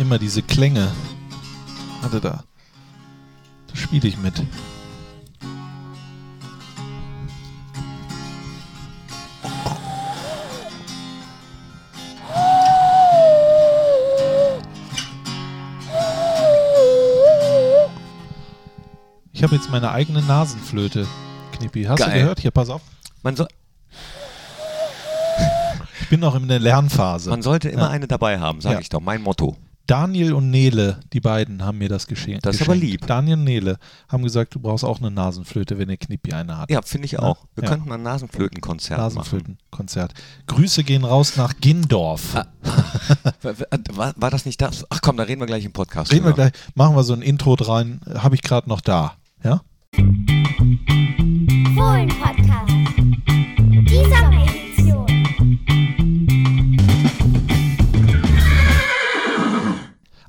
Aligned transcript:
immer 0.00 0.18
diese 0.18 0.42
Klänge. 0.42 0.90
Warte 2.00 2.20
da. 2.20 2.44
Da 3.68 3.76
spiele 3.76 4.08
ich 4.08 4.16
mit. 4.18 4.42
Ich 19.32 19.42
habe 19.42 19.54
jetzt 19.54 19.70
meine 19.70 19.90
eigene 19.92 20.22
Nasenflöte, 20.22 21.06
Knippi. 21.52 21.84
Hast 21.84 21.98
Geil. 22.00 22.10
du 22.12 22.18
gehört? 22.20 22.40
Hier, 22.40 22.50
pass 22.50 22.68
auf. 22.68 22.82
Man, 23.22 23.36
so, 23.36 23.46
Ich 26.00 26.08
bin 26.08 26.20
noch 26.20 26.34
in 26.34 26.48
der 26.48 26.58
Lernphase. 26.58 27.30
man 27.30 27.42
sollte 27.42 27.68
immer 27.68 27.84
Ja. 27.84 27.90
eine 27.90 28.08
dabei 28.08 28.40
haben, 28.40 28.60
sage 28.60 28.74
Ja. 28.76 28.80
ich 28.80 28.88
doch. 28.88 29.00
Mein 29.00 29.22
Motto. 29.22 29.56
Daniel 29.90 30.34
und 30.34 30.50
Nele, 30.50 31.00
die 31.12 31.18
beiden, 31.18 31.64
haben 31.64 31.78
mir 31.78 31.88
das 31.88 32.06
geschenkt. 32.06 32.46
Das 32.46 32.54
ist 32.54 32.62
aber 32.62 32.76
lieb. 32.76 33.08
Daniel 33.08 33.38
und 33.38 33.42
Nele 33.42 33.76
haben 34.08 34.22
gesagt, 34.22 34.54
du 34.54 34.60
brauchst 34.60 34.84
auch 34.84 35.00
eine 35.00 35.10
Nasenflöte, 35.10 35.78
wenn 35.78 35.88
der 35.88 35.96
Knippi 35.96 36.32
eine 36.32 36.58
hat. 36.58 36.70
Ja, 36.70 36.80
finde 36.82 37.06
ich 37.06 37.18
auch. 37.18 37.38
Wir 37.56 37.64
Ja. 37.64 37.70
könnten 37.70 37.88
mal 37.88 37.96
ein 37.96 38.02
Nasenflötenkonzert 38.04 38.98
machen. 38.98 39.14
Nasenflötenkonzert. 39.16 40.14
Grüße 40.46 40.84
gehen 40.84 41.04
raus 41.04 41.36
nach 41.36 41.54
Gindorf. 41.60 42.36
Ah, 42.36 42.46
War, 43.92 44.14
war, 44.16 44.30
das 44.30 44.46
nicht 44.46 44.62
das? 44.62 44.86
Ach 44.90 45.00
komm, 45.02 45.16
da 45.16 45.24
reden 45.24 45.40
wir 45.40 45.46
gleich 45.46 45.64
im 45.64 45.72
Podcast. 45.72 46.12
Reden 46.12 46.24
wir 46.24 46.34
gleich, 46.34 46.52
machen 46.76 46.94
wir 46.94 47.02
so 47.02 47.12
ein 47.14 47.22
Intro 47.22 47.54
rein. 47.54 48.00
Habe 48.14 48.36
ich 48.36 48.42
gerade 48.42 48.68
noch 48.68 48.82
da. 48.82 49.14
Ja? 49.42 49.62
Fohlen-Podcast. 51.74 52.72
Die 53.88 53.96
Sommeredition. 53.96 54.49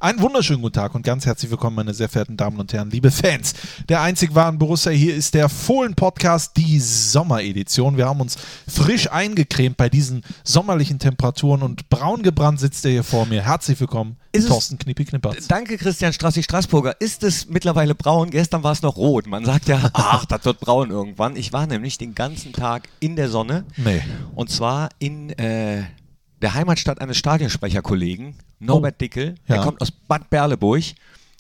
Einen 0.01 0.19
wunderschönen 0.19 0.63
guten 0.63 0.73
Tag 0.73 0.95
und 0.95 1.03
ganz 1.03 1.27
herzlich 1.27 1.51
willkommen, 1.51 1.75
meine 1.75 1.93
sehr 1.93 2.09
verehrten 2.09 2.35
Damen 2.35 2.59
und 2.59 2.73
Herren, 2.73 2.89
liebe 2.89 3.11
Fans. 3.11 3.53
Der 3.87 4.01
einzig 4.01 4.33
wahren 4.33 4.57
Borussia 4.57 4.91
hier 4.91 5.13
ist 5.15 5.35
der 5.35 5.47
Fohlen-Podcast, 5.47 6.57
die 6.57 6.79
Sommeredition. 6.79 7.97
Wir 7.97 8.07
haben 8.07 8.19
uns 8.19 8.35
frisch 8.67 9.11
eingecremt 9.11 9.77
bei 9.77 9.89
diesen 9.89 10.23
sommerlichen 10.43 10.97
Temperaturen 10.97 11.61
und 11.61 11.87
braun 11.89 12.23
gebrannt 12.23 12.59
sitzt 12.59 12.83
er 12.85 12.91
hier 12.93 13.03
vor 13.03 13.27
mir. 13.27 13.43
Herzlich 13.43 13.79
willkommen, 13.79 14.17
Ist 14.31 14.47
Thorsten 14.47 14.79
Knippi 14.79 15.05
Knippertz. 15.05 15.47
Danke, 15.47 15.77
Christian 15.77 16.13
Strassi 16.13 16.41
Straßburger. 16.41 16.99
Ist 16.99 17.21
es 17.21 17.47
mittlerweile 17.47 17.93
braun? 17.93 18.31
Gestern 18.31 18.63
war 18.63 18.71
es 18.71 18.81
noch 18.81 18.97
rot. 18.97 19.27
Man 19.27 19.45
sagt 19.45 19.67
ja, 19.67 19.87
ach, 19.93 20.25
das 20.25 20.43
wird 20.45 20.61
braun 20.61 20.89
irgendwann. 20.89 21.35
Ich 21.35 21.53
war 21.53 21.67
nämlich 21.67 21.99
den 21.99 22.15
ganzen 22.15 22.53
Tag 22.53 22.89
in 23.01 23.15
der 23.15 23.29
Sonne. 23.29 23.65
Nee. 23.77 24.01
Und 24.33 24.49
zwar 24.49 24.89
in 24.97 25.29
äh, 25.37 25.83
der 26.41 26.53
Heimatstadt 26.53 26.99
eines 27.01 27.17
Stadionsprecherkollegen, 27.17 28.35
Norbert 28.59 28.99
Dickel. 29.01 29.35
ja. 29.47 29.55
Der 29.55 29.63
kommt 29.63 29.81
aus 29.81 29.91
Bad 29.91 30.29
Berleburg. 30.29 30.83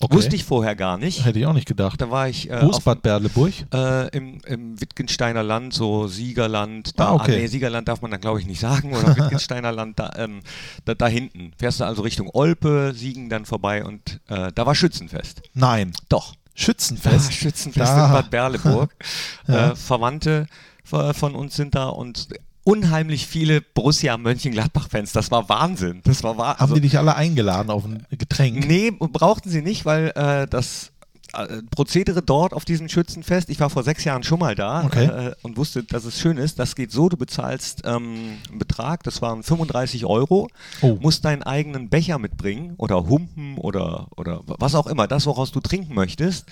Okay. 0.03 0.15
Wusste 0.15 0.35
ich 0.35 0.43
vorher 0.43 0.75
gar 0.75 0.97
nicht. 0.97 1.25
Hätte 1.25 1.37
ich 1.37 1.45
auch 1.45 1.53
nicht 1.53 1.67
gedacht. 1.67 2.01
Da 2.01 2.09
war 2.09 2.27
ich 2.27 2.49
äh, 2.49 2.59
Wo 2.63 2.71
ist 2.71 2.77
auf, 2.77 2.83
Bad 2.85 3.03
Berleburg? 3.03 3.53
äh, 3.71 4.07
im, 4.17 4.39
im 4.47 4.81
Wittgensteiner 4.81 5.43
Land, 5.43 5.75
so 5.75 6.07
Siegerland. 6.07 6.99
Da, 6.99 7.09
Ah, 7.09 7.13
okay. 7.13 7.37
nee, 7.37 7.45
Siegerland 7.45 7.87
darf 7.87 8.01
man 8.01 8.09
da 8.09 8.17
glaube 8.17 8.39
ich 8.39 8.47
nicht 8.47 8.59
sagen. 8.59 8.95
Oder 8.95 9.15
Wittgensteiner 9.15 9.71
Land, 9.71 9.99
da, 9.99 10.09
ähm, 10.17 10.39
da, 10.85 10.95
da 10.95 11.05
hinten. 11.07 11.51
Fährst 11.55 11.81
du 11.81 11.83
also 11.83 12.01
Richtung 12.01 12.31
Olpe, 12.33 12.93
Siegen 12.95 13.29
dann 13.29 13.45
vorbei 13.45 13.85
und 13.85 14.19
äh, 14.27 14.51
da 14.55 14.65
war 14.65 14.73
Schützenfest. 14.73 15.43
Nein. 15.53 15.91
Doch. 16.09 16.33
Schützenfest. 16.55 17.29
Ah, 17.29 17.31
Schützenfest 17.31 17.91
Da. 17.93 18.05
in 18.07 18.11
Bad 18.13 18.31
Berleburg. 18.31 18.95
Ja. 19.47 19.71
äh, 19.71 19.75
Verwandte 19.75 20.47
von 20.83 21.35
uns 21.35 21.55
sind 21.55 21.75
da 21.75 21.89
und 21.89 22.27
unheimlich 22.63 23.27
viele 23.27 23.61
Borussia 23.61 24.17
Mönchengladbach-Fans. 24.17 25.11
Das 25.13 25.31
war 25.31 25.49
Wahnsinn. 25.49 26.01
Das 26.03 26.23
war 26.23 26.37
wahr. 26.37 26.57
Haben 26.57 26.75
die 26.75 26.81
dich 26.81 26.97
alle 26.97 27.15
eingeladen 27.15 27.69
auf 27.69 27.85
ein 27.85 28.05
Getränk? 28.11 28.67
Nee, 28.67 28.91
brauchten 28.91 29.49
sie 29.49 29.61
nicht, 29.61 29.85
weil 29.85 30.11
äh, 30.15 30.47
das 30.47 30.91
äh, 31.33 31.61
Prozedere 31.71 32.21
dort 32.21 32.53
auf 32.53 32.65
diesem 32.65 32.89
Schützenfest, 32.89 33.49
ich 33.49 33.59
war 33.59 33.69
vor 33.69 33.83
sechs 33.83 34.03
Jahren 34.03 34.21
schon 34.23 34.39
mal 34.39 34.53
da 34.53 34.83
Okay. 34.83 35.05
äh, 35.05 35.35
und 35.41 35.57
wusste, 35.57 35.83
dass 35.83 36.03
es 36.05 36.19
schön 36.19 36.37
ist. 36.37 36.59
Das 36.59 36.75
geht 36.75 36.91
so, 36.91 37.09
du 37.09 37.17
bezahlst 37.17 37.81
ähm, 37.85 38.37
einen 38.49 38.59
Betrag, 38.59 39.03
das 39.03 39.21
waren 39.21 39.41
35 39.41 40.05
Euro, 40.05 40.47
Oh. 40.81 40.97
musst 41.01 41.25
deinen 41.25 41.43
eigenen 41.43 41.89
Becher 41.89 42.19
mitbringen 42.19 42.73
oder 42.77 43.07
Humpen 43.07 43.57
oder, 43.57 44.07
oder 44.17 44.41
was 44.45 44.75
auch 44.75 44.87
immer, 44.87 45.07
das, 45.07 45.25
woraus 45.25 45.51
du 45.51 45.61
trinken 45.61 45.93
möchtest. 45.95 46.45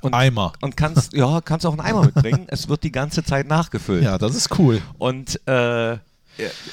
Und, 0.00 0.14
Eimer. 0.14 0.52
und 0.60 0.76
kannst, 0.76 1.12
ja, 1.12 1.40
kannst 1.40 1.64
auch 1.66 1.72
einen 1.72 1.80
Eimer 1.80 2.04
mitbringen. 2.06 2.46
es 2.48 2.68
wird 2.68 2.82
die 2.82 2.92
ganze 2.92 3.22
Zeit 3.22 3.46
nachgefüllt. 3.46 4.02
Ja, 4.02 4.18
das 4.18 4.34
ist 4.34 4.58
cool. 4.58 4.80
Und 4.98 5.40
äh, 5.46 5.98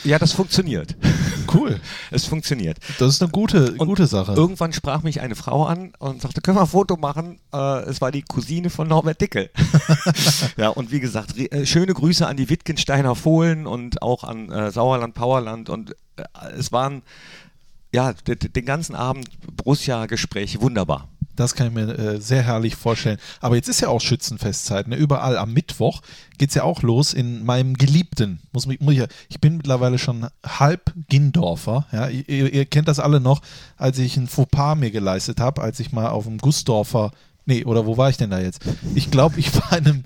ja, 0.03 0.19
das 0.19 0.31
funktioniert. 0.31 0.95
Cool. 1.53 1.79
es 2.11 2.25
funktioniert. 2.25 2.77
Das 2.97 3.13
ist 3.13 3.21
eine 3.21 3.31
gute, 3.31 3.73
Und 3.73 3.87
gute 3.87 4.07
Sache. 4.07 4.33
Irgendwann 4.33 4.71
sprach 4.71 5.03
mich 5.03 5.19
eine 5.21 5.35
Frau 5.35 5.65
an 5.65 5.93
und 5.99 6.21
sagte, 6.21 6.41
können 6.41 6.57
wir 6.57 6.61
ein 6.61 6.67
Foto 6.67 6.95
machen? 6.95 7.39
Äh, 7.53 7.81
es 7.83 7.99
war 7.99 8.11
die 8.11 8.21
Cousine 8.21 8.69
von 8.69 8.87
Norbert 8.87 9.19
Dickel. 9.19 9.49
ja, 10.57 10.69
und 10.69 10.91
wie 10.91 10.99
gesagt, 10.99 11.37
äh, 11.37 11.65
schöne 11.65 11.93
Grüße 11.93 12.25
an 12.25 12.37
die 12.37 12.49
Wittgensteiner 12.49 13.15
Fohlen 13.15 13.67
und 13.67 14.01
auch 14.01 14.23
an 14.23 14.49
äh, 14.49 14.71
Sauerland, 14.71 15.13
Powerland. 15.13 15.69
Und 15.69 15.91
äh, 16.15 16.23
es 16.57 16.71
waren, 16.71 17.01
ja, 17.91 18.13
den 18.13 18.65
ganzen 18.65 18.95
Abend 18.95 19.27
Borussia-Gespräche, 19.57 20.61
wunderbar. 20.61 21.09
Das 21.39 21.55
kann 21.55 21.67
ich 21.67 21.73
mir 21.73 21.87
äh, 21.97 22.19
sehr 22.21 22.43
herrlich 22.43 22.75
vorstellen. 22.75 23.17
Aber 23.39 23.55
jetzt 23.55 23.69
ist 23.69 23.79
ja 23.81 23.87
auch 23.87 24.01
Schützenfestzeit. 24.01 24.87
Ne? 24.87 24.95
Überall 24.95 25.37
am 25.37 25.53
Mittwoch 25.53 26.01
geht 26.37 26.49
es 26.49 26.55
ja 26.55 26.63
auch 26.63 26.81
los 26.81 27.13
in 27.13 27.45
meinem 27.45 27.75
Geliebten. 27.75 28.39
Muss, 28.51 28.65
mich- 28.65 28.79
muss 28.79 28.93
ich, 28.93 28.99
ja- 28.99 29.07
ich 29.29 29.39
bin 29.39 29.57
mittlerweile 29.57 29.97
schon 29.97 30.27
halb 30.45 30.93
Gindorfer. 31.07 31.87
Ja? 31.91 32.07
Ihr, 32.09 32.53
ihr 32.53 32.65
kennt 32.65 32.87
das 32.87 32.99
alle 32.99 33.19
noch, 33.19 33.41
als 33.77 33.97
ich 33.99 34.17
ein 34.17 34.27
Fauxpas 34.27 34.75
mir 34.75 34.91
geleistet 34.91 35.39
habe, 35.39 35.61
als 35.61 35.79
ich 35.79 35.91
mal 35.91 36.09
auf 36.09 36.25
dem 36.25 36.37
Gusdorfer. 36.37 37.11
Nee, 37.45 37.65
oder 37.65 37.85
wo 37.87 37.97
war 37.97 38.09
ich 38.09 38.17
denn 38.17 38.29
da 38.29 38.39
jetzt? 38.39 38.61
Ich 38.93 39.09
glaube, 39.09 39.39
ich 39.39 39.55
war 39.55 39.77
in 39.77 39.85
einem. 39.87 40.03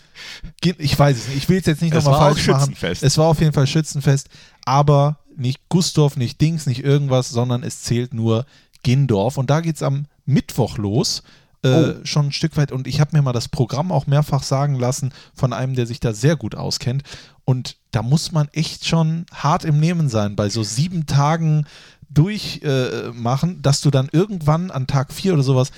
Ich 0.77 0.97
weiß 0.97 1.17
es 1.17 1.27
nicht. 1.27 1.37
Ich 1.37 1.49
will 1.49 1.59
es 1.59 1.65
jetzt 1.65 1.81
nicht 1.81 1.93
nochmal 2.05 2.19
falsch 2.35 2.47
machen. 2.47 2.71
Es 3.03 3.17
war 3.17 3.25
auf 3.27 3.39
jeden 3.41 3.51
Fall 3.53 3.67
Schützenfest. 3.67 4.29
Aber 4.65 5.17
nicht 5.35 5.59
Gusdorf, 5.67 6.15
nicht 6.15 6.39
Dings, 6.39 6.67
nicht 6.67 6.83
irgendwas, 6.83 7.29
sondern 7.29 7.63
es 7.63 7.81
zählt 7.81 8.13
nur 8.13 8.45
Gindorf. 8.83 9.37
Und 9.37 9.49
da 9.49 9.59
geht 9.61 9.75
es 9.75 9.83
am 9.83 10.05
Mittwoch 10.25 10.77
los. 10.77 11.19
Äh, 11.19 11.23
Oh. 11.65 11.93
Schon 12.03 12.25
ein 12.27 12.31
Stück 12.33 12.57
weit. 12.57 12.73
Und 12.73 12.87
ich 12.87 12.99
habe 12.99 13.15
mir 13.15 13.21
mal 13.21 13.31
das 13.31 13.47
Programm 13.47 13.93
auch 13.93 14.05
mehrfach 14.05 14.43
sagen 14.43 14.75
lassen 14.75 15.13
von 15.33 15.53
einem, 15.53 15.75
der 15.75 15.85
sich 15.87 16.01
da 16.01 16.13
sehr 16.13 16.35
gut 16.35 16.55
auskennt. 16.55 17.03
Und 17.45 17.77
da 17.91 18.01
muss 18.03 18.33
man 18.33 18.49
echt 18.51 18.85
schon 18.85 19.25
hart 19.33 19.63
im 19.63 19.79
Nehmen 19.79 20.09
sein, 20.09 20.35
bei 20.35 20.49
so 20.49 20.61
sieben 20.63 21.05
Tagen 21.05 21.65
durchmachen, 22.09 23.51
äh, 23.57 23.61
dass 23.61 23.81
du 23.81 23.91
dann 23.91 24.09
irgendwann 24.11 24.71
an 24.71 24.87
Tag 24.87 25.13
vier 25.13 25.33
oder 25.33 25.43
sowas 25.43 25.71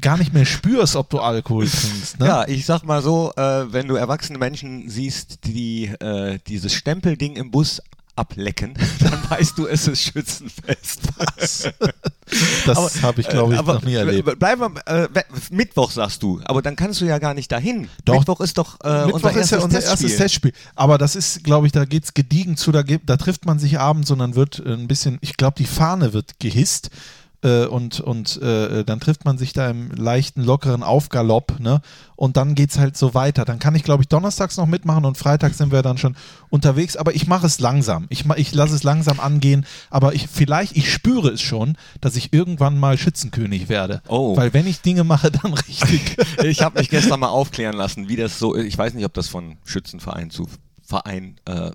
gar 0.00 0.18
nicht 0.18 0.34
mehr 0.34 0.44
spürst, 0.44 0.96
ob 0.96 1.10
du 1.10 1.18
Alkohol 1.18 1.66
trinkst. 1.68 2.20
Ne? 2.20 2.26
Ja, 2.26 2.46
ich 2.46 2.66
sag 2.66 2.84
mal 2.84 3.02
so, 3.02 3.32
äh, 3.36 3.72
wenn 3.72 3.88
du 3.88 3.96
erwachsene 3.96 4.38
Menschen 4.38 4.88
siehst, 4.88 5.46
die 5.46 5.86
äh, 5.86 6.38
dieses 6.46 6.72
Stempelding 6.74 7.36
im 7.36 7.50
Bus 7.50 7.82
ablecken, 8.18 8.74
dann 9.00 9.30
weißt 9.30 9.56
du, 9.56 9.66
es 9.66 9.86
ist 9.88 10.02
Schützenfest. 10.02 11.00
Das 12.66 13.00
habe 13.00 13.22
ich, 13.22 13.28
glaube 13.30 13.54
ich, 13.54 13.58
aber 13.58 13.74
noch 13.74 13.84
nie 13.84 13.94
erlebt. 13.94 14.38
Bleiben 14.38 14.74
wir, 14.74 14.86
äh, 14.86 15.08
Mittwoch 15.50 15.90
sagst 15.90 16.22
du, 16.22 16.42
aber 16.44 16.60
dann 16.60 16.76
kannst 16.76 17.00
du 17.00 17.06
ja 17.06 17.18
gar 17.18 17.32
nicht 17.32 17.50
dahin. 17.50 17.88
Doch. 18.04 18.18
Mittwoch 18.18 18.42
ist 18.42 18.58
doch 18.58 18.78
äh, 18.84 19.06
Mittwoch 19.06 19.14
unser 19.14 19.30
ist 19.30 19.36
erstes 19.36 19.50
ja 19.50 19.64
unser 19.64 19.78
Testspiel. 19.78 19.90
erstes 20.10 20.16
Testspiel. 20.18 20.52
Aber 20.74 20.98
das 20.98 21.16
ist, 21.16 21.42
glaube 21.42 21.66
ich, 21.66 21.72
da 21.72 21.86
geht 21.86 22.04
es 22.04 22.12
gediegen 22.12 22.58
zu, 22.58 22.70
da, 22.70 22.82
da 22.82 23.16
trifft 23.16 23.46
man 23.46 23.58
sich 23.58 23.80
abends 23.80 24.10
und 24.10 24.18
dann 24.18 24.34
wird 24.34 24.58
äh, 24.58 24.74
ein 24.74 24.88
bisschen, 24.88 25.16
ich 25.22 25.38
glaube, 25.38 25.54
die 25.56 25.64
Fahne 25.64 26.12
wird 26.12 26.38
gehisst. 26.38 26.90
Äh, 27.42 27.66
und 27.66 28.00
und 28.00 28.42
äh, 28.42 28.84
dann 28.84 28.98
trifft 28.98 29.24
man 29.24 29.38
sich 29.38 29.52
da 29.52 29.70
im 29.70 29.92
leichten, 29.92 30.42
lockeren 30.42 30.82
Aufgalopp, 30.82 31.60
ne? 31.60 31.80
Und 32.16 32.36
dann 32.36 32.56
geht 32.56 32.70
es 32.70 32.78
halt 32.78 32.96
so 32.96 33.14
weiter. 33.14 33.44
Dann 33.44 33.60
kann 33.60 33.76
ich, 33.76 33.84
glaube 33.84 34.02
ich, 34.02 34.08
donnerstags 34.08 34.56
noch 34.56 34.66
mitmachen 34.66 35.04
und 35.04 35.16
freitags 35.16 35.58
sind 35.58 35.70
wir 35.70 35.82
dann 35.82 35.98
schon 35.98 36.16
unterwegs. 36.50 36.96
Aber 36.96 37.14
ich 37.14 37.28
mache 37.28 37.46
es 37.46 37.60
langsam. 37.60 38.06
Ich, 38.08 38.24
ich 38.36 38.52
lasse 38.54 38.74
es 38.74 38.82
langsam 38.82 39.20
angehen. 39.20 39.66
Aber 39.88 40.14
ich 40.14 40.26
vielleicht, 40.26 40.76
ich 40.76 40.92
spüre 40.92 41.28
es 41.28 41.40
schon, 41.40 41.76
dass 42.00 42.16
ich 42.16 42.32
irgendwann 42.32 42.76
mal 42.76 42.98
Schützenkönig 42.98 43.68
werde. 43.68 44.02
Oh. 44.08 44.36
Weil 44.36 44.52
wenn 44.52 44.66
ich 44.66 44.80
Dinge 44.80 45.04
mache, 45.04 45.30
dann 45.30 45.54
richtig. 45.54 46.16
Ich 46.42 46.62
habe 46.62 46.78
mich 46.78 46.88
gestern 46.88 47.20
mal 47.20 47.28
aufklären 47.28 47.76
lassen, 47.76 48.08
wie 48.08 48.16
das 48.16 48.38
so 48.38 48.54
ist. 48.54 48.66
Ich 48.66 48.78
weiß 48.78 48.94
nicht, 48.94 49.04
ob 49.04 49.14
das 49.14 49.28
von 49.28 49.58
Schützenverein 49.64 50.30
zu 50.30 50.48
Verein 50.82 51.36
äh, 51.44 51.70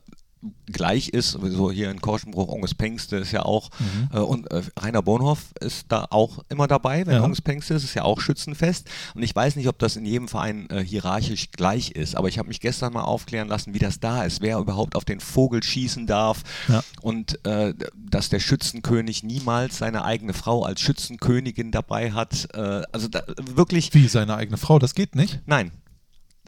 gleich 0.71 1.09
ist. 1.09 1.31
So 1.31 1.71
hier 1.71 1.89
in 1.91 2.01
Korschenbruch, 2.01 2.47
Onges 2.49 2.73
Pengste 2.75 3.17
ist 3.17 3.31
ja 3.31 3.43
auch, 3.43 3.69
äh, 4.13 4.19
und 4.19 4.51
äh, 4.51 4.61
Rainer 4.79 5.01
Bonhoff 5.01 5.39
ist 5.59 5.85
da 5.89 6.07
auch 6.09 6.39
immer 6.49 6.67
dabei, 6.67 7.05
wenn 7.05 7.15
Ja. 7.15 7.23
Onges 7.23 7.41
Pengste 7.41 7.73
ist, 7.75 7.83
ist 7.83 7.93
ja 7.93 8.03
auch 8.03 8.19
Schützenfest. 8.19 8.89
Und 9.15 9.23
ich 9.23 9.35
weiß 9.35 9.55
nicht, 9.55 9.67
ob 9.67 9.79
das 9.79 9.95
in 9.95 10.05
jedem 10.05 10.27
Verein 10.27 10.69
äh, 10.69 10.83
hierarchisch 10.83 11.51
gleich 11.51 11.91
ist, 11.91 12.15
aber 12.15 12.27
ich 12.27 12.37
habe 12.39 12.47
mich 12.47 12.59
gestern 12.59 12.93
mal 12.93 13.03
aufklären 13.03 13.47
lassen, 13.47 13.73
wie 13.73 13.79
das 13.79 13.99
da 13.99 14.23
ist, 14.23 14.41
wer 14.41 14.57
überhaupt 14.59 14.95
auf 14.95 15.05
den 15.05 15.19
Vogel 15.19 15.63
schießen 15.63 16.07
darf 16.07 16.43
Ja. 16.67 16.83
und 17.01 17.43
äh, 17.45 17.73
dass 17.95 18.29
der 18.29 18.39
Schützenkönig 18.39 19.23
niemals 19.23 19.77
seine 19.77 20.03
eigene 20.05 20.33
Frau 20.33 20.63
als 20.63 20.81
Schützenkönigin 20.81 21.71
dabei 21.71 22.11
hat. 22.11 22.49
Äh, 22.53 22.83
also 22.91 23.07
da, 23.07 23.23
wirklich, 23.53 23.93
Wie 23.93 24.07
seine 24.07 24.35
eigene 24.35 24.57
Frau, 24.57 24.79
das 24.79 24.95
geht 24.95 25.15
nicht. 25.15 25.39
nein, 25.45 25.71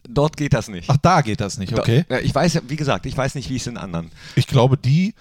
dort 0.10 0.38
geht 0.38 0.54
das 0.54 0.68
nicht. 0.68 0.90
Ach, 0.90 0.98
da 1.02 1.22
geht 1.22 1.42
das 1.42 1.58
nicht, 1.58 1.78
okay. 1.78 2.06
Da, 2.08 2.16
ja, 2.16 2.22
ich 2.22 2.34
weiß, 2.34 2.54
ja, 2.56 2.62
wie 2.68 2.76
gesagt, 2.76 3.06
ich 3.06 3.16
weiß 3.18 3.36
nicht, 3.36 3.50
wie 3.50 3.56
es 3.58 3.68
in 3.68 3.78
anderen. 3.78 4.12
Ich 4.36 4.48
glaube, 4.48 4.78
die 4.78 5.14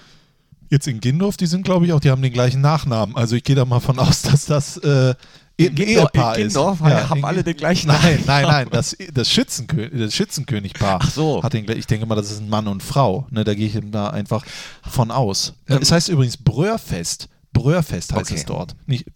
Jetzt 0.70 0.88
in 0.88 0.98
Gindorf, 0.98 1.36
die 1.36 1.46
sind, 1.46 1.62
glaube 1.62 1.84
ich, 1.86 1.92
auch, 1.92 2.00
die 2.00 2.10
haben 2.10 2.22
den 2.22 2.32
gleichen 2.32 2.60
Nachnamen. 2.62 3.14
Also 3.16 3.36
ich 3.36 3.44
gehe 3.44 3.54
da 3.54 3.64
mal 3.64 3.80
von 3.80 3.98
aus, 3.98 4.22
dass 4.22 4.46
das 4.46 4.78
äh, 4.78 5.14
ein 5.60 5.74
Gindorf- 5.74 5.78
Ehepaar 5.86 6.38
in 6.38 6.46
ist. 6.46 6.54
Gindorf 6.54 6.80
haben 6.80 7.18
in 7.18 7.24
alle 7.24 7.44
den 7.44 7.54
gleichen 7.56 7.88
Nein, 7.88 8.00
Namen. 8.02 8.22
nein, 8.26 8.44
nein. 8.44 8.68
Das, 8.72 8.96
das, 9.12 9.30
Schützenkö 9.30 9.88
das 9.90 10.14
Schützenkönigpaar 10.14 11.00
Ach 11.02 11.10
so. 11.10 11.42
hat 11.42 11.52
den, 11.52 11.70
ich 11.70 11.86
denke 11.86 12.06
mal, 12.06 12.14
das 12.16 12.30
ist 12.32 12.40
ein 12.40 12.48
Mann 12.48 12.66
und 12.66 12.82
Frau. 12.82 13.26
Ne, 13.30 13.44
da 13.44 13.54
gehe 13.54 13.66
ich 13.68 13.78
da 13.92 14.08
einfach 14.08 14.44
von 14.88 15.10
aus. 15.10 15.52
Ähm, 15.68 15.78
es 15.82 15.92
heißt 15.92 16.08
übrigens 16.08 16.38
Bröhrfest. 16.38 17.28
Bröhrfest 17.52 18.12
heißt 18.12 18.30
Okay. 18.30 18.40
es 18.40 18.46
dort. 18.46 18.74
Nicht, 18.86 19.06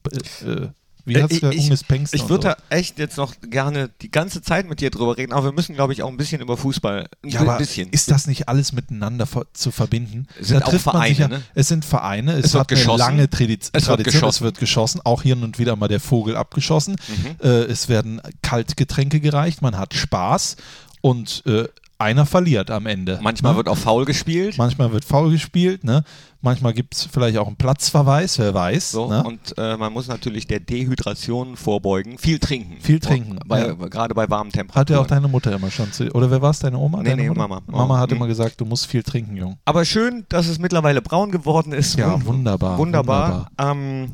äh, 0.45 0.69
äh, 1.09 1.15
wie 1.15 1.19
Äh, 1.19 1.23
heißt 1.23 1.33
ich- 1.33 1.41
der 1.41 1.53
ich- 1.53 1.71
Ich 2.13 2.23
und 2.23 2.29
würde 2.31 2.43
so. 2.43 2.49
da 2.49 2.57
echt 2.71 2.99
jetzt 2.99 3.17
noch 3.17 3.35
gerne 3.43 3.91
die 4.03 4.11
ganze 4.11 4.43
Zeit 4.43 4.69
mit 4.69 4.81
dir 4.81 4.91
drüber 4.91 5.17
reden, 5.17 5.33
aber 5.33 5.47
wir 5.47 5.53
müssen, 5.53 5.75
glaube 5.75 5.93
ich, 5.93 6.03
auch 6.03 6.09
ein 6.09 6.17
bisschen 6.17 6.41
über 6.41 6.57
Fußball. 6.57 7.09
Ein 7.23 7.29
Ja, 7.29 7.57
bisschen. 7.59 7.89
ist 7.91 8.11
das 8.11 8.27
nicht 8.27 8.49
alles 8.49 8.73
miteinander 8.73 9.27
zu 9.53 9.71
verbinden? 9.71 10.27
Es 10.41 10.49
sind 10.49 10.61
Da 10.61 10.67
auch 10.67 10.71
trifft 10.71 10.87
man 10.87 10.95
Vereine, 10.95 11.09
sich 11.15 11.19
ja, 11.19 11.29
ne? 11.29 11.43
Es 11.55 11.69
sind 11.69 11.85
Vereine, 11.85 12.33
es, 12.33 12.47
Es 12.47 12.55
wird 12.55 12.61
hat 12.63 12.71
eine 12.71 12.79
geschossen. 12.81 12.99
lange 12.99 13.31
Tradi 13.31 13.55
Es 13.55 13.73
wird 13.73 13.85
Tradition, 13.85 13.99
es 14.07 14.13
geschossen. 14.13 14.45
wird 14.45 14.59
geschossen, 14.59 15.01
auch 15.05 15.23
hier 15.23 15.37
und 15.37 15.59
wieder 15.59 15.77
mal 15.77 15.89
der 15.89 16.01
Vogel 16.01 16.37
abgeschossen. 16.37 16.97
Mhm. 17.09 17.37
Äh, 17.47 17.49
es 17.65 17.89
werden 17.89 18.21
Kaltgetränke 18.43 19.21
gereicht, 19.21 19.63
man 19.63 19.77
hat 19.79 19.95
Spaß 19.95 20.57
und 21.01 21.43
äh, 21.47 21.65
einer 21.99 22.27
verliert 22.27 22.71
am 22.71 22.87
Ende. 22.87 23.19
Manchmal 23.23 23.53
ne? 23.53 23.57
wird 23.59 23.69
auch 23.69 23.77
faul 23.77 24.05
gespielt. 24.05 24.57
Manchmal 24.57 24.93
wird 24.93 25.05
faul 25.05 25.31
gespielt, 25.31 25.83
ne? 25.85 26.05
manchmal 26.41 26.73
gibt 26.73 26.95
es 26.95 27.09
vielleicht 27.13 27.37
auch 27.39 27.49
einen 27.49 27.57
Platzverweis, 27.57 28.39
wer 28.39 28.55
weiß. 28.55 28.93
So, 28.93 29.09
ne? 29.09 29.25
Und 29.25 29.55
äh, 29.59 29.77
man 29.77 29.93
muss 29.93 30.07
natürlich 30.07 30.47
der 30.47 30.61
Dehydration 30.61 31.57
vorbeugen. 31.57 32.17
Viel 32.17 32.39
trinken. 32.39 32.81
Viel 32.81 33.01
trinken, 33.01 33.41
Bei, 33.47 33.67
ja. 33.67 33.73
Gerade 33.75 34.15
bei 34.15 34.31
warmen 34.31 34.53
Temperaturen. 34.53 34.81
hat 34.81 34.91
ja 34.91 35.01
auch 35.01 35.07
deine 35.09 35.27
Mutter 35.29 35.53
immer 35.53 35.71
schon 35.73 35.91
zu, 35.93 36.09
oder 36.13 36.31
wer 36.31 36.41
war 36.41 36.51
es, 36.51 36.61
deine 36.61 36.79
Oma? 36.79 36.99
Nee, 36.99 37.11
deine 37.11 37.23
nee, 37.23 37.29
Mutter? 37.29 37.41
Mama. 37.49 37.63
Mama 37.67 37.99
hat 37.99 38.11
Mhm. 38.11 38.17
immer 38.17 38.27
gesagt, 38.29 38.61
du 38.61 38.65
musst 38.65 38.87
viel 38.87 39.03
trinken, 39.03 39.37
Jung. 39.37 39.59
Aber 39.65 39.85
schön, 39.85 40.25
dass 40.29 40.47
es 40.47 40.61
mittlerweile 40.61 41.03
braun 41.03 41.33
geworden 41.33 41.73
ist. 41.73 41.99
Ja, 41.99 42.15
Wun- 42.15 42.27
wunderbar, 42.27 42.79
Wunderbar. 42.79 43.51
Ähm, 43.59 44.13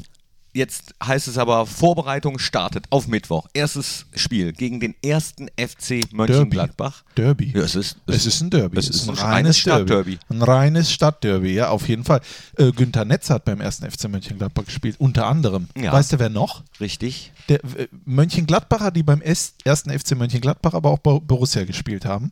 jetzt 0.54 0.94
heißt 1.04 1.28
es 1.28 1.36
aber, 1.36 1.66
Vorbereitung 1.66 2.38
startet 2.38 2.86
auf 2.90 3.08
Mittwoch. 3.08 3.46
Erstes 3.52 4.06
Spiel 4.14 4.52
gegen 4.52 4.80
den 4.80 4.94
ersten 5.04 5.48
FC 5.58 6.12
Mönchengladbach. 6.12 7.02
Derby. 7.16 7.52
Ja, 7.54 7.62
es 7.62 7.74
ist, 7.74 7.96
Es 8.06 8.24
ist 8.24 8.40
ein 8.40 8.50
Derby. 8.50 8.78
Es 8.78 8.88
ist 8.88 9.08
ein 9.08 9.14
reines 9.14 9.58
Stadtderby. 9.58 10.18
Ein 10.28 10.42
reines 10.42 10.92
Stadtderby, 10.92 11.52
ja, 11.52 11.68
auf 11.68 11.88
jeden 11.88 12.04
Fall. 12.04 12.20
Äh, 12.56 12.72
Günther 12.72 13.04
Netz 13.04 13.28
hat 13.30 13.44
beim 13.44 13.60
ersten 13.60 13.90
FC 13.90 14.08
Mönchengladbach 14.08 14.64
gespielt, 14.64 14.96
unter 14.98 15.26
anderem. 15.26 15.68
Ja. 15.76 15.92
Weißt 15.92 16.12
du, 16.12 16.18
wer 16.18 16.30
noch? 16.30 16.62
richtig. 16.80 17.32
Der 17.48 17.62
äh, 17.64 17.88
Mönchengladbacher, 18.04 18.90
die 18.90 19.02
beim 19.02 19.20
ersten 19.20 19.98
FC 19.98 20.16
Mönchengladbach, 20.16 20.74
aber 20.74 20.90
auch 20.90 20.98
bei 20.98 21.18
Borussia 21.18 21.64
gespielt 21.64 22.04
haben. 22.04 22.30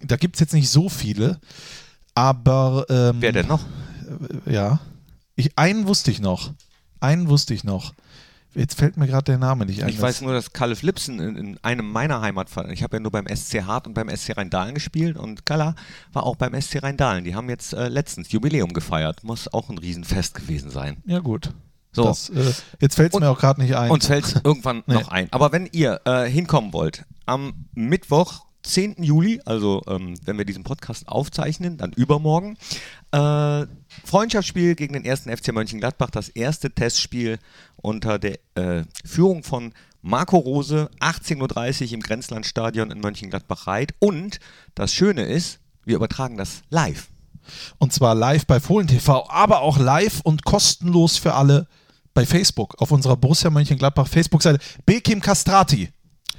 Da 0.00 0.16
gibt 0.16 0.36
es 0.36 0.40
jetzt 0.40 0.54
nicht 0.54 0.68
so 0.68 0.88
viele, 0.88 1.40
aber. 2.14 2.84
Ähm, 2.88 3.16
Wer 3.20 3.32
denn 3.32 3.46
noch? 3.46 3.64
Ja. 4.46 4.80
Ich, 5.36 5.56
einen 5.56 5.86
wusste 5.86 6.10
ich 6.10 6.20
noch. 6.20 6.52
Einen 7.00 7.28
wusste 7.28 7.54
ich 7.54 7.64
noch. 7.64 7.94
Jetzt 8.54 8.78
fällt 8.78 8.96
mir 8.96 9.06
gerade 9.06 9.24
der 9.24 9.38
Name 9.38 9.66
nicht 9.66 9.82
ein. 9.82 9.88
Ich 9.90 10.00
weiß 10.00 10.22
nur, 10.22 10.32
dass 10.32 10.52
Kalle 10.52 10.74
Flipsen 10.74 11.20
in, 11.20 11.36
in 11.36 11.58
einem 11.62 11.90
meiner 11.92 12.22
Heimatvereine, 12.22 12.72
ich 12.72 12.82
habe 12.82 12.96
ja 12.96 13.00
nur 13.00 13.12
beim 13.12 13.26
SC 13.28 13.62
Hart 13.64 13.86
und 13.86 13.94
beim 13.94 14.08
SC 14.08 14.36
Rheindahlen 14.36 14.74
gespielt 14.74 15.16
und 15.16 15.44
Kalla 15.44 15.74
war 16.12 16.24
auch 16.24 16.36
beim 16.36 16.58
SC 16.60 16.82
Rheindahlen. 16.82 17.24
Die 17.24 17.34
haben 17.34 17.48
jetzt 17.50 17.74
äh, 17.74 17.88
letztens 17.88 18.32
Jubiläum 18.32 18.72
gefeiert. 18.72 19.22
Muss 19.22 19.52
auch 19.52 19.68
ein 19.68 19.78
Riesenfest 19.78 20.34
gewesen 20.34 20.70
sein. 20.70 20.96
Ja, 21.04 21.18
gut. 21.20 21.52
So. 21.92 22.04
Das, 22.04 22.30
äh, 22.30 22.52
jetzt 22.80 22.96
fällt 22.96 23.14
es 23.14 23.20
mir 23.20 23.28
auch 23.28 23.38
gerade 23.38 23.60
nicht 23.60 23.76
ein. 23.76 23.90
Uns 23.90 24.06
fällt 24.06 24.40
irgendwann 24.44 24.82
Nee. 24.86 24.94
noch 24.94 25.08
ein. 25.08 25.28
Aber 25.30 25.52
wenn 25.52 25.66
ihr 25.66 26.00
äh, 26.04 26.28
hinkommen 26.28 26.72
wollt, 26.72 27.04
am 27.26 27.66
Mittwoch, 27.74 28.46
10. 28.68 29.02
Juli, 29.02 29.40
also 29.44 29.82
ähm, 29.88 30.14
wenn 30.24 30.38
wir 30.38 30.44
diesen 30.44 30.64
Podcast 30.64 31.08
aufzeichnen, 31.08 31.76
dann 31.76 31.92
übermorgen, 31.92 32.56
äh, 33.12 33.66
Freundschaftsspiel 34.04 34.74
gegen 34.74 34.92
den 34.92 35.04
ersten 35.04 35.34
FC 35.34 35.52
Mönchengladbach, 35.52 36.10
das 36.10 36.28
erste 36.28 36.70
Testspiel 36.70 37.38
unter 37.76 38.18
der 38.18 38.38
äh, 38.54 38.84
Führung 39.04 39.42
von 39.42 39.72
Marco 40.02 40.36
Rose, 40.36 40.90
18.30 41.00 41.86
Uhr 41.86 41.92
im 41.94 42.00
Grenzlandstadion 42.00 42.90
in 42.90 43.00
Mönchengladbach-Reit. 43.00 43.94
Und 43.98 44.38
das 44.74 44.92
Schöne 44.92 45.24
ist, 45.24 45.58
wir 45.84 45.96
übertragen 45.96 46.36
das 46.36 46.62
live. 46.70 47.08
Und 47.78 47.92
zwar 47.92 48.14
live 48.14 48.46
bei 48.46 48.60
Fohlen 48.60 48.86
TV, 48.86 49.28
aber 49.30 49.62
auch 49.62 49.78
live 49.78 50.20
und 50.20 50.44
kostenlos 50.44 51.16
für 51.16 51.34
alle 51.34 51.66
bei 52.14 52.26
Facebook, 52.26 52.80
auf 52.80 52.90
unserer 52.90 53.16
Borussia 53.16 53.48
Mönchengladbach 53.48 54.08
Facebook-Seite. 54.08 54.58
Bekim 54.84 55.20
Castrati. 55.20 55.88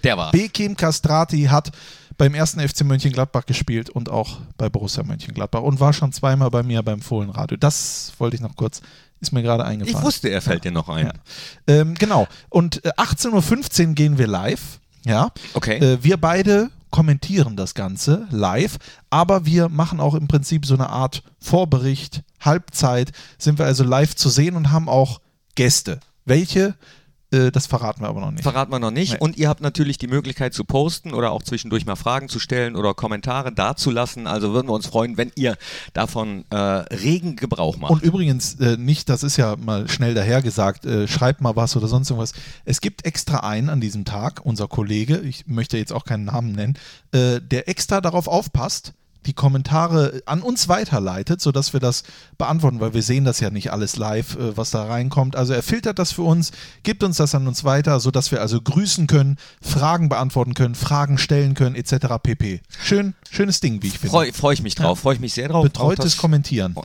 Der 0.04 0.18
war. 0.18 0.32
Bekim 0.32 0.76
Castrati 0.76 1.44
hat 1.44 1.72
beim 2.20 2.36
ersten 2.36 2.60
FC 2.60 2.84
Mönchengladbach 2.84 3.46
gespielt 3.46 3.90
und 3.90 4.10
auch 4.10 4.42
bei 4.58 4.70
Borussia 4.70 5.04
Mönchengladbach 5.04 5.62
und 5.62 5.80
war 5.80 5.94
schon 5.94 6.12
zweimal 6.12 6.52
bei 6.52 6.62
mir 6.62 6.84
beim 6.84 7.02
Fohlenradio. 7.02 7.58
Das 7.58 8.12
wollte 8.20 8.36
ich 8.36 8.42
noch 8.42 8.58
kurz, 8.58 8.82
ist 9.22 9.32
mir 9.32 9.42
gerade 9.42 9.64
ich 9.64 9.70
eingefallen. 9.70 10.06
wusste, 10.06 10.28
er 10.28 10.42
fällt 10.42 10.66
dir 10.66 10.72
noch 10.72 10.90
ein. 10.90 11.08
Ja. 11.08 11.14
Ähm, 11.68 11.96
genau. 11.96 12.28
Und 12.50 12.84
äh, 12.86 12.90
18.15 12.98 13.88
Uhr 13.88 13.94
gehen 13.96 14.18
wir 14.18 14.28
live. 14.28 14.80
Ja. 15.06 15.32
Okay. 15.54 15.78
Äh, 15.78 16.04
wir 16.04 16.18
beide 16.18 16.70
kommentieren 16.92 17.56
das 17.56 17.74
Ganze 17.74 18.28
live, 18.32 18.78
aber 19.10 19.46
wir 19.46 19.70
machen 19.70 20.02
auch 20.02 20.14
im 20.14 20.28
Prinzip 20.28 20.66
so 20.66 20.74
eine 20.74 20.90
Art 20.90 21.24
Vorbericht, 21.40 22.24
Halbzeit, 22.42 23.14
sind 23.38 23.60
wir 23.60 23.66
also 23.66 23.86
live 23.86 24.16
zu 24.16 24.28
sehen 24.28 24.58
und 24.58 24.72
haben 24.72 24.90
auch 24.90 25.22
Gäste. 25.56 26.02
Welche? 26.26 26.76
Äh, 27.32 27.52
das 27.52 27.68
verraten 27.68 28.02
wir 28.02 28.08
aber 28.08 28.22
noch 28.22 28.32
nicht. 28.32 28.44
Verraten 28.44 28.72
wir 28.72 28.80
noch 28.80 28.92
nicht. 28.92 29.14
Nee. 29.14 29.20
Und 29.20 29.38
ihr 29.38 29.50
habt 29.50 29.62
natürlich 29.62 29.98
die 29.98 30.08
Möglichkeit 30.08 30.54
zu 30.54 30.64
posten 30.64 31.14
oder 31.14 31.32
auch 31.32 31.44
zwischendurch 31.44 31.86
mal 31.86 31.96
Fragen 31.96 32.30
zu 32.30 32.40
stellen 32.40 32.76
oder 32.76 32.94
Kommentare 32.94 33.52
dazulassen. 33.52 34.28
Also 34.28 34.54
würden 34.54 34.68
wir 34.68 34.74
uns 34.74 34.88
freuen, 34.88 35.18
wenn 35.18 35.32
ihr 35.36 35.58
davon 35.94 36.46
äh, 36.50 36.56
regen 36.56 37.36
Gebrauch 37.36 37.78
macht. 37.78 37.92
Und 37.92 38.04
übrigens, 38.04 38.56
äh, 38.60 38.78
nicht, 38.78 39.10
das 39.10 39.24
ist 39.24 39.38
ja 39.38 39.56
mal 39.56 39.88
schnell 39.88 40.14
dahergesagt, 40.14 40.86
äh, 40.86 41.08
schreibt 41.08 41.42
mal 41.42 41.56
was 41.56 41.76
oder 41.76 41.88
sonst 41.88 42.10
irgendwas. 42.10 42.34
Es 42.66 42.82
gibt 42.82 43.06
extra 43.06 43.40
einen 43.40 43.70
an 43.70 43.82
diesem 43.82 44.06
Tag, 44.06 44.42
unser 44.44 44.68
Kollege, 44.68 45.18
ich 45.20 45.48
möchte 45.48 45.78
jetzt 45.78 45.94
auch 45.94 46.06
keinen 46.06 46.26
Namen 46.26 46.54
nennen, 46.54 46.78
äh, 47.12 47.40
der 47.42 47.70
extra 47.70 48.02
darauf 48.02 48.28
aufpasst, 48.28 48.94
die 49.26 49.34
Kommentare 49.34 50.22
an 50.26 50.42
uns 50.42 50.70
weiterleitet, 50.70 51.42
sodass 51.42 51.74
wir 51.74 51.80
das 51.80 52.04
beantworten, 52.38 52.80
weil 52.80 52.94
wir 52.94 53.02
sehen 53.04 53.26
das 53.26 53.40
ja 53.40 53.50
nicht 53.50 53.72
alles 53.72 53.98
live, 53.98 54.36
äh, 54.38 54.56
was 54.58 54.72
da 54.72 54.86
reinkommt. 54.86 55.36
Also 55.36 55.54
er 55.54 55.62
filtert 55.62 56.00
das 56.00 56.12
für 56.14 56.22
uns, 56.22 56.52
gibt 56.84 57.04
uns 57.04 57.18
das 57.18 57.36
an 57.36 57.48
uns 57.48 57.64
weiter, 57.64 58.00
sodass 58.00 58.32
wir 58.32 58.42
also 58.42 58.62
grüßen 58.62 59.08
können, 59.08 59.38
Fragen 59.62 60.08
beantworten 60.10 60.54
können, 60.54 60.76
Fragen 60.76 61.18
stellen 61.18 61.54
können, 61.54 61.76
etc. 61.76 62.08
pp. 62.24 62.62
Schön, 62.82 63.14
schönes 63.30 63.60
Ding, 63.60 63.84
wie 63.84 63.88
ich 63.88 64.00
finde. 64.00 64.12
Freue 64.12 64.34
freu 64.34 64.54
ich 64.54 64.64
mich 64.64 64.76
drauf, 64.76 65.00
freue 65.00 65.16
ich 65.16 65.20
mich 65.20 65.34
sehr 65.34 65.50
drauf. 65.50 65.64
Betreutes 65.64 66.18
Kommentieren. 66.18 66.76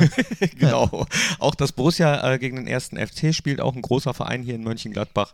genau. 0.58 1.06
Auch 1.38 1.54
das 1.54 1.72
Borussia 1.72 2.32
äh, 2.32 2.38
gegen 2.38 2.56
den 2.56 2.66
ersten 2.66 2.96
FC 2.98 3.34
spielt 3.34 3.60
auch 3.60 3.74
ein 3.74 3.82
großer 3.82 4.12
Verein 4.14 4.42
hier 4.42 4.54
in 4.54 4.64
Mönchengladbach. 4.64 5.32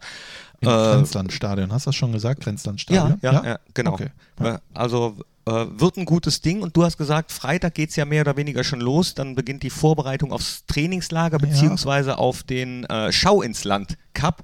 Im 0.61 0.69
Äh, 0.69 0.73
Grenzlandstadion. 0.73 1.73
Hast 1.73 1.87
du 1.87 1.89
das 1.89 1.97
schon 1.97 2.13
gesagt? 2.13 2.41
Ja, 2.41 2.45
Grenzlandstadion? 2.45 3.19
ja, 3.23 3.45
ja, 3.45 3.59
genau. 3.75 3.95
Okay. 3.95 4.11
Äh, 4.41 4.59
Also 4.75 5.17
äh, 5.47 5.67
wird 5.69 5.97
ein 5.97 6.05
gutes 6.05 6.41
Ding. 6.41 6.63
Und 6.63 6.77
du 6.77 6.85
hast 6.85 6.97
gesagt, 6.97 7.33
Freitag 7.33 7.75
geht 7.75 7.91
es 7.91 7.97
ja 7.97 8.05
mehr 8.05 8.23
oder 8.23 8.37
weniger 8.37 8.65
schon 8.65 8.81
los, 8.81 9.15
dann 9.15 9.35
beginnt 9.35 9.63
die 9.63 9.71
Vorbereitung 9.71 10.33
aufs 10.33 10.65
Trainingslager 10.67 11.39
beziehungsweise 11.39 12.19
auf 12.19 12.43
den 12.43 12.85
äh, 12.85 13.13
Schau 13.13 13.43
ins 13.43 13.65
Land 13.65 13.97
Cup. 14.15 14.43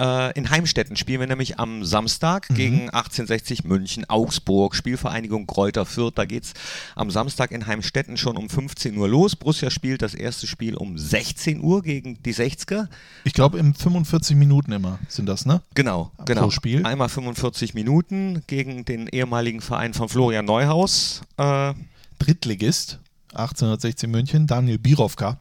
Äh, 0.00 0.32
in 0.38 0.48
Heimstetten 0.48 0.96
spielen 0.96 1.20
wir 1.20 1.26
nämlich 1.26 1.58
am 1.60 1.84
Samstag 1.84 2.48
Mhm. 2.48 2.54
gegen 2.54 2.80
1860 2.90 3.64
München, 3.64 4.08
Augsburg, 4.08 4.74
Spielvereinigung 4.74 5.46
Kräuter 5.46 5.84
Fürth. 5.84 6.14
Da 6.16 6.24
geht 6.24 6.44
es 6.44 6.54
am 6.96 7.10
Samstag 7.10 7.50
in 7.50 7.66
Heimstetten 7.66 8.16
schon 8.16 8.38
um 8.38 8.48
15 8.48 8.96
Uhr 8.96 9.08
los. 9.08 9.36
Borussia 9.36 9.68
spielt 9.70 10.00
das 10.00 10.14
erste 10.14 10.46
Spiel 10.46 10.74
um 10.74 10.96
16 10.96 11.60
Uhr 11.62 11.82
gegen 11.82 12.22
die 12.22 12.32
60er. 12.34 12.88
Ich 13.24 13.34
glaube, 13.34 13.58
im 13.58 13.74
45 13.74 14.36
Minuten 14.36 14.72
immer 14.72 14.98
sind 15.08 15.26
das, 15.26 15.44
ne? 15.44 15.60
Genau, 15.74 16.10
Pro 16.16 16.24
genau. 16.24 16.50
Spiel. 16.50 16.86
Einmal 16.86 17.10
45 17.10 17.74
Minuten 17.74 18.42
gegen 18.46 18.86
den 18.86 19.06
ehemaligen 19.06 19.60
Verein 19.60 19.92
von 19.92 20.08
Florian 20.08 20.46
Neuhaus. 20.46 21.20
Äh, 21.36 21.74
Drittligist, 22.18 22.98
1816 23.34 24.10
München, 24.10 24.46
Daniel 24.46 24.78
Birovka 24.78 25.40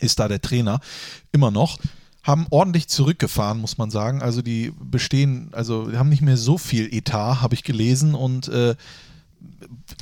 ist 0.00 0.18
da 0.18 0.28
der 0.28 0.40
Trainer, 0.40 0.80
immer 1.32 1.50
noch. 1.50 1.78
Haben 2.28 2.46
ordentlich 2.50 2.88
zurückgefahren, 2.88 3.58
muss 3.58 3.78
man 3.78 3.90
sagen. 3.90 4.22
Also 4.22 4.42
die 4.42 4.72
bestehen, 4.78 5.48
also 5.52 5.90
die 5.90 5.96
haben 5.96 6.10
nicht 6.10 6.22
mehr 6.22 6.36
so 6.36 6.58
viel 6.58 6.92
Etat, 6.94 7.40
habe 7.40 7.54
ich 7.54 7.64
gelesen, 7.64 8.14
und 8.14 8.48
äh, 8.48 8.74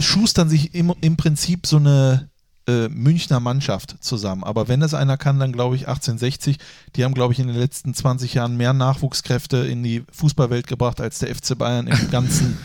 schustern 0.01 0.49
sich 0.49 0.75
im, 0.75 0.93
im 1.01 1.17
Prinzip 1.17 1.67
so 1.67 1.77
eine 1.77 2.29
äh, 2.69 2.89
Münchner 2.89 3.41
Mannschaft 3.41 3.97
zusammen. 4.01 4.45
Aber 4.45 4.69
wenn 4.69 4.83
es 4.83 4.95
einer 4.95 5.17
kann, 5.17 5.39
dann 5.39 5.53
glaube 5.53 5.77
ich 5.77 5.83
1860. 5.89 6.59
Die 6.97 7.05
haben, 7.05 7.15
glaube 7.15 7.33
ich, 7.33 7.39
in 7.39 7.47
den 7.47 7.57
letzten 7.57 7.95
20 7.95 8.35
Jahren 8.35 8.57
mehr 8.57 8.73
Nachwuchskräfte 8.73 9.59
in 9.59 9.83
die 9.83 10.05
Fußballwelt 10.11 10.67
gebracht 10.67 11.01
als 11.01 11.21
der 11.21 11.35
FC 11.35 11.57
Bayern 11.57 11.87
im 11.87 12.11
ganzen 12.11 12.59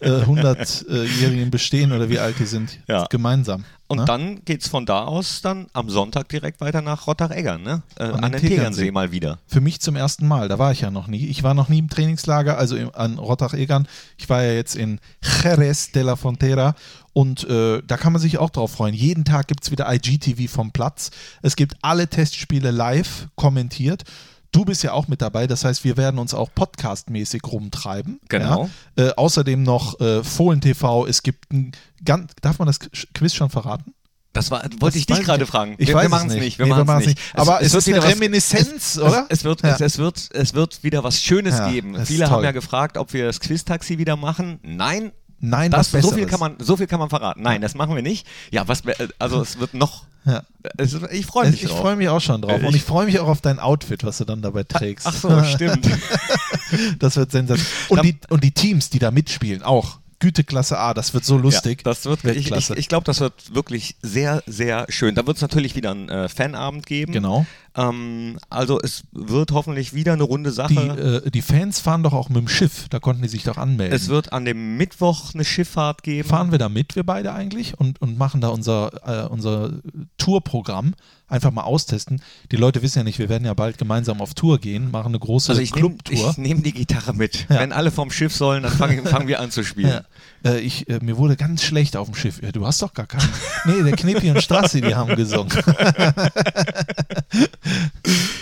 äh, 0.00 0.08
100-jährigen 0.22 1.50
Bestehen 1.50 1.92
oder 1.92 2.08
wie 2.08 2.18
alt 2.18 2.38
die 2.38 2.46
sind. 2.46 2.78
Ja. 2.86 3.06
Gemeinsam. 3.10 3.64
Und 3.90 3.98
ne? 3.98 4.04
dann 4.04 4.44
geht's 4.44 4.68
von 4.68 4.84
da 4.84 5.04
aus 5.04 5.40
dann 5.40 5.66
am 5.72 5.88
Sonntag 5.88 6.28
direkt 6.28 6.60
weiter 6.60 6.82
nach 6.82 7.06
Rottach-Eggern, 7.06 7.62
ne? 7.62 7.82
Äh, 7.98 8.04
An 8.04 8.24
an, 8.24 8.32
den 8.32 8.40
Tegernsee. 8.40 8.48
Tegernsee 8.48 8.90
mal 8.90 9.12
wieder. 9.12 9.38
Für 9.46 9.62
mich 9.62 9.80
zum 9.80 9.96
ersten 9.96 10.28
Mal. 10.28 10.48
Da 10.48 10.58
war 10.58 10.72
ich 10.72 10.82
ja 10.82 10.90
noch 10.90 11.06
nie. 11.06 11.26
Ich 11.26 11.42
war 11.42 11.54
noch 11.54 11.70
nie 11.70 11.78
im 11.78 11.88
Trainingslager, 11.88 12.58
also 12.58 12.76
im, 12.76 12.94
an 12.94 13.18
Rottach-Egern. 13.18 13.88
Ich 14.18 14.28
war 14.28 14.42
ja 14.42 14.52
jetzt 14.52 14.76
in 14.76 15.00
Jerez 15.42 15.90
de 15.92 16.02
la 16.02 16.16
Frontera 16.16 16.74
und 17.14 17.48
äh, 17.48 17.82
da 17.86 17.96
kann 17.96 18.12
man 18.12 18.20
sich 18.20 18.36
auch 18.36 18.50
drauf 18.50 18.72
freuen. 18.72 18.94
Jeden 18.94 19.24
Tag 19.24 19.48
gibt 19.48 19.64
es 19.64 19.70
wieder 19.70 19.90
IGTV 19.90 20.52
vom 20.52 20.70
Platz. 20.70 21.10
Es 21.40 21.56
gibt 21.56 21.76
alle 21.80 22.08
Testspiele 22.08 22.70
live 22.70 23.28
kommentiert. 23.36 24.04
Du 24.52 24.64
bist 24.64 24.82
ja 24.82 24.92
auch 24.92 25.08
mit 25.08 25.20
dabei, 25.20 25.46
das 25.46 25.64
heißt, 25.64 25.84
wir 25.84 25.96
werden 25.96 26.18
uns 26.18 26.32
auch 26.34 26.48
podcastmäßig 26.54 27.42
rumtreiben. 27.44 28.18
Genau. 28.28 28.70
Ja? 28.96 29.08
Äh, 29.08 29.12
außerdem 29.14 29.62
noch 29.62 30.00
äh, 30.00 30.24
Fohlen 30.24 30.60
TV. 30.60 31.06
Es 31.06 31.22
gibt 31.22 31.52
ein 31.52 31.72
ganz, 32.04 32.32
darf 32.40 32.58
man 32.58 32.66
das 32.66 32.78
Quiz 33.14 33.34
schon 33.34 33.50
verraten? 33.50 33.94
Das 34.32 34.50
war, 34.50 34.62
wollte 34.62 34.78
Das 34.80 34.96
ich 34.96 35.06
dich 35.06 35.20
gerade 35.20 35.46
fragen. 35.46 35.74
Ich 35.78 35.88
wir 35.88 35.94
weiß 35.96 36.02
wir 36.02 36.06
es 36.06 36.10
machen's 36.22 36.34
nicht. 36.34 36.58
Wir 36.58 36.66
Nee, 36.66 36.70
machen's 36.70 36.86
machen's 36.86 37.06
nicht. 37.06 37.20
Aber 37.34 37.60
es 37.62 37.74
ist 37.74 37.86
wieder 37.86 37.96
eine 37.98 38.06
was- 38.06 38.14
Reminiszenz, 38.14 38.96
es, 38.96 38.98
oder? 38.98 39.26
Es, 39.28 39.38
es, 39.38 39.44
wird, 39.44 39.62
Ja. 39.62 39.74
es, 39.74 39.80
es, 39.80 39.98
wird, 39.98 40.28
es 40.32 40.54
wird 40.54 40.82
wieder 40.82 41.02
was 41.04 41.20
Schönes 41.20 41.58
Ja, 41.58 41.70
geben. 41.70 42.06
Viele 42.06 42.30
haben 42.30 42.44
ja 42.44 42.52
gefragt, 42.52 42.96
ob 42.98 43.12
wir 43.12 43.26
das 43.26 43.40
Quiz-Taxi 43.40 43.98
wieder 43.98 44.16
machen. 44.16 44.60
Nein, 44.62 45.12
Nein, 45.40 45.70
das, 45.70 45.92
was 45.94 46.02
so, 46.02 46.08
viel 46.08 46.24
Besseres. 46.24 46.30
kann 46.30 46.40
man, 46.40 46.56
so 46.64 46.76
viel 46.76 46.86
kann 46.86 46.98
man 46.98 47.08
verraten. 47.10 47.42
Nein, 47.42 47.60
das 47.60 47.74
machen 47.74 47.94
wir 47.94 48.02
nicht. 48.02 48.26
Ja, 48.50 48.66
was, 48.66 48.84
wir- 48.84 48.96
also 49.18 49.40
es 49.40 49.58
wird 49.60 49.74
noch. 49.74 50.04
Ja. 50.24 50.42
Es, 50.76 50.94
ich 51.12 51.26
freue 51.26 51.50
mich 51.50 51.62
Ich 51.62 51.70
freue 51.70 51.96
mich 51.96 52.08
auch 52.08 52.20
schon 52.20 52.42
drauf. 52.42 52.60
Äh, 52.60 52.66
Und 52.66 52.70
ich- 52.70 52.76
ich 52.76 52.82
freue 52.82 53.06
mich 53.06 53.18
auch 53.20 53.28
auf 53.28 53.40
dein 53.40 53.58
Outfit, 53.60 54.02
was 54.04 54.18
du 54.18 54.24
dann 54.24 54.42
dabei 54.42 54.64
trägst. 54.64 55.06
Ach 55.06 55.14
so, 55.14 55.42
stimmt. 55.44 55.88
Das 56.98 57.16
wird 57.16 57.32
sensationell. 57.32 57.66
Und 57.88 58.04
die, 58.04 58.18
und 58.28 58.44
die 58.44 58.50
Teams, 58.50 58.90
die 58.90 58.98
da 58.98 59.10
mitspielen, 59.10 59.62
auch. 59.62 59.98
Güteklasse 60.20 60.76
A, 60.78 60.94
das 60.94 61.14
wird 61.14 61.24
so 61.24 61.38
lustig. 61.38 61.78
Ja, 61.80 61.84
das 61.92 62.04
wird, 62.04 62.18
ich 62.24 62.30
ich, 62.30 62.36
Weltklasse. 62.36 62.74
ich 62.76 62.88
glaube, 62.88 63.04
das 63.04 63.20
wird 63.20 63.54
wirklich 63.54 63.94
sehr, 64.02 64.42
sehr 64.46 64.84
schön. 64.88 65.14
Da 65.14 65.24
wird 65.26 65.36
es 65.36 65.42
natürlich 65.42 65.76
wieder 65.76 65.92
einen 65.92 66.08
äh, 66.08 66.28
Fanabend 66.28 66.86
geben. 66.86 67.12
Genau. 67.12 67.46
Ähm, 67.78 68.38
also 68.50 68.80
es 68.80 69.04
wird 69.12 69.52
hoffentlich 69.52 69.94
wieder 69.94 70.12
eine 70.12 70.24
runde 70.24 70.50
Sache. 70.50 70.74
Die, 70.74 71.28
äh, 71.28 71.30
die 71.30 71.42
Fans 71.42 71.78
fahren 71.78 72.02
doch 72.02 72.12
auch 72.12 72.28
mit 72.28 72.38
dem 72.38 72.48
Schiff, 72.48 72.88
da 72.90 72.98
konnten 72.98 73.22
die 73.22 73.28
sich 73.28 73.44
doch 73.44 73.56
anmelden. 73.56 73.94
es 73.94 74.08
wird 74.08 74.32
an 74.32 74.44
dem 74.44 74.76
Mittwoch 74.76 75.32
eine 75.32 75.44
Schifffahrt 75.44 76.02
geben. 76.02 76.28
fahren 76.28 76.50
wir 76.50 76.58
da 76.58 76.68
mit, 76.68 76.96
wir 76.96 77.04
beide 77.04 77.32
eigentlich, 77.32 77.78
und, 77.78 78.02
und 78.02 78.18
machen 78.18 78.40
da 78.40 78.48
unser, 78.48 79.26
äh, 79.26 79.28
unser 79.28 79.70
Tourprogramm. 80.18 80.94
Einfach 81.30 81.50
mal 81.50 81.64
austesten. 81.64 82.22
Die 82.50 82.56
Leute 82.56 82.80
wissen 82.82 82.98
ja 83.00 83.04
nicht, 83.04 83.18
wir 83.18 83.28
werden 83.28 83.44
ja 83.44 83.52
bald 83.52 83.76
gemeinsam 83.76 84.22
auf 84.22 84.32
Tour 84.32 84.58
gehen, 84.58 84.90
machen 84.90 85.08
eine 85.08 85.18
große 85.18 85.50
Also 85.52 85.60
ich 85.60 85.74
nehme 85.74 85.88
Clubtour. 85.88 86.34
nehm 86.38 86.62
die 86.62 86.72
Gitarre 86.72 87.12
mit. 87.12 87.46
Ja. 87.50 87.60
Wenn 87.60 87.72
alle 87.72 87.90
vom 87.90 88.10
Schiff 88.10 88.34
sollen, 88.34 88.62
dann 88.62 88.72
fangen, 88.72 89.04
fangen 89.06 89.28
wir 89.28 89.40
an 89.40 89.50
zu 89.50 89.62
spielen. 89.62 90.02
Ja. 90.42 90.50
Äh, 90.50 90.60
ich, 90.60 90.88
äh, 90.88 91.00
mir 91.02 91.18
wurde 91.18 91.36
ganz 91.36 91.62
schlecht 91.62 91.96
auf 91.98 92.06
dem 92.08 92.14
Schiff. 92.14 92.40
Ja, 92.42 92.50
du 92.50 92.66
hast 92.66 92.80
doch 92.80 92.94
gar 92.94 93.06
keinen. 93.06 93.28
Nee, 93.66 93.82
der 93.82 93.92
Knippi 93.92 94.30
und 94.30 94.42
Strassi, 94.42 94.80
die 94.80 94.94
haben 94.94 95.14
gesungen. 95.16 95.52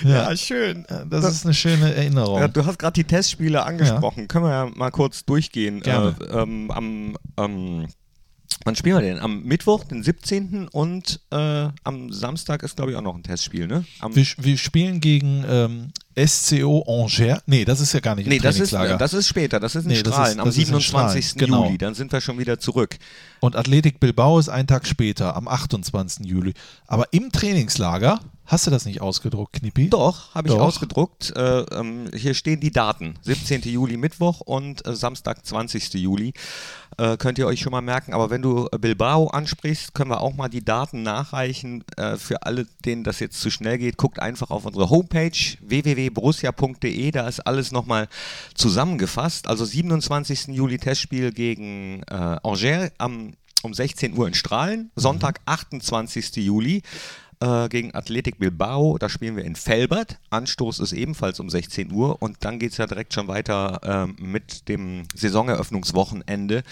ja, 0.05 0.37
schön. 0.37 0.85
äh, 0.87 1.07
das 1.09 1.25
ist 1.25 1.45
eine 1.45 1.55
schöne 1.55 1.95
Erinnerung. 1.95 2.53
Du 2.53 2.65
hast 2.67 2.79
gerade 2.79 2.93
die 2.93 3.05
Testspiele 3.05 3.65
angesprochen. 3.65 4.29
Können 4.29 4.45
wir 4.45 4.53
ja 4.53 4.71
mal 4.75 4.91
kurz 4.91 5.25
durchgehen. 5.25 5.81
Gerne. 5.81 6.15
Äh, 6.21 6.43
ähm, 6.43 6.71
am, 6.71 7.17
ähm, 7.37 7.87
wann 8.65 8.77
spielen 8.77 8.97
wir 8.97 9.03
denn? 9.03 9.19
Am 9.19 9.43
Mittwoch, 9.45 9.85
den 9.85 10.03
17. 10.03 10.69
und 10.69 11.21
äh, 11.31 11.69
am 11.85 12.13
Samstag 12.13 12.63
ist, 12.63 12.77
glaube 12.77 12.91
ich, 12.93 12.97
auch 12.97 13.03
noch 13.03 13.15
ein 13.15 13.23
Testspiel, 13.23 13.67
ne? 13.67 13.85
Am, 14.01 14.15
wir, 14.15 14.27
wir 14.39 14.59
spielen 14.59 15.01
gegen 15.01 15.45
ähm, 15.49 15.93
SCO 16.27 16.83
Angers. 16.89 17.43
Nee, 17.47 17.65
das 17.65 17.81
ist 17.81 17.93
ja 17.93 18.01
gar 18.01 18.15
nicht 18.15 18.27
nee, 18.27 18.37
im 18.37 18.43
das 18.43 18.59
ist, 18.59 18.71
Trainingslager. 18.71 18.99
das 18.99 19.13
ist 19.15 19.29
später. 19.29 19.61
Das 19.61 19.75
ist 19.75 19.85
in 19.85 19.91
Nee, 19.93 20.03
das 20.03 20.13
ist- 20.13 20.15
Strahlen 20.15 20.41
am 20.41 20.49
ist 20.49 20.59
in 20.59 20.65
27. 20.67 21.25
Strahlen, 21.27 21.39
genau. 21.47 21.65
Juli. 21.67 21.79
Dann 21.79 21.95
sind 21.95 22.13
wir 22.13 22.21
schon 22.21 22.39
wieder 22.39 22.59
zurück. 22.59 22.97
Und 23.41 23.55
Athletik 23.57 24.01
Bilbao 24.01 24.39
ist 24.39 24.49
einen 24.49 24.67
Tag 24.67 24.87
später, 24.87 25.37
am 25.37 25.47
28. 25.47 26.25
Juli. 26.27 26.55
Aber 26.87 27.13
im 27.13 27.31
Trainingslager, 27.31 28.19
hast 28.47 28.67
du 28.67 28.71
das 28.71 28.87
nicht 28.87 29.03
ausgedruckt, 29.03 29.55
Knippi? 29.61 29.91
Doch, 29.91 30.35
habe 30.35 30.49
ich 30.49 30.55
Doch. 30.55 30.63
ausgedruckt. 30.63 31.35
Äh, 31.37 31.61
ähm, 31.61 32.09
hier 32.15 32.33
stehen 32.35 32.61
die 32.61 32.71
Daten. 32.71 33.17
17. 33.23 33.63
Juli 33.63 33.97
Mittwoch 33.99 34.41
und 34.41 34.87
äh, 34.87 34.95
Samstag 34.97 35.45
20. 35.45 35.93
Juli. 35.95 36.33
Äh, 36.99 37.19
könnt 37.19 37.39
ihr 37.39 37.47
euch 37.47 37.61
schon 37.61 37.73
mal 37.73 37.83
merken. 37.83 38.15
Aber 38.15 38.31
wenn 38.31 38.43
du 38.43 38.69
äh, 38.73 38.79
Bilbao 38.79 39.29
ansprichst, 39.29 39.95
können 39.95 40.11
wir 40.11 40.21
auch 40.21 40.35
mal 40.35 40.49
die 40.49 40.65
Daten 40.65 41.03
nachreichen. 41.03 41.85
Äh, 41.97 42.17
für 42.17 42.43
alle, 42.45 42.67
denen 42.85 43.05
das 43.05 43.21
jetzt 43.21 43.41
zu 43.41 43.51
schnell 43.51 43.79
geht, 43.79 43.99
guckt 43.99 44.19
einfach 44.19 44.51
auf 44.51 44.65
unsere 44.65 44.89
Homepage 44.89 45.31
www.borussia.de. 45.61 47.11
Da 47.11 47.29
ist 47.29 47.41
alles 47.41 47.71
nochmal 47.71 48.09
zusammengefasst. 48.55 49.47
Also 49.47 49.65
27. 49.65 50.49
Juli 50.49 50.79
Testspiel 50.79 51.33
gegen 51.33 52.03
äh, 52.05 52.39
Angers 52.43 52.93
am, 52.99 53.35
um 53.63 53.75
16 53.75 54.17
Uhr 54.17 54.29
in 54.29 54.35
Strahlen. 54.35 54.91
Sonntag 54.97 55.41
28. 55.45 56.37
Juli 56.37 56.83
äh, 57.41 57.69
gegen 57.69 57.95
Athletic 57.95 58.39
Bilbao. 58.39 58.99
Da 58.99 59.09
spielen 59.09 59.37
wir 59.37 59.45
in 59.45 59.57
Felbert. 59.57 60.19
Anstoß 60.31 60.81
ist 60.81 60.93
ebenfalls 60.93 61.41
um 61.41 61.51
16 61.51 61.93
Uhr 61.93 62.21
und 62.23 62.39
dann 62.41 62.59
geht 62.59 62.73
es 62.73 62.79
ja 62.79 62.87
direkt 62.87 63.15
schon 63.15 63.29
weiter 63.29 63.81
ähm, 63.83 64.17
mit 64.19 64.69
dem 64.69 65.05
Saisoneröffnungswochenende. 65.15 66.63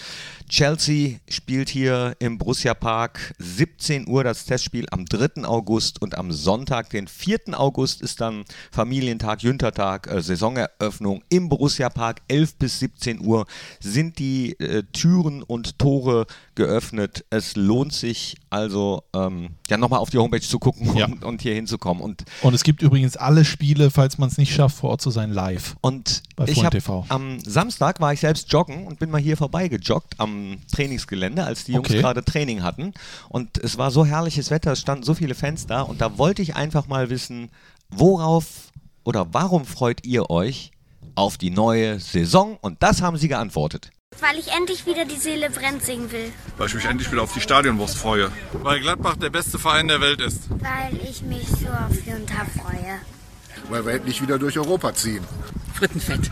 Chelsea 0.49 1.17
spielt 1.29 1.69
hier 1.69 2.15
im 2.19 2.37
Borussia 2.37 2.73
Park 2.73 3.33
17 3.39 4.07
Uhr 4.07 4.23
das 4.23 4.45
Testspiel 4.45 4.85
am 4.91 5.05
3. 5.05 5.45
August 5.45 6.01
und 6.01 6.17
am 6.17 6.31
Sonntag, 6.31 6.89
den 6.89 7.07
4. 7.07 7.39
August, 7.53 8.01
ist 8.01 8.21
dann 8.21 8.45
Familientag, 8.71 9.43
Jüntertag, 9.43 10.07
äh, 10.07 10.21
Saisoneröffnung 10.21 11.23
im 11.29 11.49
Borussia 11.49 11.89
Park. 11.89 12.21
11 12.27 12.55
bis 12.55 12.79
17 12.79 13.25
Uhr 13.25 13.45
sind 13.79 14.19
die 14.19 14.59
äh, 14.59 14.83
Türen 14.93 15.43
und 15.43 15.79
Tore 15.79 16.27
geöffnet. 16.55 17.25
Es 17.29 17.55
lohnt 17.55 17.93
sich 17.93 18.37
also, 18.49 19.03
ähm, 19.13 19.49
ja, 19.69 19.77
nochmal 19.77 19.99
auf 19.99 20.09
die 20.09 20.17
Homepage 20.17 20.41
zu 20.41 20.54
gucken 20.59 20.95
Ja. 20.95 21.05
und, 21.05 21.23
und 21.23 21.41
hier 21.41 21.53
hinzukommen. 21.55 22.03
Und, 22.03 22.23
Und 22.41 22.53
es 22.53 22.63
gibt 22.63 22.81
übrigens 22.81 23.17
alle 23.17 23.45
Spiele, 23.45 23.91
falls 23.91 24.17
man 24.17 24.29
es 24.29 24.37
nicht 24.37 24.53
schafft, 24.53 24.77
vor 24.77 24.91
Ort 24.91 25.01
zu 25.01 25.11
sein, 25.11 25.31
live. 25.31 25.75
und 25.81 26.23
Bei 26.35 26.45
ich 26.47 26.59
TV. 26.61 27.05
am 27.09 27.39
Samstag 27.39 27.99
war 27.99 28.13
ich 28.13 28.19
selbst 28.19 28.51
joggen 28.51 28.87
und 28.87 28.99
bin 28.99 29.09
mal 29.09 29.21
hier 29.21 29.37
vorbeigejoggt 29.37 30.19
am 30.19 30.57
Trainingsgelände, 30.71 31.43
als 31.43 31.63
die 31.65 31.73
Jungs 31.73 31.89
Okay. 31.89 31.99
gerade 31.99 32.23
Training 32.23 32.63
hatten. 32.63 32.93
Und 33.29 33.57
es 33.57 33.77
war 33.77 33.91
so 33.91 34.05
herrliches 34.05 34.49
Wetter, 34.51 34.71
es 34.73 34.79
standen 34.81 35.03
so 35.03 35.13
viele 35.13 35.35
Fans 35.35 35.65
da 35.67 35.81
und 35.81 36.01
da 36.01 36.17
wollte 36.17 36.41
ich 36.41 36.55
einfach 36.55 36.87
mal 36.87 37.09
wissen, 37.09 37.49
worauf 37.89 38.45
oder 39.03 39.27
warum 39.33 39.65
freut 39.65 40.05
ihr 40.05 40.29
euch 40.29 40.71
auf 41.15 41.37
die 41.37 41.49
neue 41.51 41.99
Saison? 41.99 42.57
Und 42.61 42.81
das 42.81 43.01
haben 43.01 43.17
sie 43.17 43.27
geantwortet. 43.27 43.91
Weil 44.21 44.39
ich 44.39 44.51
endlich 44.53 44.85
wieder 44.85 45.05
die 45.05 45.17
Seele 45.17 45.49
brennt 45.49 45.83
singen 45.83 46.11
will. 46.11 46.31
Weil 46.57 46.67
ich 46.67 46.73
mich 46.75 46.85
endlich 46.85 47.11
wieder 47.11 47.21
auf 47.21 47.33
die 47.33 47.41
Stadionwurst 47.41 47.97
freue. 47.97 48.31
Weil 48.53 48.79
Gladbach 48.79 49.17
der 49.17 49.29
beste 49.29 49.59
Verein 49.59 49.87
der 49.87 50.01
Welt 50.01 50.21
ist. 50.21 50.49
Weil 50.49 50.95
ich 51.09 51.21
mich 51.21 51.47
so 51.47 51.67
auf 51.67 52.05
Jünter 52.05 52.45
freue. 52.61 52.99
weil 53.69 53.85
wir 53.85 53.93
endlich 53.93 54.21
wieder 54.21 54.37
durch 54.39 54.57
Europa 54.57 54.93
ziehen. 54.93 55.23
Frittenfett. 55.73 56.31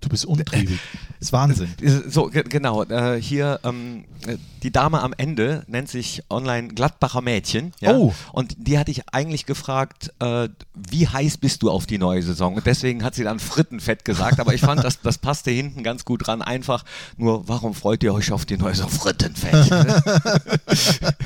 Du 0.00 0.08
bist 0.08 0.24
untriebig. 0.26 0.78
ist 1.20 1.32
Wahnsinn. 1.32 1.74
So, 2.08 2.26
ge 2.26 2.44
genau. 2.48 2.84
Äh, 2.84 3.20
hier, 3.20 3.60
ähm, 3.64 4.04
äh, 4.26 4.36
die 4.62 4.70
Dame 4.70 5.00
am 5.00 5.14
Ende 5.16 5.64
nennt 5.66 5.88
sich 5.88 6.22
online 6.30 6.68
Gladbacher 6.68 7.20
Mädchen. 7.20 7.72
Ja? 7.80 7.92
Oh. 7.96 8.14
Und 8.32 8.54
die 8.58 8.78
hatte 8.78 8.90
ich 8.90 9.08
eigentlich 9.12 9.46
gefragt, 9.46 10.12
äh, 10.20 10.48
wie 10.74 11.08
heiß 11.08 11.38
bist 11.38 11.62
du 11.62 11.70
auf 11.70 11.86
die 11.86 11.98
neue 11.98 12.22
Saison? 12.22 12.54
Und 12.54 12.66
deswegen 12.66 13.04
hat 13.04 13.14
sie 13.14 13.24
dann 13.24 13.38
Frittenfett 13.38 14.04
gesagt. 14.04 14.40
Aber 14.40 14.54
ich 14.54 14.60
fand, 14.60 14.84
das, 14.84 15.00
das 15.00 15.18
passte 15.18 15.50
hinten 15.50 15.82
ganz 15.82 16.04
gut 16.04 16.28
ran. 16.28 16.42
Einfach 16.42 16.84
nur, 17.16 17.48
warum 17.48 17.74
freut 17.74 18.02
ihr 18.02 18.14
euch 18.14 18.32
auf 18.32 18.46
die 18.46 18.56
neue 18.56 18.74
Saison? 18.74 18.90
Frittenfett. 18.90 19.68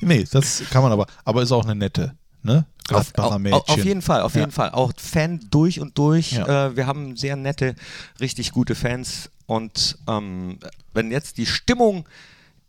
Nee, 0.00 0.24
das 0.30 0.62
kann 0.70 0.82
man 0.82 0.92
aber. 0.92 1.06
Aber 1.24 1.42
ist 1.42 1.52
auch 1.52 1.64
eine 1.64 1.74
nette, 1.74 2.14
ne? 2.44 2.66
Auf, 2.90 3.12
Mädchen. 3.38 3.54
auf, 3.54 3.84
jeden 3.84 4.02
Fall, 4.02 4.20
auf 4.22 4.34
Ja. 4.34 4.40
jeden 4.40 4.52
Fall. 4.52 4.70
Auch 4.70 4.92
Fan 4.96 5.40
durch 5.50 5.80
und 5.80 5.96
durch. 5.96 6.32
Ja. 6.32 6.66
Äh, 6.66 6.76
wir 6.76 6.86
haben 6.86 7.16
sehr 7.16 7.34
nette, 7.36 7.74
richtig 8.20 8.52
gute 8.52 8.74
Fans. 8.74 9.30
Und 9.46 9.98
ähm, 10.06 10.58
wenn 10.92 11.10
jetzt 11.10 11.38
die 11.38 11.46
Stimmung 11.46 12.06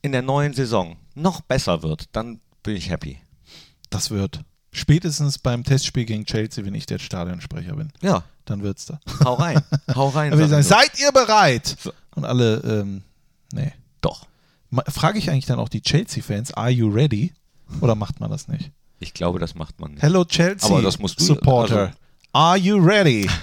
in 0.02 0.12
der 0.14 0.22
neuen 0.22 0.54
Saison 0.54 0.96
noch 1.16 1.42
besser 1.42 1.84
wird, 1.84 2.06
dann 2.14 2.40
bin 2.64 2.76
ich 2.76 2.90
happy. 2.90 3.20
Das 3.90 4.10
wird. 4.10 4.42
Spätestens 4.72 5.38
beim 5.38 5.64
Testspiel 5.64 6.06
gegen 6.06 6.26
Chelsea, 6.26 6.66
wenn 6.66 6.76
ich 6.76 6.86
der 6.86 7.00
Stadionsprecher 7.00 7.76
bin. 7.76 7.92
Ja, 8.02 8.24
Dann 8.46 8.62
wird's 8.62 8.86
da. 8.86 9.00
hau 9.24 9.36
rein. 9.36 9.62
hau 9.96 10.10
rein. 10.10 10.32
Sagen, 10.38 10.64
so. 10.64 10.70
seid 10.70 11.00
ihr 11.00 11.12
bereit? 11.12 11.78
So. 11.82 11.92
Und 12.16 12.26
alle, 12.26 12.58
ähm, 12.58 13.04
nee. 13.54 13.72
Doch. 14.02 14.28
Frage 14.90 15.18
ich 15.18 15.30
eigentlich 15.30 15.46
dann 15.46 15.60
auch 15.60 15.70
die 15.70 15.82
Chelsea-Fans, 15.82 16.54
are 16.54 16.70
you 16.70 16.90
ready? 16.90 17.34
Oder 17.82 17.96
macht 17.96 18.20
man 18.20 18.30
das 18.30 18.48
nicht? 18.50 18.72
Ich 19.00 19.14
glaube, 19.14 19.40
das 19.40 19.56
macht 19.56 19.80
man 19.80 19.92
nicht. 19.92 20.04
Hello 20.04 20.24
Chelsea 20.26 20.70
Aber 20.70 20.82
das 20.82 21.00
musst 21.00 21.20
du- 21.20 21.24
Supporter. 21.26 21.80
also- 21.80 21.94
are 22.34 22.58
you 22.58 22.78
ready? 22.78 23.30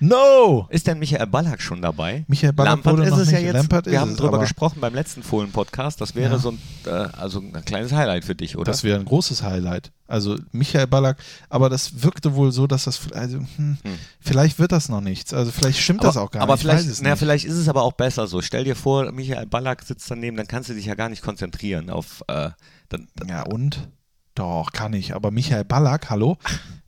No! 0.00 0.66
Ist 0.70 0.88
denn 0.88 0.98
Michael 0.98 1.28
Ballack 1.28 1.62
schon 1.62 1.80
dabei? 1.80 2.24
Michael 2.26 2.52
Ballack 2.52 2.72
Lampert 2.84 2.92
wurde 2.98 3.04
ist 3.08 3.16
es 3.16 3.30
ja 3.30 3.38
jetzt. 3.38 3.54
Lampert 3.54 3.86
wir 3.86 4.00
haben 4.00 4.16
drüber 4.16 4.34
aber- 4.34 4.40
gesprochen 4.40 4.80
beim 4.80 4.92
letzten 4.92 5.22
Fohlen-Podcast. 5.22 6.00
Das 6.00 6.16
wäre 6.16 6.32
Ja. 6.32 6.38
so 6.38 6.50
ein, 6.50 6.58
äh, 6.84 6.90
also 6.90 7.38
ein 7.38 7.64
kleines 7.64 7.92
Highlight 7.92 8.24
für 8.24 8.34
dich, 8.34 8.56
oder? 8.56 8.64
Das 8.64 8.82
wäre 8.82 8.98
ein 8.98 9.04
großes 9.04 9.44
Highlight. 9.44 9.92
Also 10.08 10.36
Michael 10.50 10.88
Ballack, 10.88 11.18
aber 11.48 11.70
das 11.70 12.02
wirkte 12.02 12.34
wohl 12.34 12.50
so, 12.50 12.66
dass 12.66 12.84
das, 12.84 13.00
also 13.12 13.38
hm, 13.56 13.78
vielleicht 14.20 14.58
wird 14.58 14.72
das 14.72 14.88
noch 14.88 15.00
nichts. 15.00 15.32
Also 15.32 15.52
vielleicht 15.52 15.78
stimmt 15.78 16.02
das 16.02 16.16
auch 16.16 16.32
gar 16.32 16.42
aber 16.42 16.54
nicht. 16.54 16.62
Vielleicht, 16.62 16.80
ich 16.82 16.86
weiß 16.88 16.92
es 16.92 17.00
na, 17.00 17.10
nicht. 17.10 17.18
vielleicht 17.20 17.44
ist 17.44 17.54
es 17.56 17.68
aber 17.68 17.82
auch 17.84 17.92
besser 17.92 18.26
so. 18.26 18.42
Stell 18.42 18.64
dir 18.64 18.76
vor, 18.76 19.10
Michael 19.12 19.46
Ballack 19.46 19.82
sitzt 19.84 20.10
daneben, 20.10 20.36
dann 20.36 20.48
kannst 20.48 20.68
du 20.68 20.74
dich 20.74 20.86
ja 20.86 20.96
gar 20.96 21.08
nicht 21.08 21.22
konzentrieren 21.22 21.88
auf. 21.88 22.22
Äh, 22.26 22.50
dann, 22.88 23.06
Ja 23.28 23.42
und? 23.44 23.88
Doch, 24.34 24.72
kann 24.72 24.92
ich. 24.92 25.14
Aber 25.14 25.30
Michael 25.30 25.64
Ballack, 25.64 26.10
hallo? 26.10 26.38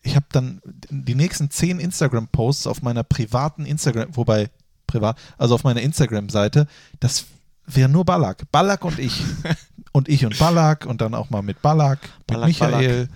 Ich 0.03 0.17
habe 0.17 0.27
dann 0.31 0.61
die 0.91 1.15
nächsten 1.15 1.51
zehn 1.51 1.81
Instagram-Posts 1.81 2.67
auf 2.67 2.83
meiner 2.83 3.03
privaten 3.03 3.67
Instagram, 3.67 4.17
wobei 4.17 4.51
privat, 4.87 5.19
also 5.37 5.55
auf 5.55 5.65
meiner 5.65 5.81
Instagram-Seite, 5.81 6.67
das 7.01 7.27
wäre 7.67 7.89
nur 7.89 8.05
Ballack. 8.05 8.51
Ballack 8.53 8.85
und 8.85 8.99
ich. 8.99 9.23
und 9.93 10.09
ich 10.09 10.25
und 10.25 10.39
Ballack 10.39 10.87
und 10.87 11.01
dann 11.01 11.15
auch 11.15 11.31
mal 11.31 11.43
mit 11.43 11.63
Ballack, 11.63 12.01
mit 12.03 12.27
Ballack, 12.27 12.49
Michael. 12.49 13.09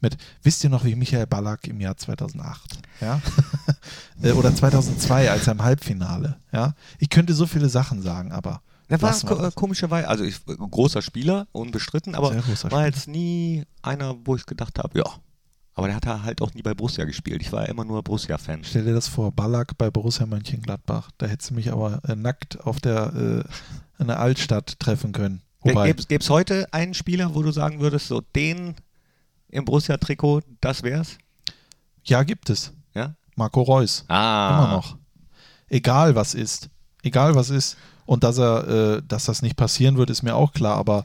Mit, 0.00 0.18
wisst 0.42 0.62
ihr 0.62 0.70
noch, 0.70 0.84
wie 0.84 0.94
Michael 0.94 1.26
Ballack 1.26 1.66
im 1.66 1.80
Jahr 1.80 1.96
2008? 1.96 2.78
Ja? 3.00 3.20
Äh, 4.22 4.30
Oder 4.30 4.54
2002, 4.54 5.28
als 5.28 5.48
er 5.48 5.54
im 5.54 5.62
Halbfinale. 5.62 6.36
Ja? 6.52 6.74
Ich 6.98 7.10
könnte 7.10 7.34
so 7.34 7.46
viele 7.46 7.68
Sachen 7.68 8.00
sagen, 8.00 8.30
aber. 8.30 8.62
Der 8.90 9.00
war 9.00 9.18
ko 9.20 9.34
das. 9.36 9.54
komischerweise, 9.54 10.08
also 10.08 10.24
ich, 10.24 10.44
großer 10.44 11.02
Spieler, 11.02 11.46
unbestritten, 11.52 12.14
aber 12.14 12.34
war 12.70 12.86
jetzt 12.86 13.08
nie 13.08 13.64
einer, 13.82 14.16
wo 14.24 14.36
ich 14.36 14.46
gedacht 14.46 14.78
habe, 14.78 14.98
ja. 14.98 15.04
Aber 15.76 15.88
der 15.88 15.96
hat 15.96 16.06
halt 16.06 16.40
auch 16.40 16.54
nie 16.54 16.62
bei 16.62 16.72
Borussia 16.72 17.04
gespielt. 17.04 17.42
Ich 17.42 17.50
war 17.50 17.62
ja 17.62 17.68
immer 17.68 17.84
nur 17.84 18.02
Borussia-Fan. 18.02 18.62
Stell 18.62 18.84
dir 18.84 18.94
das 18.94 19.08
vor, 19.08 19.32
Ballack 19.32 19.76
bei 19.76 19.90
Borussia 19.90 20.24
Mönchengladbach. 20.24 21.10
Da 21.18 21.26
hättest 21.26 21.50
du 21.50 21.54
mich 21.54 21.72
aber 21.72 22.00
äh, 22.06 22.14
nackt 22.14 22.60
auf 22.64 22.78
der 22.78 23.44
äh, 23.98 24.00
in 24.00 24.06
der 24.06 24.20
Altstadt 24.20 24.78
treffen 24.78 25.10
können. 25.10 25.42
Gäbe 25.64 26.04
es 26.08 26.30
heute 26.30 26.72
einen 26.72 26.94
Spieler, 26.94 27.34
wo 27.34 27.42
du 27.42 27.50
sagen 27.50 27.80
würdest, 27.80 28.06
so 28.06 28.20
den 28.20 28.76
im 29.48 29.64
Borussia-Trikot, 29.64 30.42
das 30.60 30.82
wär's? 30.84 31.18
ja, 32.04 32.22
gibt 32.22 32.50
es. 32.50 32.72
Ja? 32.94 33.14
Marco 33.36 33.62
Reus. 33.62 34.04
Ah. 34.08 34.58
Immer 34.58 34.76
noch. 34.76 34.96
Egal 35.68 36.14
was 36.14 36.34
ist. 36.34 36.68
Egal 37.02 37.34
was 37.34 37.50
ist. 37.50 37.76
Und 38.06 38.24
dass 38.24 38.38
er, 38.38 38.68
äh, 38.68 39.02
dass 39.06 39.24
das 39.24 39.42
nicht 39.42 39.56
passieren 39.56 39.96
wird, 39.96 40.10
ist 40.10 40.22
mir 40.22 40.34
auch 40.34 40.52
klar, 40.52 40.76
aber. 40.76 41.04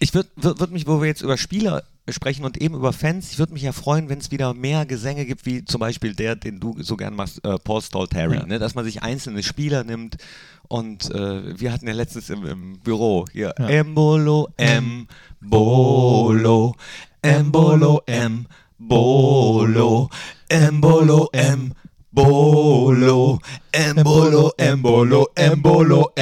Ich 0.00 0.12
würde 0.12 0.28
würd, 0.36 0.60
würd 0.60 0.72
mich, 0.72 0.86
wo 0.86 1.00
wir 1.00 1.06
jetzt 1.06 1.22
über 1.22 1.36
Spieler 1.36 1.84
sprechen 2.10 2.44
und 2.44 2.60
eben 2.60 2.74
über 2.74 2.92
Fans, 2.92 3.32
ich 3.32 3.38
würde 3.38 3.54
mich 3.54 3.62
ja 3.62 3.72
freuen, 3.72 4.08
wenn 4.08 4.18
es 4.18 4.30
wieder 4.30 4.52
mehr 4.52 4.84
Gesänge 4.84 5.24
gibt, 5.24 5.46
wie 5.46 5.64
zum 5.64 5.80
Beispiel 5.80 6.14
der, 6.14 6.36
den 6.36 6.60
du 6.60 6.76
so 6.82 6.96
gern 6.96 7.14
machst, 7.14 7.42
äh, 7.44 7.58
Paul 7.58 7.80
Stolteri, 7.80 8.36
ja. 8.36 8.46
ne? 8.46 8.58
dass 8.58 8.74
man 8.74 8.84
sich 8.84 9.02
einzelne 9.02 9.42
Spieler 9.42 9.84
nimmt 9.84 10.18
und 10.68 11.10
äh, 11.10 11.58
wir 11.58 11.72
hatten 11.72 11.86
ja 11.86 11.94
letztens 11.94 12.28
im, 12.28 12.44
im 12.44 12.78
Büro 12.80 13.24
hier 13.32 13.54
ja. 13.58 13.68
Embolo, 13.68 14.48
Embolo, 14.56 16.74
Embolo, 17.22 17.22
Embolo, 17.22 18.02
Embolo, 18.06 20.10
Embolo, 20.48 20.48
Embolo. 20.48 21.30
Embolo. 21.32 21.74
Embolo, 22.16 23.40
Embolo, 23.72 24.52
Embolo, 24.56 25.28
Embolo, 25.34 26.12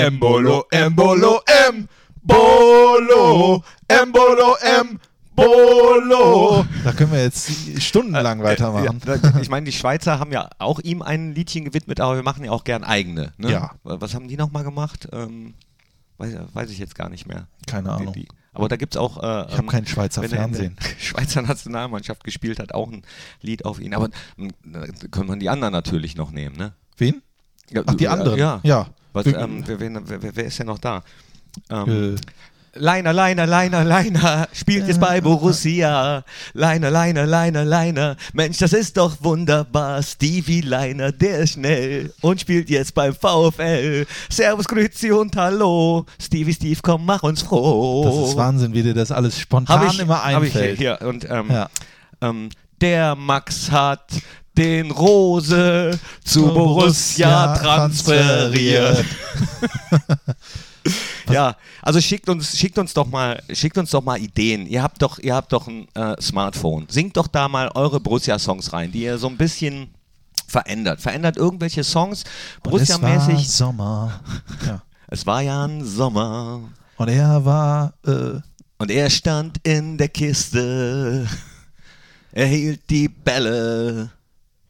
Embolo, 3.89 3.89
Embolo. 3.89 4.55
Da 6.85 6.93
können 6.93 7.13
wir 7.13 7.23
jetzt 7.23 7.51
stundenlang 7.83 8.43
weitermachen. 8.43 9.01
Ja, 9.05 9.41
ich 9.41 9.51
meine, 9.51 9.65
die 9.67 9.73
Schweizer 9.73 10.19
haben 10.19 10.33
ja 10.33 10.49
auch 10.59 10.79
ihm 10.81 11.03
ein 11.03 11.35
Liedchen 11.35 11.65
gewidmet, 11.67 12.01
aber 12.01 12.17
wir 12.17 12.23
machen 12.23 12.45
ja 12.45 12.51
auch 12.53 12.65
gern 12.65 12.85
eigene. 12.85 13.33
Ne? 13.37 13.51
Ja. 13.53 13.73
Was 13.83 14.15
haben 14.15 14.29
die 14.29 14.37
nochmal 14.37 14.65
gemacht? 14.65 15.09
Ähm, 15.13 15.53
weiß, 16.19 16.35
weiß 16.55 16.71
ich 16.71 16.79
jetzt 16.79 16.95
gar 16.95 17.09
nicht 17.11 17.27
mehr. 17.27 17.47
Keine 17.67 17.89
Die- 17.89 17.95
Ahnung. 17.95 18.13
Die, 18.15 18.29
aber 18.53 18.69
da 18.69 18.77
gibt 18.77 18.95
es 18.95 19.01
auch. 19.01 19.17
Äh, 19.17 19.47
Ich 19.49 19.53
habe 19.53 19.63
ähm, 19.63 19.67
kein 19.69 19.87
Schweizer 19.87 20.23
er 20.23 20.29
Fernsehen. 20.29 20.77
Schweizer 20.99 21.43
Nationalmannschaft 21.43 22.25
gespielt 22.25 22.59
hat, 22.59 22.75
auch 22.75 22.91
ein 22.91 23.03
Lied 23.41 23.65
auf 23.65 23.81
ihn. 23.81 23.95
Aber 23.95 24.11
ähm, 24.39 24.51
da 24.65 24.87
können 25.11 25.29
wir 25.29 25.37
die 25.37 25.49
anderen 25.49 25.73
natürlich 25.73 26.17
noch 26.17 26.31
nehmen, 26.31 26.57
ne? 26.57 26.73
Wen? 26.97 27.23
Ach, 27.87 27.95
die 27.95 28.05
äh, 28.05 28.09
anderen? 28.09 28.39
Ja. 28.39 28.61
Ja. 28.63 28.89
Was, 29.13 29.27
ähm, 29.27 29.63
wer, 29.67 29.81
wer, 29.81 30.23
wer, 30.23 30.37
wer 30.37 30.45
ist 30.45 30.59
denn 30.59 30.67
noch 30.67 30.79
da? 30.79 31.03
Ähm, 31.71 32.15
Äh, 32.15 32.17
Leiner, 32.75 33.13
Leiner, 33.13 33.47
Leiner, 33.47 33.85
Leiner, 33.85 34.49
spielt 34.55 34.89
jetzt 34.89 34.99
bei 34.99 35.21
Borussia. 35.21 36.25
Leiner, 36.55 36.91
Leiner, 36.91 37.27
Leiner, 37.27 37.67
Leiner, 37.67 38.17
Mensch, 38.33 38.57
das 38.59 38.73
ist 38.73 38.97
doch 38.97 39.17
wunderbar. 39.21 40.03
Stevie 40.03 40.63
Leiner, 40.63 41.13
der 41.13 41.41
ist 41.41 41.53
schnell 41.53 42.15
und 42.23 42.41
spielt 42.41 42.71
jetzt 42.71 42.95
beim 42.95 43.15
VfL. 43.15 44.07
Servus, 44.31 44.67
Grüezi 44.67 45.13
und 45.13 45.37
Hallo. 45.37 46.07
Stevie, 46.19 46.55
Steve, 46.55 46.81
komm, 46.83 47.05
mach 47.05 47.23
uns 47.23 47.43
froh. 47.43 48.05
das 48.05 48.31
ist 48.31 48.37
Wahnsinn, 48.39 48.73
wie 48.73 48.83
dir 48.83 48.95
das 48.95 49.13
alles 49.13 49.39
spontan 49.39 49.79
Hab 49.81 49.93
ich, 49.93 49.99
immer 50.01 50.25
hab 50.25 50.43
ich 50.43 50.53
hier, 50.53 50.61
einfällt. 50.63 50.79
hier. 50.79 50.99
Und 51.03 51.29
ähm, 51.31 51.51
Ja. 51.51 51.69
ähm, 52.23 52.49
der 52.81 53.15
Max 53.17 53.71
hat 53.71 54.13
den 54.57 54.91
Rose 54.91 55.99
zu 56.25 56.47
Borussia 56.47 57.49
Borussia 57.49 57.57
transferiert. 57.59 59.05
ja, 61.31 61.57
also 61.81 62.01
schickt 62.01 62.29
uns, 62.29 62.57
schickt 62.57 62.79
uns 62.79 62.95
doch 62.95 63.07
mal, 63.07 63.43
schickt 63.53 63.79
uns 63.79 63.91
doch 63.91 64.03
mal 64.03 64.19
Ideen. 64.21 64.67
Ihr 64.67 64.83
habt 64.83 65.01
doch, 65.03 65.19
ihr 65.19 65.35
habt 65.35 65.53
doch 65.53 65.69
ein 65.69 65.87
äh, 65.95 66.21
Smartphone. 66.21 66.87
Singt 66.89 67.17
doch 67.17 67.27
da 67.29 67.49
mal 67.49 67.71
eure 67.75 68.01
Borussia-Songs 68.01 68.73
rein, 68.73 68.91
die 68.93 69.03
ihr 69.03 69.19
so 69.19 69.29
ein 69.29 69.37
bisschen 69.37 69.91
verändert. 70.47 71.01
Verändert 71.01 71.37
irgendwelche 71.37 71.85
Songs 71.85 72.25
Und 72.65 72.81
es 72.81 72.89
war 72.91 72.99
Borussia-mäßig. 73.01 73.49
Sommer. 73.49 74.21
Ja. 74.67 74.83
Es 75.09 75.27
war 75.27 75.43
ja 75.43 75.65
ein 75.67 75.85
Sommer. 75.85 76.61
Und 76.97 77.09
er 77.09 77.45
war, 77.45 77.93
äh, 78.07 78.41
Und 78.79 78.91
er 78.91 79.11
stand 79.11 79.59
in 79.63 79.99
der 79.99 80.09
Kiste. 80.09 81.27
Er 82.33 82.47
hielt 82.47 82.89
die 82.89 83.09
Bälle. 83.09 84.11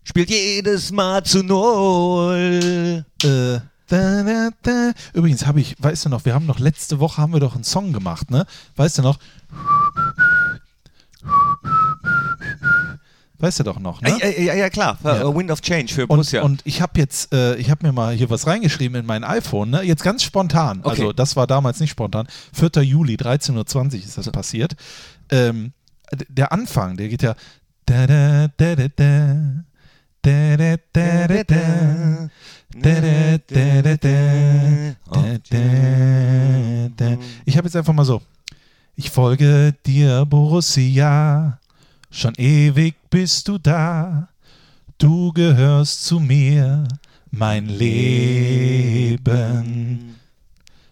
Spielt 0.04 0.30
jedes 0.30 0.90
Mal 0.90 1.22
zu 1.24 1.44
Null. 1.44 3.04
äh, 3.22 3.60
da, 3.88 4.22
da, 4.22 4.48
da. 4.62 4.92
Übrigens 5.12 5.46
habe 5.46 5.60
ich, 5.60 5.76
weißt 5.78 6.04
du 6.04 6.08
noch, 6.08 6.24
wir 6.24 6.34
haben 6.34 6.46
noch 6.46 6.58
letzte 6.58 7.00
Woche 7.00 7.20
haben 7.20 7.32
wir 7.32 7.40
doch 7.40 7.54
einen 7.54 7.64
Song 7.64 7.92
gemacht, 7.92 8.30
ne? 8.30 8.46
Weißt 8.76 8.98
du 8.98 9.02
noch? 9.02 9.18
Weißt 13.38 13.58
du 13.58 13.64
doch 13.64 13.80
noch, 13.80 14.00
ne? 14.00 14.16
Ja, 14.20 14.28
ja, 14.28 14.54
ja, 14.54 14.70
klar. 14.70 14.98
Ja. 15.02 15.34
Wind 15.34 15.50
of 15.50 15.60
Change 15.60 15.92
für 15.92 16.02
Und, 16.02 16.08
Borussia. 16.08 16.42
und 16.42 16.62
ich 16.64 16.80
habe 16.80 17.00
jetzt, 17.00 17.34
äh, 17.34 17.56
ich 17.56 17.70
habe 17.70 17.84
mir 17.84 17.92
mal 17.92 18.14
hier 18.14 18.30
was 18.30 18.46
reingeschrieben 18.46 19.00
in 19.00 19.06
mein 19.06 19.24
iPhone, 19.24 19.70
ne? 19.70 19.82
jetzt 19.82 20.04
ganz 20.04 20.22
spontan. 20.22 20.78
Okay. 20.80 20.90
Also 20.90 21.12
das 21.12 21.34
war 21.34 21.48
damals 21.48 21.80
nicht 21.80 21.90
spontan. 21.90 22.28
4. 22.52 22.84
Juli, 22.84 23.16
13.20 23.16 23.74
Uhr 23.76 23.94
ist 23.94 24.16
das 24.16 24.30
passiert. 24.30 24.76
Ähm, 25.28 25.72
der 26.28 26.52
Anfang, 26.52 26.96
der 26.96 27.08
geht 27.08 27.22
ja. 27.22 27.34
Da, 27.86 28.06
da, 28.06 28.46
da, 28.56 28.76
da, 28.76 28.86
da. 28.94 29.64
Ich 37.44 37.56
habe 37.56 37.66
jetzt 37.66 37.76
einfach 37.76 37.92
mal 37.92 38.04
so. 38.04 38.22
Ich 38.94 39.10
folge 39.10 39.74
dir, 39.84 40.24
Borussia. 40.24 41.58
Schon 42.10 42.34
ewig 42.36 42.94
bist 43.10 43.48
du 43.48 43.58
da. 43.58 44.28
Du 44.98 45.32
gehörst 45.32 46.04
zu 46.04 46.20
mir, 46.20 46.86
mein 47.32 47.66
Leben. 47.66 49.18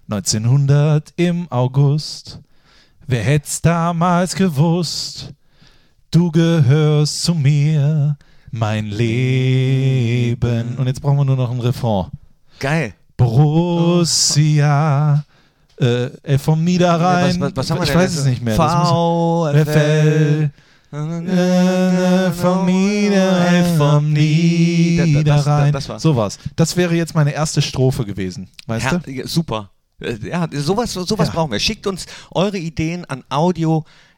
1900 0.08 1.12
im 1.16 1.46
August. 1.52 2.40
Wer 3.06 3.22
hätt's 3.22 3.62
damals 3.62 4.34
gewusst? 4.34 5.32
Du 6.10 6.32
gehörst 6.32 7.22
zu 7.22 7.34
mir, 7.34 8.16
mein 8.16 8.29
Leben. 8.90 10.76
Und 10.76 10.86
jetzt 10.86 11.00
brauchen 11.00 11.16
wir 11.18 11.24
nur 11.24 11.36
noch 11.36 11.50
ein 11.50 11.60
Refrain. 11.60 12.06
Geil. 12.58 12.94
Borussia, 13.16 14.54
äh, 15.78 16.38
vom 16.38 16.64
Niederrhein. 16.64 17.40
Was, 17.40 17.52
was, 17.56 17.58
was 17.68 17.70
haben 17.70 17.78
wir 17.80 17.84
ich 17.88 17.94
weiß 17.94 18.16
es 18.16 18.24
nicht 18.24 18.42
mehr. 18.42 18.56
VfL. 18.56 20.50
vom 20.90 22.66
Niederrhein, 22.66 23.76
vom 23.76 24.12
Niederrhein. 24.12 25.72
Das, 25.72 25.86
das, 25.86 25.94
das. 25.94 26.02
Sowas. 26.02 26.38
Das 26.56 26.76
wäre 26.76 26.94
jetzt 26.94 27.14
meine 27.14 27.32
erste 27.32 27.62
Strophe 27.62 28.04
gewesen. 28.04 28.48
Weißt 28.66 28.86
Ja, 28.92 28.98
du? 28.98 29.28
super. 29.28 29.70
Äh, 30.00 30.16
Ja, 30.28 30.48
sowas, 30.52 30.92
sowas 30.92 31.28
Ja. 31.28 31.34
brauchen 31.34 31.52
wir. 31.52 31.60
Schickt 31.60 31.86
uns 31.86 32.06
eure 32.32 32.58
Ideen 32.58 33.04
an 33.04 33.22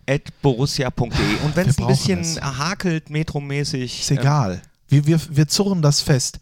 audio.borussia.de. 0.08 1.10
Und 1.44 1.56
wenn 1.56 1.68
es 1.68 1.78
ein 1.78 1.86
bisschen 1.86 2.20
es. 2.20 2.40
hakelt, 2.40 3.10
metromäßig. 3.10 4.00
Ist 4.00 4.10
egal. 4.10 4.62
Wir, 4.88 5.06
wir, 5.06 5.20
wir 5.30 5.48
zurren 5.48 5.82
das 5.82 6.00
fest. 6.00 6.38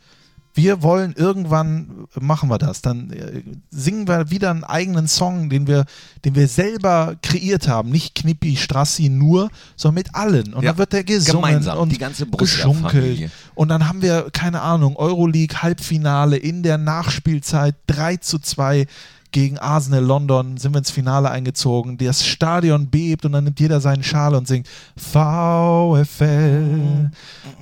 wir 0.54 0.82
wollen 0.82 1.14
irgendwann, 1.16 2.08
äh, 2.16 2.20
machen 2.20 2.50
wir 2.50 2.58
das, 2.58 2.82
dann 2.82 3.10
äh, 3.12 3.42
singen 3.70 4.08
wir 4.08 4.30
wieder 4.30 4.50
einen 4.50 4.64
eigenen 4.64 5.06
Song, 5.06 5.48
den 5.48 5.68
wir, 5.68 5.84
den 6.24 6.34
wir 6.34 6.48
selber 6.48 7.14
kreiert 7.22 7.68
haben. 7.68 7.90
Nicht 7.90 8.16
Knippi, 8.16 8.56
Strassi 8.56 9.08
nur, 9.08 9.50
sondern 9.76 9.94
mit 10.02 10.14
allen. 10.16 10.52
Und 10.52 10.64
Ja. 10.64 10.70
dann 10.72 10.78
wird 10.78 10.92
der 10.92 11.04
gesungen 11.04 11.42
Gemeinsam, 11.42 11.78
und 11.78 11.92
die 11.92 11.98
ganze 11.98 12.26
geschunkelt. 12.26 13.30
Und 13.54 13.68
dann 13.68 13.86
haben 13.88 14.02
wir, 14.02 14.26
keine 14.32 14.60
Ahnung, 14.62 14.96
Euroleague 14.96 15.62
Halbfinale 15.62 16.36
in 16.36 16.64
der 16.64 16.78
Nachspielzeit 16.78 17.76
3 17.86 18.16
zu 18.16 18.40
2 18.40 18.86
gegen 19.32 19.58
Arsenal 19.58 20.02
London 20.02 20.56
sind 20.56 20.74
wir 20.74 20.78
ins 20.78 20.90
Finale 20.90 21.30
eingezogen. 21.30 21.98
Das 21.98 22.26
Stadion 22.26 22.88
bebt 22.88 23.24
und 23.24 23.32
dann 23.32 23.44
nimmt 23.44 23.60
jeder 23.60 23.80
seinen 23.80 24.02
Schal 24.02 24.34
und 24.34 24.48
singt 24.48 24.68
VfL, 24.96 26.00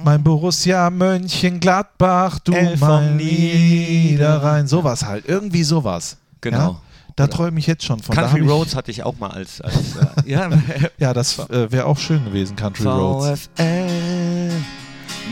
mein 0.03 0.23
Borussia 0.23 0.91
Mönchengladbach, 0.91 2.39
du 2.41 2.53
Elf 2.53 2.81
mein 2.81 3.17
Niederrhein. 3.17 4.67
Sowas 4.67 5.05
halt, 5.05 5.29
irgendwie 5.29 5.65
sowas. 5.65 6.17
Genau. 6.41 6.59
Ja? 6.59 6.81
Da 7.17 7.27
träume 7.27 7.59
ich 7.59 7.67
jetzt 7.67 7.85
schon 7.85 8.01
von. 8.01 8.15
Country 8.15 8.43
Roads 8.43 8.77
hatte 8.77 8.93
ich 8.93 9.03
auch 9.03 9.19
mal 9.19 9.31
als, 9.31 9.61
als 9.61 9.97
äh, 9.97 10.31
ja, 10.31 10.49
Ja, 10.99 11.13
das 11.13 11.37
äh, 11.51 11.71
wäre 11.73 11.87
auch 11.87 11.99
schön 11.99 12.25
gewesen, 12.25 12.55
Country 12.55 12.87
Roads. 12.87 13.51
VfL, 13.57 14.53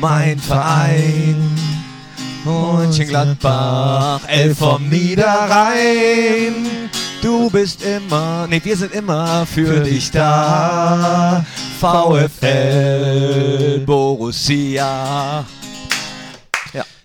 mein 0.00 0.36
Verein. 0.40 1.36
Mönchengladbach, 2.46 4.20
elf 4.28 4.58
vom 4.58 4.88
Niederrhein. 4.88 6.54
Du 7.20 7.50
bist 7.50 7.82
immer, 7.82 8.46
nee, 8.48 8.60
wir 8.62 8.76
sind 8.76 8.92
immer 8.94 9.44
für, 9.46 9.66
Für 9.66 9.80
dich 9.80 10.12
da. 10.12 11.44
VfL, 11.80 13.80
Borussia. 13.84 15.44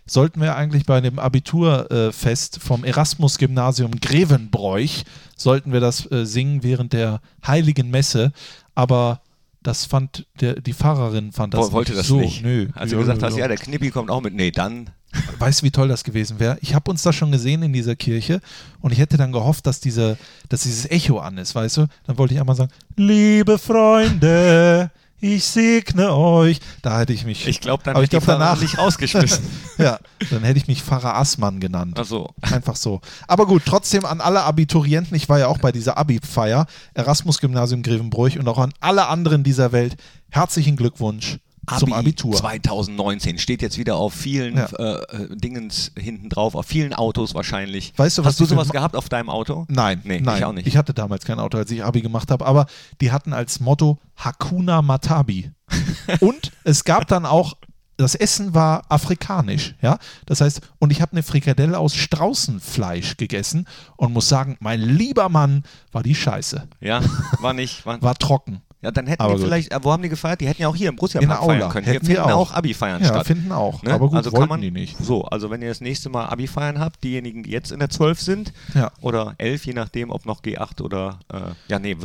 sollten 0.05 0.41
wir 0.41 0.55
eigentlich 0.57 0.85
bei 0.85 0.99
dem 1.01 1.17
Abiturfest 1.19 2.59
vom 2.61 2.83
Erasmus-Gymnasium 2.83 3.91
Grevenbroich, 3.99 5.05
sollten 5.37 5.71
wir 5.73 5.79
das 5.79 6.09
äh, 6.11 6.25
singen 6.25 6.61
während 6.63 6.91
der 6.93 7.19
Heiligen 7.47 7.89
Messe, 7.89 8.31
aber 8.75 9.21
das 9.63 9.85
fand 9.85 10.25
der, 10.39 10.59
die 10.61 10.73
Pfarrerin 10.73 11.31
fand 11.31 11.53
das 11.53 11.67
Wo- 11.67 11.71
wollte 11.73 11.91
nicht 11.93 11.99
das 12.01 12.07
so. 12.07 12.19
nicht. 12.19 12.43
Nö. 12.43 12.67
Als 12.75 12.91
du 12.91 12.97
gesagt 12.97 13.23
hast, 13.23 13.37
ja, 13.37 13.47
der 13.47 13.57
Knippi 13.57 13.89
kommt 13.91 14.09
auch 14.11 14.21
mit. 14.21 14.33
Nee, 14.33 14.51
dann. 14.51 14.89
Weißt 15.39 15.61
du, 15.61 15.65
wie 15.65 15.71
toll 15.71 15.87
das 15.87 16.03
gewesen 16.03 16.39
wäre? 16.39 16.57
Ich 16.61 16.73
habe 16.73 16.89
uns 16.89 17.01
da 17.01 17.11
schon 17.11 17.31
gesehen 17.31 17.63
in 17.63 17.73
dieser 17.73 17.95
Kirche 17.95 18.41
und 18.79 18.91
ich 18.91 18.99
hätte 18.99 19.17
dann 19.17 19.31
gehofft, 19.31 19.67
dass, 19.67 19.79
diese, 19.79 20.17
dass 20.49 20.61
dieses 20.61 20.89
Echo 20.89 21.19
an 21.19 21.37
ist, 21.37 21.53
weißt 21.55 21.77
du? 21.77 21.87
Dann 22.05 22.17
wollte 22.17 22.33
ich 22.33 22.39
einmal 22.39 22.55
sagen, 22.55 22.71
liebe 22.95 23.57
Freunde, 23.57 24.91
ich 25.19 25.45
segne 25.45 26.13
euch. 26.13 26.59
Da 26.81 26.99
hätte 26.99 27.13
ich 27.13 27.25
mich. 27.25 27.47
Ich 27.47 27.61
glaube, 27.61 27.83
dann 27.83 27.95
wird 27.95 28.11
ich 28.11 28.19
Pfarrerin 28.19 28.41
danach. 28.41 28.61
nicht 28.61 28.77
rausgeschmissen. 28.77 29.45
ja, 29.77 29.99
dann 30.31 30.43
hätte 30.43 30.57
ich 30.57 30.67
mich 30.67 30.81
Pfarrer 30.81 31.15
Assmann 31.15 31.59
genannt. 31.59 31.99
Achso. 31.99 32.33
Einfach 32.41 32.75
so. 32.75 33.01
Aber 33.27 33.45
gut, 33.45 33.61
trotzdem 33.65 34.05
an 34.05 34.19
alle 34.19 34.41
Abiturienten, 34.41 35.15
ich 35.15 35.29
war 35.29 35.37
ja 35.37 35.47
auch 35.47 35.59
bei 35.59 35.71
dieser 35.71 35.97
Abi-Feier, 35.97 36.65
Erasmus-Gymnasium 36.95 37.83
Grevenbroich 37.83 38.39
und 38.39 38.47
auch 38.47 38.57
an 38.57 38.73
alle 38.79 39.07
anderen 39.07 39.43
dieser 39.43 39.71
Welt, 39.71 39.95
herzlichen 40.31 40.75
Glückwunsch 40.75 41.37
zum 41.77 41.93
Abitur. 41.93 42.33
2019 42.35 43.37
steht 43.37 43.61
jetzt 43.61 43.77
wieder 43.77 43.95
auf 43.95 44.13
vielen 44.13 44.57
Ja. 44.57 44.65
äh, 44.65 44.93
äh, 45.23 45.35
Dingens 45.35 45.91
hinten 45.97 46.29
drauf, 46.29 46.55
auf 46.55 46.65
vielen 46.65 46.93
Autos 46.93 47.33
wahrscheinlich. 47.35 47.93
Weißt 47.97 48.17
du, 48.17 48.23
was 48.23 48.29
Hast 48.33 48.39
du 48.39 48.45
sowas 48.45 48.69
gehabt 48.69 48.95
auf 48.95 49.09
deinem 49.09 49.29
Auto? 49.29 49.65
Nein, 49.69 50.01
Nee, 50.03 50.19
nein, 50.19 50.37
ich 50.39 50.45
auch 50.45 50.53
nicht. 50.53 50.67
Ich 50.67 50.75
hatte 50.77 50.93
damals 50.93 51.23
kein 51.25 51.39
Auto, 51.39 51.57
als 51.57 51.69
ich 51.71 51.83
Abi 51.83 52.01
gemacht 52.01 52.31
habe, 52.31 52.45
aber 52.45 52.65
die 52.99 53.11
hatten 53.11 53.33
als 53.33 53.59
Motto 53.59 53.99
Hakuna 54.17 54.81
Matabi. 54.81 55.51
und 56.19 56.51
es 56.63 56.83
gab 56.83 57.07
dann 57.07 57.25
auch, 57.25 57.53
das 57.97 58.15
Essen 58.15 58.55
war 58.55 58.83
afrikanisch, 58.89 59.75
ja. 59.81 59.99
Das 60.25 60.41
heißt, 60.41 60.61
und 60.79 60.91
ich 60.91 61.01
habe 61.01 61.11
eine 61.11 61.21
Frikadelle 61.23 61.77
aus 61.77 61.93
Straußenfleisch 61.95 63.17
gegessen 63.17 63.67
und 63.97 64.11
muss 64.13 64.27
sagen, 64.27 64.57
mein 64.59 64.81
lieber 64.81 65.29
Mann 65.29 65.63
war 65.91 66.01
die 66.01 66.15
Scheiße. 66.15 66.67
Ja, 66.79 67.01
war 67.39 67.53
nicht. 67.53 67.85
War, 67.85 68.01
War 68.01 68.15
trocken. 68.15 68.61
Ja, 68.81 68.89
dann 68.91 69.05
hätten 69.07 69.21
Aber 69.21 69.33
wir 69.33 69.37
gut. 69.37 69.45
vielleicht, 69.45 69.71
äh, 69.71 69.79
wo 69.83 69.91
haben 69.91 70.01
die 70.01 70.09
gefeiert? 70.09 70.41
Die 70.41 70.47
hätten 70.47 70.61
ja 70.61 70.67
auch 70.67 70.75
hier 70.75 70.89
im 70.89 70.95
Borussia 70.95 71.21
Park 71.21 71.43
feiern 71.45 71.69
können. 71.69 71.85
Hätten 71.85 72.05
Hier 72.07 72.15
finden 72.17 72.31
auch. 72.31 72.51
auch 72.51 72.53
Abi-Feiern 72.55 73.01
Ja, 73.01 73.07
statt. 73.09 73.27
finden 73.27 73.51
auch. 73.51 73.83
Ne? 73.83 73.93
Aber 73.93 74.07
gut, 74.09 74.17
also 74.17 74.31
wollten 74.31 74.41
kann 74.41 74.49
man, 74.49 74.61
die 74.61 74.71
nicht. 74.71 74.97
So, 74.99 75.23
also 75.25 75.49
wenn 75.51 75.61
ihr 75.61 75.69
das 75.69 75.81
nächste 75.81 76.09
Mal 76.09 76.25
Abi-Feiern 76.25 76.79
habt, 76.79 77.03
diejenigen, 77.03 77.43
die 77.43 77.51
jetzt 77.51 77.71
in 77.71 77.79
der 77.79 77.89
12 77.89 78.19
sind 78.21 78.53
Ja. 78.73 78.91
oder 79.01 79.35
11, 79.37 79.65
je 79.65 79.73
nachdem, 79.73 80.09
ob 80.09 80.25
noch 80.25 80.41
G8 80.41 80.81
oder, 80.81 81.19
äh, 81.31 81.37
ja, 81.67 81.79
nee, 81.79 81.95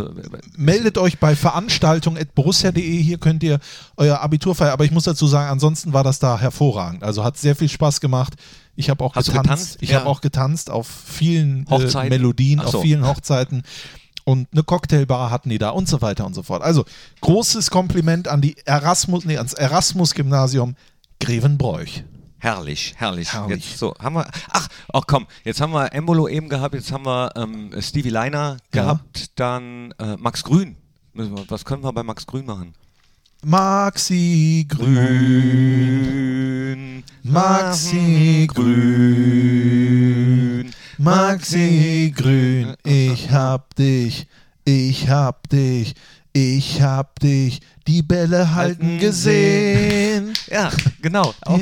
Meldet 0.56 0.98
euch 0.98 1.18
bei 1.18 1.34
veranstaltung.borussia.de, 1.34 3.02
hier 3.02 3.18
könnt 3.18 3.42
ihr 3.42 3.58
euer 3.96 4.20
Abitur 4.20 4.54
feiern. 4.54 4.72
Aber 4.72 4.84
ich 4.84 4.90
muss 4.90 5.04
dazu 5.04 5.26
sagen, 5.26 5.50
ansonsten 5.50 5.92
war 5.92 6.04
das 6.04 6.18
da 6.18 6.38
hervorragend. 6.38 7.02
Also 7.02 7.24
hat 7.24 7.36
sehr 7.38 7.56
viel 7.56 7.68
Spaß 7.68 8.00
gemacht. 8.00 8.34
Ich 8.74 8.90
habe 8.90 9.02
auch 9.02 9.14
Hast 9.14 9.26
getanzt. 9.26 9.44
getanzt? 9.48 9.78
Ich 9.80 9.90
Ja. 9.90 10.00
habe 10.00 10.08
auch 10.10 10.20
getanzt 10.20 10.70
auf 10.70 10.86
vielen 10.86 11.66
äh? 11.70 12.08
Melodien, 12.10 12.60
so. 12.66 12.78
auf 12.78 12.82
vielen 12.82 13.06
Hochzeiten. 13.06 13.62
Und 14.28 14.48
eine 14.52 14.64
Cocktailbar 14.64 15.30
hatten 15.30 15.50
die 15.50 15.58
da 15.58 15.70
und 15.70 15.88
so 15.88 16.02
weiter 16.02 16.26
und 16.26 16.34
so 16.34 16.42
fort. 16.42 16.60
Also 16.62 16.84
großes 17.20 17.70
Kompliment 17.70 18.26
an 18.26 18.40
die 18.40 18.56
Erasmus, 18.64 19.24
nee, 19.24 19.36
ans 19.36 19.52
Erasmus-Gymnasium 19.54 20.74
Grevenbroich. 21.20 22.02
Herrlich, 22.38 22.94
herrlich. 22.96 23.32
Herrlich. 23.32 23.70
Jetzt 23.70 23.78
so, 23.78 23.94
haben 24.00 24.16
wir. 24.16 24.26
Ach, 24.50 24.66
ach 24.92 25.02
komm, 25.06 25.26
jetzt 25.44 25.60
haben 25.60 25.72
wir 25.72 25.92
Embolo 25.92 26.26
eben 26.28 26.48
gehabt, 26.48 26.74
jetzt 26.74 26.90
haben 26.90 27.06
wir 27.06 27.30
ähm, 27.36 27.70
Stevie 27.80 28.10
Leiner 28.10 28.56
Ja. 28.74 28.82
gehabt, 28.82 29.30
dann 29.36 29.94
äh, 29.98 30.16
Max 30.16 30.42
Grün. 30.42 30.76
Was 31.14 31.64
können 31.64 31.84
wir 31.84 31.92
bei 31.92 32.02
Max 32.02 32.26
Grün 32.26 32.46
machen? 32.46 32.74
Maxi 33.44 34.66
Grün, 35.56 37.04
Maxi 37.22 38.48
Grün, 39.46 40.72
Maxi 40.98 42.12
Grün, 42.16 42.74
ich 42.84 43.30
hab 43.30 43.74
dich, 43.76 44.26
ich 44.64 45.08
hab 45.08 45.48
dich, 45.48 45.94
ich 46.32 46.80
hab 46.80 47.18
dich, 47.20 47.60
die 47.86 48.02
Bälle 48.02 48.54
halten 48.54 48.98
gesehen. 48.98 50.32
Ja, 50.50 50.70
genau. 51.02 51.34
Auch 51.42 51.58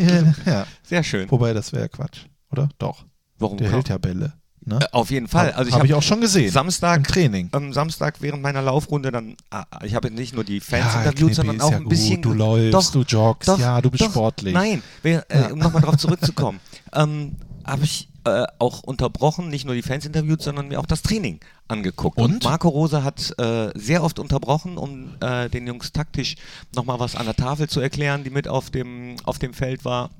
Ja, 0.46 0.66
Sehr 0.84 1.02
schön. 1.02 1.30
wobei 1.30 1.52
das 1.52 1.72
wäre 1.72 1.88
Quatsch, 1.88 2.20
oder? 2.52 2.68
Doch, 2.78 3.04
Warum 3.38 3.58
der 3.58 3.72
hält 3.72 3.88
ja 3.88 3.98
Bälle. 3.98 4.34
Ne? 4.66 4.78
Äh, 4.80 4.86
Auf 4.92 5.10
jeden 5.10 5.28
Fall. 5.28 5.48
Hab- 5.48 5.58
Also 5.58 5.68
ich 5.68 5.74
hab 5.74 5.80
habe 5.80 5.88
ich 5.88 5.94
auch 5.94 6.02
schon 6.02 6.20
gesehen. 6.22 6.50
Samstag 6.50 6.96
Im 6.98 7.04
Training. 7.04 7.48
Am 7.52 7.72
Samstag 7.74 8.14
während 8.20 8.40
meiner 8.42 8.62
Laufrunde 8.62 9.10
dann, 9.12 9.36
ah, 9.50 9.64
ich 9.84 9.94
habe 9.94 10.10
nicht 10.10 10.32
nur 10.34 10.42
die 10.44 10.60
Fans 10.60 10.86
Ja, 10.94 11.00
interviewt, 11.02 11.16
Knippi, 11.18 11.34
sondern 11.34 11.60
auch 11.60 11.70
ja 11.72 11.76
ein 11.78 11.88
bisschen. 11.88 12.16
gut. 12.22 12.24
Du 12.24 12.32
läufst, 12.32 12.72
doch, 12.72 12.90
du 12.92 13.02
joggst, 13.02 13.48
doch, 13.48 13.58
ja, 13.58 13.80
du 13.82 13.90
bist 13.90 14.04
doch, 14.04 14.10
sportlich. 14.10 14.54
Nein, 14.54 14.82
wer, 15.02 15.26
äh, 15.28 15.52
um 15.52 15.58
nochmal 15.58 15.82
darauf 15.82 15.98
zurückzukommen, 15.98 16.60
ähm, 16.94 17.36
habe 17.66 17.84
ich 17.84 18.08
äh, 18.24 18.44
auch 18.58 18.82
unterbrochen, 18.82 19.48
nicht 19.48 19.64
nur 19.66 19.74
die 19.74 19.82
Fans 19.82 20.04
interviewt, 20.06 20.42
sondern 20.42 20.68
mir 20.68 20.80
auch 20.80 20.86
das 20.86 21.02
Training 21.02 21.40
angeguckt. 21.68 22.18
Und? 22.18 22.44
Marco 22.44 22.68
Rose 22.68 23.04
hat 23.04 23.34
äh, 23.38 23.70
sehr 23.78 24.02
oft 24.02 24.18
unterbrochen, 24.18 24.76
um 24.78 25.14
äh, 25.20 25.48
den 25.50 25.66
Jungs 25.66 25.92
taktisch 25.92 26.36
nochmal 26.74 27.00
was 27.00 27.16
an 27.16 27.26
der 27.26 27.36
Tafel 27.36 27.68
zu 27.68 27.80
erklären, 27.80 28.24
die 28.24 28.30
mit 28.30 28.48
auf 28.48 28.70
dem, 28.70 29.16
auf 29.24 29.38
dem 29.38 29.54
Feld 29.54 29.84
war 29.84 30.10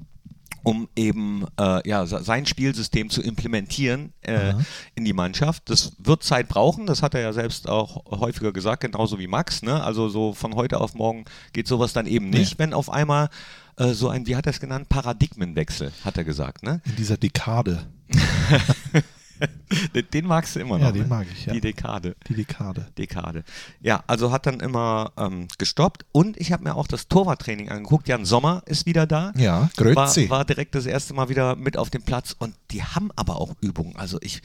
um 0.67 0.89
eben 0.97 1.45
äh, 1.61 1.87
ja, 1.87 2.07
se- 2.07 2.23
sein 2.25 2.47
Spielsystem 2.47 3.11
zu 3.11 3.21
implementieren 3.21 4.15
äh, 4.23 4.55
in 4.95 5.05
die 5.05 5.13
Mannschaft. 5.13 5.69
Das 5.69 5.93
wird 5.99 6.23
Zeit 6.23 6.49
brauchen, 6.49 6.87
das 6.87 7.03
hat 7.03 7.13
er 7.15 7.21
ja 7.21 7.35
selbst 7.35 7.69
auch 7.69 8.07
häufiger 8.11 8.51
gesagt, 8.51 8.81
genauso 8.81 9.19
wie 9.19 9.27
Max. 9.27 9.61
Ne? 9.61 9.83
Also 9.85 10.09
so 10.09 10.33
von 10.33 10.55
heute 10.55 10.81
auf 10.81 10.95
morgen 10.95 11.27
geht 11.53 11.69
sowas 11.69 11.93
dann 11.93 12.07
eben 12.07 12.31
nicht, 12.31 12.53
Nee. 12.53 12.59
wenn 12.65 12.73
auf 12.73 12.89
einmal 12.89 13.29
äh, 13.77 13.89
so 13.93 14.09
ein, 14.09 14.27
wie 14.27 14.37
hat 14.37 14.47
er 14.47 14.53
es 14.55 14.61
genannt, 14.61 14.89
Paradigmenwechsel, 14.89 15.93
hat 16.03 16.17
er 16.17 16.25
gesagt. 16.25 16.63
Ne? 16.63 16.81
In 16.87 16.97
dieser 16.97 17.19
Dekade. 17.19 17.87
Den, 20.13 20.27
magst 20.27 20.55
du 20.55 20.61
immer 20.61 20.79
noch. 20.79 20.87
Ja, 20.87 20.93
den 20.93 21.03
ne? 21.03 21.09
mag 21.09 21.27
ich, 21.31 21.47
ja. 21.47 21.53
Die 21.53 21.61
Dekade. 21.61 22.15
Die 22.29 22.35
Dekade. 22.35 22.87
Dekade. 22.97 23.45
Ja, 23.81 24.05
also 24.07 24.31
hat 24.31 24.47
dann 24.47 24.61
immer 24.61 25.13
ähm, 25.17 25.49
gestoppt 25.59 26.07
und 26.13 26.37
ich 26.39 26.53
habe 26.53 26.63
mir 26.65 26.77
auch 26.77 26.87
das 26.87 27.09
Torwarttraining 27.09 27.69
angeguckt. 27.69 28.07
Jan 28.09 28.25
Sommer 28.25 28.63
ist 28.67 28.87
wieder 28.87 29.07
da. 29.07 29.33
Ja, 29.37 29.63
war, 29.63 29.71
Grüezi. 29.77 30.31
war 30.31 30.45
direkt 30.45 30.75
das 30.77 30.87
erste 30.87 31.15
Mal 31.15 31.29
wieder 31.29 31.57
mit 31.57 31.77
auf 31.77 31.91
dem 31.91 32.03
Platz 32.03 32.35
und 32.39 32.55
die 32.71 32.85
haben 32.85 33.11
aber 33.17 33.41
auch 33.41 33.55
Übungen. 33.61 33.97
Also 33.97 34.19
ich, 34.23 34.41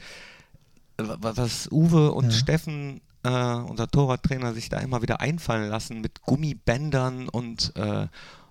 wa- 0.98 1.16
was 1.20 1.68
Uwe 1.70 2.10
und 2.12 2.32
Steffen, 2.32 3.00
äh, 3.22 3.28
unser 3.30 3.86
Torwarttrainer, 3.88 4.52
sich 4.54 4.68
da 4.70 4.78
immer 4.80 5.02
wieder 5.02 5.20
einfallen 5.20 5.70
lassen 5.70 6.00
mit 6.00 6.20
Gummibändern 6.22 7.28
und 7.28 7.72
äh, 7.76 8.08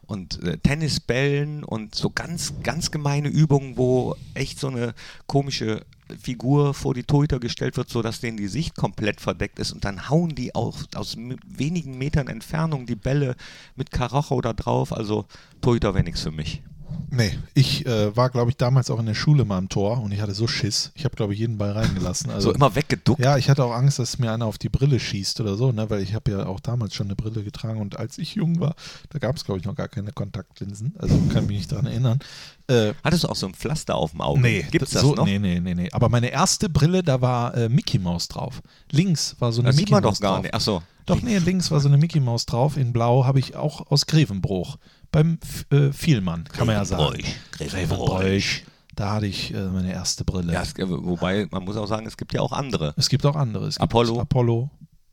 und 0.10 0.42
äh, 0.44 0.58
Tennisbällen 0.58 1.64
und 1.64 1.94
so 1.94 2.10
ganz, 2.10 2.54
ganz 2.64 2.90
gemeine 2.90 3.30
Übungen, 3.30 3.78
wo 3.78 4.16
echt 4.34 4.60
so 4.60 4.68
eine 4.68 4.96
komische 5.28 5.86
Figur 6.20 6.74
vor 6.74 6.96
die 6.96 7.04
Torhüter 7.04 7.40
gestellt 7.40 7.78
wird, 7.78 7.90
sodass 7.90 8.20
denen 8.20 8.38
die 8.38 8.48
Sicht 8.48 8.76
komplett 8.76 9.22
verdeckt 9.22 9.60
ist 9.60 9.72
und 9.72 9.86
dann 9.86 10.10
hauen 10.10 10.34
die 10.34 10.56
auch 10.56 10.80
aus 10.96 11.16
wenigen 11.46 12.00
Metern 12.00 12.28
Entfernung 12.28 12.88
die 12.88 12.96
Bälle 12.96 13.36
mit 13.76 13.92
Karacho 13.92 14.42
da 14.42 14.54
drauf. 14.54 14.92
Also 14.92 15.26
Torhüter 15.62 15.94
wäre 15.94 16.04
nichts 16.04 16.22
für 16.22 16.32
mich. 16.32 16.64
Nee, 17.12 17.38
ich 17.56 17.86
äh, 17.86 18.16
war, 18.16 18.30
glaube 18.30 18.52
ich, 18.52 18.58
damals 18.58 18.90
auch 18.92 19.00
in 19.00 19.06
der 19.08 19.16
Schule 19.16 19.44
mal 19.44 19.58
am 19.58 19.68
Tor 19.68 20.02
und 20.02 20.12
ich 20.12 20.22
hatte 20.22 20.34
so 20.34 20.48
Schiss. 20.48 20.92
Ich 20.96 21.06
habe, 21.06 21.16
glaube 21.16 21.34
ich, 21.34 21.40
jeden 21.40 21.58
Ball 21.58 21.72
reingelassen. 21.72 22.30
Also, 22.40 22.50
so 22.50 22.56
immer 22.56 22.76
weggeduckt. 22.76 23.20
Ja, 23.20 23.38
ich 23.38 23.50
hatte 23.50 23.64
auch 23.64 23.72
Angst, 23.74 23.98
dass 24.00 24.20
mir 24.20 24.32
einer 24.32 24.46
auf 24.46 24.58
die 24.58 24.70
Brille 24.70 25.00
schießt 25.00 25.42
oder 25.42 25.56
so, 25.56 25.72
ne? 25.72 25.90
weil 25.90 26.02
ich 26.02 26.14
habe 26.14 26.32
ja 26.32 26.46
auch 26.46 26.60
damals 26.60 26.94
schon 26.94 27.08
eine 27.08 27.16
Brille 27.16 27.44
getragen 27.44 27.82
und 27.82 27.98
als 27.98 28.18
ich 28.18 28.36
jung 28.36 28.60
war, 28.60 28.76
da 29.10 29.20
gab 29.20 29.36
es, 29.36 29.44
glaube 29.46 29.60
ich, 29.60 29.66
noch 29.66 29.76
gar 29.76 29.88
keine 29.88 30.12
Kontaktlinsen. 30.12 30.94
Also 31.00 31.20
kann 31.34 31.48
mich 31.48 31.58
nicht 31.58 31.72
daran 31.72 31.88
erinnern. 31.88 32.20
Äh, 32.68 32.94
Hattest 33.04 33.24
du 33.24 33.30
auch 33.30 33.36
so 33.36 33.48
ein 33.48 33.54
Pflaster 33.56 33.96
auf 33.96 34.12
dem 34.12 34.22
Auge? 34.22 34.42
nee, 34.42 34.66
Gibt's 34.70 34.92
das 34.92 35.02
so, 35.02 35.16
noch? 35.16 35.26
Nee, 35.26 35.40
nee, 35.40 35.60
nee, 35.60 35.74
nee. 35.74 35.90
Aber 35.92 36.10
meine 36.10 36.30
erste 36.30 36.70
Brille, 36.70 37.02
da 37.02 37.20
war 37.20 37.56
äh, 37.58 37.68
Mickey 37.70 37.98
Maus 37.98 38.28
drauf. 38.28 38.62
Links 38.92 39.36
war 39.40 39.52
so 39.52 39.62
eine 39.62 39.70
Das 39.70 39.76
sieht 39.78 39.86
Mickey 39.86 39.94
man 39.94 40.04
Maus 40.04 40.20
doch 40.20 40.22
gar 40.22 40.34
drauf. 40.36 40.44
nicht. 40.44 40.54
Achso. 40.54 40.84
Doch, 41.10 41.22
nee, 41.22 41.38
links 41.40 41.72
war 41.72 41.80
so 41.80 41.88
eine 41.88 41.98
Mickey 41.98 42.20
Maus 42.20 42.46
drauf. 42.46 42.78
In 42.78 42.94
Blau 42.94 43.26
habe 43.26 43.40
ich 43.40 43.56
auch 43.56 43.90
aus 43.92 44.06
Grevenbruch. 44.06 44.78
Beim 45.12 45.40
äh, 45.72 45.92
Vielmann, 45.92 46.44
kann 46.46 46.68
man 46.68 46.76
ja 46.76 46.86
sagen. 46.86 47.24
Grevenbroich. 47.52 48.64
Da 48.96 49.14
hatte 49.14 49.26
ich 49.28 49.54
äh, 49.54 49.68
meine 49.70 49.92
erste 49.92 50.24
Brille. 50.26 50.54
Ja, 50.54 50.62
es, 50.62 50.74
wobei, 50.78 51.48
man 51.52 51.64
muss 51.64 51.78
auch 51.78 51.88
sagen, 51.88 52.06
es 52.06 52.18
gibt 52.18 52.34
ja 52.34 52.42
auch 52.42 52.52
andere. 52.52 52.94
Es 52.98 53.10
gibt 53.10 53.26
auch 53.26 53.36
andere. 53.36 53.68
Es 53.68 53.76
gibt 53.76 53.84
Apollo. 53.84 54.20
Apollo, 54.20 54.70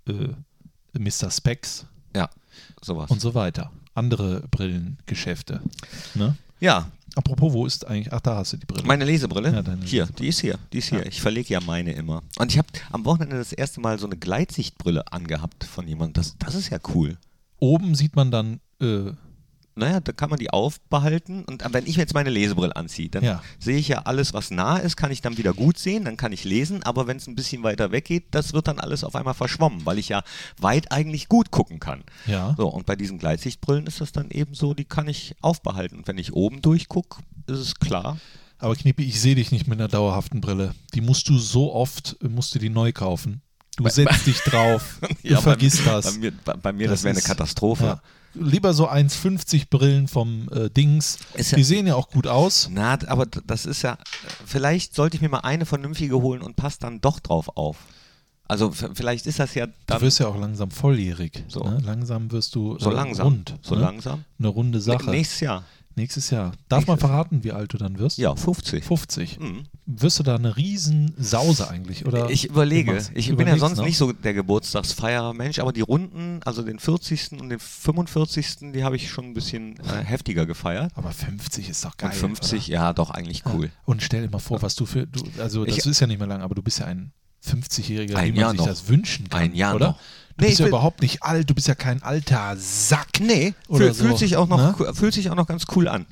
äh, 0.08 0.28
Mr. 0.98 1.30
Specs 1.30 1.86
Ja, 2.14 2.28
sowas. 2.82 3.10
und 3.10 3.20
so 3.20 3.34
weiter. 3.34 3.70
Andere 3.94 4.42
Brillengeschäfte. 4.50 5.62
Ne? 6.14 6.36
ja, 6.60 6.90
Apropos, 7.16 7.52
wo 7.52 7.64
ist 7.66 7.86
eigentlich? 7.86 8.12
Ach, 8.12 8.20
da 8.20 8.36
hast 8.36 8.52
du 8.52 8.58
die 8.58 8.66
Brille. 8.66 8.86
meine 8.86 9.04
Lesebrille. 9.04 9.50
Ja, 9.50 9.62
deine 9.62 9.82
hier, 9.84 10.02
Lesebrille. 10.02 10.22
die 10.22 10.28
ist 10.28 10.40
hier. 10.40 10.58
Die 10.72 10.78
ist 10.78 10.88
hier. 10.90 11.06
Ich 11.06 11.20
verlege 11.22 11.52
ja 11.52 11.60
meine 11.60 11.92
immer. 11.92 12.22
Und 12.38 12.52
ich 12.52 12.58
habe 12.58 12.68
am 12.92 13.04
Wochenende 13.06 13.36
das 13.38 13.52
erste 13.52 13.80
Mal 13.80 13.98
so 13.98 14.06
eine 14.06 14.16
Gleitsichtbrille 14.16 15.10
angehabt 15.10 15.64
von 15.64 15.88
jemandem. 15.88 16.12
Das, 16.12 16.36
das 16.38 16.54
ist 16.54 16.68
ja 16.70 16.78
cool. 16.94 17.16
Oben 17.58 17.94
sieht 17.94 18.16
man 18.16 18.30
dann, 18.30 18.60
äh, 18.82 19.12
Naja, 19.78 20.00
da 20.00 20.12
kann 20.12 20.30
man 20.30 20.38
die 20.38 20.48
aufbehalten. 20.50 21.44
Und 21.44 21.62
wenn 21.70 21.86
ich 21.86 21.96
jetzt 21.96 22.14
meine 22.14 22.30
Lesebrille 22.30 22.74
anziehe, 22.74 23.10
dann 23.10 23.22
Ja. 23.22 23.42
sehe 23.58 23.76
ich 23.76 23.88
ja 23.88 23.98
alles, 24.06 24.32
was 24.32 24.50
nah 24.50 24.78
ist, 24.78 24.96
kann 24.96 25.10
ich 25.10 25.20
dann 25.20 25.36
wieder 25.36 25.52
gut 25.52 25.78
sehen, 25.78 26.04
dann 26.06 26.16
kann 26.16 26.32
ich 26.32 26.44
lesen. 26.44 26.82
Aber 26.82 27.06
wenn 27.06 27.18
es 27.18 27.26
ein 27.26 27.34
bisschen 27.34 27.62
weiter 27.62 27.92
weg 27.92 28.06
geht, 28.06 28.24
das 28.30 28.54
wird 28.54 28.68
dann 28.68 28.78
alles 28.80 29.04
auf 29.04 29.14
einmal 29.14 29.34
verschwommen, 29.34 29.84
weil 29.84 29.98
ich 29.98 30.08
ja 30.08 30.22
weit 30.58 30.92
eigentlich 30.92 31.28
gut 31.28 31.50
gucken 31.50 31.78
kann. 31.78 32.04
ja. 32.26 32.54
So, 32.56 32.68
und 32.68 32.86
bei 32.86 32.96
diesen 32.96 33.18
Gleitsichtbrillen 33.18 33.86
ist 33.86 34.00
das 34.00 34.12
dann 34.12 34.30
eben 34.30 34.54
so, 34.54 34.72
die 34.72 34.86
kann 34.86 35.08
ich 35.08 35.34
aufbehalten. 35.42 35.98
Und 35.98 36.08
wenn 36.08 36.16
ich 36.18 36.32
oben 36.32 36.62
durchgucke, 36.62 37.20
ist 37.46 37.58
es 37.58 37.74
klar. 37.74 38.16
Aber 38.58 38.74
Knippi, 38.74 39.04
ich 39.04 39.20
sehe 39.20 39.34
dich 39.34 39.52
nicht 39.52 39.68
mit 39.68 39.78
einer 39.78 39.88
dauerhaften 39.88 40.40
Brille. 40.40 40.74
Die 40.94 41.02
musst 41.02 41.28
du 41.28 41.36
so 41.38 41.74
oft, 41.74 42.16
musst 42.26 42.54
du 42.54 42.58
die 42.58 42.70
neu 42.70 42.92
kaufen. 42.92 43.42
Du 43.76 43.86
setzt 43.90 44.26
dich 44.26 44.38
drauf, 44.40 44.98
du 45.22 45.28
Ja, 45.28 45.42
vergisst 45.42 45.84
bei, 45.84 45.90
das. 45.90 46.06
Bei 46.14 46.18
mir, 46.18 46.32
bei, 46.46 46.54
bei 46.54 46.72
mir 46.72 46.88
das, 46.88 47.04
wäre 47.04 47.12
eine 47.12 47.20
Katastrophe. 47.22 47.84
Ja. 47.84 48.02
Lieber 48.38 48.74
so 48.74 48.88
1,50 48.88 49.68
Brillen 49.70 50.08
vom 50.08 50.48
äh, 50.52 50.70
Dings. 50.70 51.18
Ja- 51.36 51.56
die 51.56 51.64
sehen 51.64 51.86
ja 51.86 51.94
auch 51.94 52.08
gut 52.10 52.26
aus. 52.26 52.68
Na, 52.72 52.98
aber 53.06 53.26
das 53.26 53.66
ist 53.66 53.82
ja, 53.82 53.98
vielleicht 54.44 54.94
sollte 54.94 55.16
ich 55.16 55.22
mir 55.22 55.28
mal 55.28 55.40
eine 55.40 55.66
vernünftige 55.66 56.20
holen 56.20 56.42
und 56.42 56.56
passt 56.56 56.82
dann 56.84 57.00
doch 57.00 57.20
drauf 57.20 57.56
auf. 57.56 57.78
Also 58.48 58.70
vielleicht 58.70 59.26
ist 59.26 59.40
das 59.40 59.54
ja 59.54 59.66
Du 59.66 59.72
dann 59.86 60.00
wirst 60.00 60.20
ja 60.20 60.28
auch 60.28 60.38
langsam 60.38 60.70
volljährig. 60.70 61.44
So. 61.48 61.64
Ne? 61.64 61.80
Langsam 61.84 62.30
wirst 62.30 62.54
du 62.54 62.78
so 62.78 62.90
äh, 62.90 62.94
langsam. 62.94 63.26
rund. 63.26 63.54
so 63.60 63.74
ne? 63.74 63.80
langsam. 63.80 64.24
Eine 64.38 64.48
runde 64.48 64.80
Sache. 64.80 65.10
Nächstes 65.10 65.40
Jahr. 65.40 65.64
Nächstes 65.96 66.30
Jahr. 66.30 66.52
Darf 66.68 66.86
man 66.86 66.94
Nächstes 66.94 67.10
verraten, 67.10 67.44
wie 67.44 67.52
alt 67.52 67.72
du 67.72 67.78
dann 67.78 67.98
wirst? 67.98 68.18
Ja, 68.18 68.36
50. 68.36 68.84
50. 68.84 69.40
Mhm. 69.40 69.64
Wirst 69.88 70.18
du 70.18 70.24
da 70.24 70.34
eine 70.34 70.56
riesen 70.56 71.14
Sause 71.16 71.70
eigentlich? 71.70 72.06
Oder 72.06 72.28
Ich 72.28 72.46
überlege. 72.46 73.00
Ich 73.14 73.34
bin 73.36 73.46
ja 73.46 73.56
sonst 73.56 73.78
noch? 73.78 73.84
nicht 73.84 73.96
so 73.96 74.12
der 74.12 74.34
Geburtstagsfeiermensch, 74.34 75.60
aber 75.60 75.72
die 75.72 75.80
Runden, 75.80 76.40
also 76.44 76.62
den 76.62 76.78
40. 76.80 77.40
und 77.40 77.50
den 77.50 77.60
45. 77.60 78.72
die 78.74 78.82
habe 78.82 78.96
ich 78.96 79.08
schon 79.08 79.26
ein 79.26 79.34
bisschen 79.34 79.78
äh, 79.80 80.02
heftiger 80.04 80.44
gefeiert. 80.44 80.90
Aber 80.96 81.12
50 81.12 81.68
ist 81.68 81.84
doch 81.84 81.96
geil. 81.96 82.10
und 82.10 82.16
50, 82.16 82.64
Oder? 82.66 82.72
ja, 82.74 82.92
doch 82.92 83.10
eigentlich 83.10 83.44
cool. 83.46 83.70
Und 83.84 84.02
stell 84.02 84.22
dir 84.22 84.30
mal 84.30 84.40
vor, 84.40 84.60
was 84.62 84.74
du 84.74 84.86
für. 84.86 85.06
Du, 85.06 85.22
also, 85.40 85.64
das 85.64 85.78
Ich- 85.78 85.86
ist 85.86 86.00
ja 86.00 86.06
nicht 86.08 86.18
mehr 86.18 86.26
lang, 86.28 86.42
aber 86.42 86.54
du 86.56 86.62
bist 86.62 86.80
ja 86.80 86.86
ein 86.86 87.12
50-Jähriger, 87.46 88.16
Ein 88.16 88.26
wie 88.28 88.30
man 88.32 88.40
Jahr 88.40 88.50
sich 88.50 88.58
noch. 88.60 88.66
das 88.66 88.88
wünschen 88.88 89.28
kann. 89.28 89.40
Ein 89.40 89.54
Jahr 89.54 89.76
oder? 89.76 89.88
noch. 89.90 89.98
Du 90.36 90.44
Nee, 90.44 90.48
bist 90.48 90.58
ja 90.60 90.66
überhaupt 90.66 91.00
nicht 91.00 91.22
alt, 91.22 91.48
du 91.48 91.54
bist 91.54 91.68
ja 91.68 91.74
kein 91.76 92.02
alter 92.02 92.56
Sack. 92.58 93.20
Nee, 93.20 93.54
Oder 93.68 93.86
fühl, 93.86 93.94
so, 93.94 94.04
fühlt, 94.04 94.18
sich 94.18 94.36
auch 94.36 94.48
noch, 94.48 94.78
ne? 94.78 94.94
fühlt 94.94 95.14
sich 95.14 95.30
auch 95.30 95.34
noch 95.36 95.46
ganz 95.46 95.64
cool 95.76 95.88
an. 95.88 96.06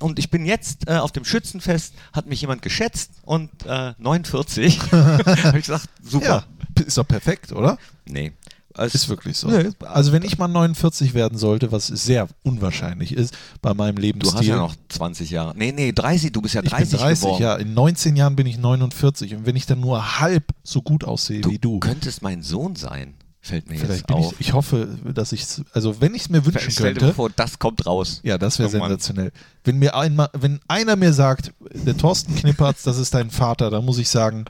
Und 0.00 0.18
ich 0.18 0.30
bin 0.30 0.46
jetzt 0.46 0.88
äh, 0.88 0.96
auf 0.96 1.12
dem 1.12 1.24
Schützenfest, 1.24 1.94
hat 2.12 2.26
mich 2.26 2.40
jemand 2.40 2.62
geschätzt 2.62 3.10
und 3.22 3.50
äh, 3.66 3.92
49. 3.98 4.80
habe 4.92 5.58
ich 5.58 5.66
gesagt, 5.66 5.88
super. 6.02 6.44
Ja, 6.78 6.82
ist 6.84 6.96
doch 6.96 7.06
perfekt, 7.06 7.52
oder? 7.52 7.76
Nee. 8.06 8.32
Es- 8.78 8.94
Ist 8.94 9.08
wirklich 9.08 9.38
so. 9.38 9.48
Nee, 9.48 9.70
Also 9.80 10.12
wenn 10.12 10.22
ich 10.22 10.36
mal 10.36 10.48
49 10.48 11.14
werden 11.14 11.38
sollte, 11.38 11.72
was 11.72 11.86
sehr 11.86 12.28
unwahrscheinlich 12.42 13.12
ist 13.14 13.34
bei 13.62 13.72
meinem 13.72 13.96
du 13.96 14.02
Lebensstil. 14.02 14.38
hast 14.38 14.46
ja 14.46 14.56
noch 14.56 14.74
20 14.90 15.30
Jahre. 15.30 15.54
Nee, 15.56 15.72
nee, 15.72 15.92
30, 15.92 16.30
du 16.32 16.42
bist 16.42 16.54
ja 16.54 16.62
ich 16.62 16.68
30, 16.70 16.90
bin 16.90 16.98
30, 17.00 17.22
geworden. 17.22 17.42
ja. 17.42 17.54
In 17.56 17.72
19 17.72 18.16
Jahren 18.16 18.36
bin 18.36 18.46
ich 18.46 18.58
49 18.58 19.34
und 19.34 19.46
wenn 19.46 19.56
ich 19.56 19.64
dann 19.64 19.80
nur 19.80 20.20
halb 20.20 20.52
so 20.62 20.82
gut 20.82 21.04
aussehe 21.04 21.40
Du, 21.40 21.50
wie 21.52 21.58
du, 21.58 21.80
könntest 21.80 22.20
mein 22.20 22.42
Sohn 22.42 22.76
sein, 22.76 23.14
fällt 23.46 23.68
mir 23.70 23.78
vielleicht 23.78 24.10
jetzt 24.10 24.12
auf. 24.12 24.32
ich, 24.38 24.48
ich 24.48 24.52
hoffe, 24.52 24.88
dass 25.14 25.32
ich 25.32 25.44
also 25.72 26.00
wenn 26.00 26.14
ich 26.14 26.22
es 26.22 26.28
mir 26.30 26.44
wünschen 26.44 26.70
Stell 26.70 26.94
dir 26.94 27.00
könnte, 27.00 27.14
vor, 27.14 27.30
das 27.30 27.58
kommt 27.58 27.86
raus. 27.86 28.20
ja, 28.22 28.38
das 28.38 28.58
wäre 28.58 28.68
sensationell. 28.68 29.32
Wenn 29.64 29.78
mir 29.78 29.94
einmal, 29.96 30.28
wenn 30.32 30.60
einer 30.68 30.96
mir 30.96 31.12
sagt, 31.12 31.52
der 31.72 31.96
Thorsten 31.96 32.34
Knippertz, 32.34 32.82
das 32.82 32.98
ist 32.98 33.14
dein 33.14 33.30
Vater, 33.30 33.70
dann 33.70 33.84
muss 33.84 33.98
ich 33.98 34.08
sagen, 34.08 34.44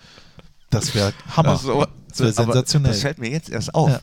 das 0.71 0.95
wäre 0.95 1.13
Hammer. 1.37 1.57
So, 1.57 1.87
das 2.09 2.19
wäre 2.21 2.33
sensationell. 2.33 2.93
Das 2.93 3.01
fällt 3.03 3.19
mir 3.19 3.31
jetzt 3.31 3.51
erst 3.51 3.75
auf. 3.75 3.91
Ja. 3.91 4.01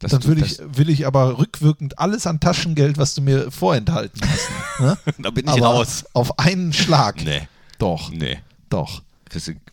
Dann 0.00 0.24
würde 0.24 0.40
ich, 0.44 0.56
das- 0.56 0.66
will 0.76 0.90
ich 0.90 1.06
aber 1.06 1.38
rückwirkend 1.38 1.98
alles 1.98 2.26
an 2.26 2.40
Taschengeld, 2.40 2.98
was 2.98 3.14
du 3.14 3.22
mir 3.22 3.50
vorenthalten 3.52 4.20
hast. 4.28 4.48
Ne? 4.80 4.96
da 5.18 5.30
bin 5.30 5.44
ich 5.44 5.50
aber 5.52 5.66
raus. 5.66 6.04
Auf 6.14 6.38
einen 6.40 6.72
Schlag. 6.72 7.22
Nee, 7.22 7.46
Doch, 7.78 8.10
nee. 8.10 8.38
doch. 8.70 9.02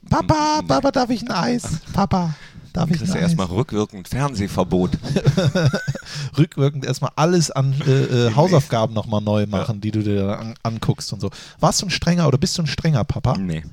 Papa. 0.10 0.62
Papa, 0.68 0.92
darf 0.92 1.10
ich 1.10 1.22
ein 1.24 1.32
Eis? 1.32 1.64
Papa, 1.94 2.36
darf 2.74 2.90
ich 2.92 2.98
Kriegst 2.98 3.14
du 3.14 3.18
erstmal 3.18 3.48
rückwirkend 3.48 4.08
Fernsehverbot. 4.08 4.92
Rückwirkend 6.38 6.86
erstmal 6.86 7.12
alles 7.16 7.52
an 7.52 7.74
äh, 7.86 8.28
äh, 8.28 8.36
Hausaufgaben 8.36 8.94
nochmal 8.94 9.22
neu 9.22 9.46
machen, 9.48 9.82
die 9.82 9.92
du 9.92 10.04
dir 10.04 10.40
an, 10.40 10.56
anguckst 10.64 11.12
und 11.14 11.20
so. 11.22 11.30
Warst 11.60 11.82
du 11.82 11.88
ein 11.88 11.90
strenger 11.90 12.28
oder 12.28 12.38
bist 12.38 12.58
du 12.58 12.64
ein 12.64 12.68
strenger 12.68 13.04
Papa? 13.04 13.38
nee. 13.38 13.64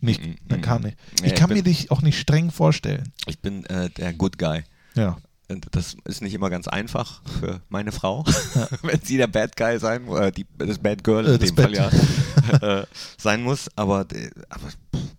Nicht, 0.00 0.20
Mm, 0.22 0.34
dann 0.48 0.58
mm, 0.58 0.62
kann 0.62 0.82
nicht. 0.82 0.98
Nee, 1.22 1.28
Ich 1.28 1.34
kann 1.34 1.48
ich 1.50 1.56
mir 1.56 1.62
bin- 1.62 1.72
dich 1.72 1.90
auch 1.90 2.02
nicht 2.02 2.18
streng 2.20 2.50
vorstellen. 2.50 3.10
Ich 3.26 3.38
bin 3.38 3.64
äh, 3.66 3.88
der 3.88 4.12
Good 4.12 4.38
Guy. 4.38 4.62
Ja. 4.94 5.16
Und 5.48 5.66
das 5.72 5.94
ist 6.04 6.22
nicht 6.22 6.32
immer 6.32 6.48
ganz 6.48 6.68
einfach 6.68 7.20
für 7.40 7.60
meine 7.68 7.92
Frau, 7.92 8.24
wenn 8.82 9.00
sie 9.02 9.18
der 9.18 9.26
Bad 9.26 9.56
Guy 9.56 9.78
sein, 9.78 10.08
äh, 10.08 10.32
die, 10.32 10.46
das 10.58 10.78
Bad 10.78 11.04
Girl 11.04 11.26
Äh, 11.26 11.34
in 11.34 11.38
das 11.40 11.48
dem 11.50 11.56
Fall 11.56 11.72
Bad- 11.72 11.92
ja 12.62 12.80
äh, 12.80 12.86
sein 13.18 13.42
muss. 13.42 13.68
Aber, 13.76 14.06
äh, 14.12 14.30
aber 14.48 14.68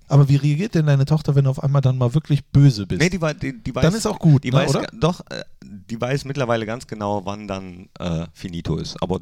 Aber 0.08 0.28
wie 0.30 0.36
reagiert 0.38 0.74
denn 0.74 0.88
deine 0.88 1.06
Tochter, 1.06 1.36
wenn 1.36 1.44
du 1.44 1.52
auf 1.52 1.64
einmal 1.64 1.82
dann 1.82 1.98
mal 2.00 2.14
wirklich 2.16 2.44
böse 2.46 2.88
bist? 2.88 3.02
nee, 3.02 3.10
die, 3.10 3.20
die, 3.40 3.64
die 3.64 3.76
weiß, 3.76 3.84
Dann 3.84 3.94
ist 3.94 4.08
auch 4.08 4.18
gut, 4.20 4.44
die 4.44 4.50
ne, 4.50 4.58
weiß, 4.58 4.76
oder? 4.76 4.88
Doch, 5.00 5.20
äh, 5.30 5.44
die 5.64 6.02
weiß 6.02 6.26
mittlerweile 6.26 6.66
ganz 6.66 6.88
genau, 6.88 7.24
wann 7.26 7.48
dann 7.48 7.90
äh, 8.00 8.26
finito 8.34 8.78
ist. 8.78 9.02
Aber 9.04 9.22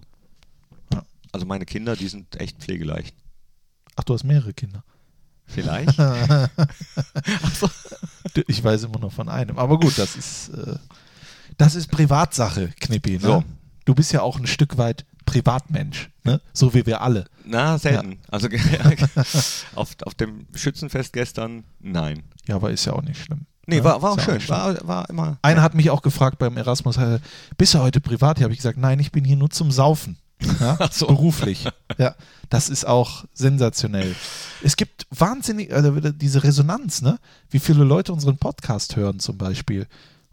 also 1.33 1.45
meine 1.45 1.65
Kinder, 1.65 1.95
die 1.97 2.07
sind 2.07 2.39
echt 2.39 2.59
pflegeleicht. 2.59 3.13
Ach, 3.95 4.03
du 4.03 4.13
hast 4.13 4.23
mehrere 4.23 4.53
Kinder. 4.53 4.83
Vielleicht. 5.47 5.97
Ich 8.47 8.63
weiß 8.63 8.83
immer 8.83 8.99
noch 8.99 9.11
von 9.11 9.29
einem. 9.29 9.59
Aber 9.59 9.79
gut, 9.79 9.97
das 9.97 10.15
ist, 10.15 10.49
äh, 10.49 10.75
das 11.57 11.75
ist 11.75 11.87
Privatsache, 11.87 12.69
Knippi. 12.79 13.13
Ne? 13.13 13.19
So. 13.19 13.43
Du 13.85 13.93
bist 13.93 14.11
ja 14.11 14.21
auch 14.21 14.39
ein 14.39 14.47
Stück 14.47 14.77
weit 14.77 15.05
Privatmensch, 15.25 16.09
ne? 16.23 16.41
so 16.53 16.73
wie 16.73 16.85
wir 16.85 17.01
alle. 17.01 17.25
Na, 17.45 17.77
selten. 17.77 18.19
Also 18.29 18.47
auf, 19.75 19.95
auf 20.03 20.13
dem 20.15 20.47
Schützenfest 20.55 21.13
gestern, 21.13 21.63
nein. 21.79 22.23
Ja, 22.47 22.55
aber 22.55 22.71
ist 22.71 22.85
ja 22.85 22.93
auch 22.93 23.01
nicht 23.01 23.21
schlimm. 23.21 23.45
Nee, 23.65 23.77
ne? 23.77 23.83
war, 23.83 24.01
war 24.01 24.11
auch 24.11 24.17
ja 24.17 24.23
schön. 24.23 24.41
schlimm. 24.41 24.57
War, 24.57 24.87
war 24.87 25.09
immer. 25.09 25.37
Einer 25.41 25.61
hat 25.61 25.75
mich 25.75 25.89
auch 25.89 26.01
gefragt 26.01 26.39
beim 26.39 26.57
Erasmus, 26.57 26.97
äh, 26.97 27.19
bist 27.57 27.73
du 27.73 27.79
heute 27.79 28.01
privat? 28.01 28.37
Hier 28.37 28.45
habe 28.45 28.53
ich 28.53 28.59
gesagt, 28.59 28.77
nein, 28.77 28.99
ich 28.99 29.11
bin 29.11 29.23
hier 29.23 29.37
nur 29.37 29.49
zum 29.49 29.71
Saufen. 29.71 30.17
Ja? 30.59 30.77
So. 30.91 31.07
Beruflich. 31.07 31.65
Ja, 31.99 32.15
das 32.49 32.69
ist 32.69 32.87
auch 32.87 33.23
sensationell. 33.35 34.15
Es 34.63 34.75
gibt 34.77 35.05
wahnsinnig, 35.11 35.71
also 35.71 35.91
diese 35.99 36.43
Resonanz, 36.43 37.03
ne? 37.03 37.19
Wie 37.51 37.59
viele 37.59 37.83
Leute 37.83 38.11
unseren 38.13 38.37
Podcast 38.37 38.95
hören 38.95 39.19
zum 39.19 39.37
Beispiel. 39.37 39.85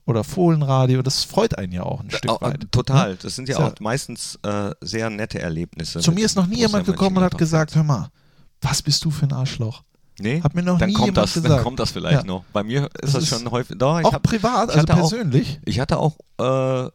Oder 0.06 0.24
Fohlenradio, 0.24 1.02
das 1.02 1.22
freut 1.24 1.58
einen 1.58 1.72
ja 1.72 1.82
auch 1.82 2.00
ein 2.00 2.10
Stück 2.10 2.30
Au- 2.30 2.36
au- 2.36 2.40
weit. 2.40 2.66
Total. 2.72 3.10
Ne? 3.10 3.18
Das 3.22 3.36
sind 3.36 3.48
ja 3.50 3.58
ja- 3.60 3.66
auch 3.66 3.74
meistens 3.80 4.38
äh, 4.42 4.70
sehr 4.80 5.10
nette 5.10 5.38
Erlebnisse. 5.38 6.00
Zu 6.00 6.10
mit 6.12 6.20
mir 6.20 6.26
ist 6.26 6.34
noch 6.36 6.46
nie 6.46 6.56
jemand 6.58 6.86
gekommen 6.86 7.18
und 7.18 7.24
hat 7.24 7.36
gesagt, 7.36 7.74
hör 7.74 7.84
mal, 7.84 8.08
was 8.62 8.80
bist 8.80 9.04
du 9.04 9.10
für 9.10 9.26
ein 9.26 9.32
Arschloch? 9.34 9.82
Nee, 10.18 10.40
Hat 10.42 10.54
mir 10.54 10.62
noch 10.62 10.78
dann 10.78 10.88
nie 10.88 10.94
kommt 10.94 11.06
jemand 11.08 11.24
das, 11.24 11.34
Dann 11.34 11.42
gesagt. 11.42 11.62
kommt 11.62 11.78
das 11.80 11.90
vielleicht 11.90 12.20
Ja. 12.22 12.24
noch. 12.26 12.44
Bei 12.54 12.62
mir 12.62 12.84
ist 12.86 12.90
Das 13.02 13.12
das, 13.12 13.22
ist 13.24 13.28
schon 13.28 13.50
häufig. 13.50 13.76
Doch, 13.78 14.00
ich 14.00 14.06
auch 14.06 14.12
hab, 14.14 14.22
privat, 14.22 14.68
also 14.70 14.80
hatte 14.80 14.94
auch- 14.94 15.10
persönlich. 15.10 15.60
Ich 15.66 15.78
hatte 15.78 15.98
auch, 15.98 16.16
äh, 16.38 16.88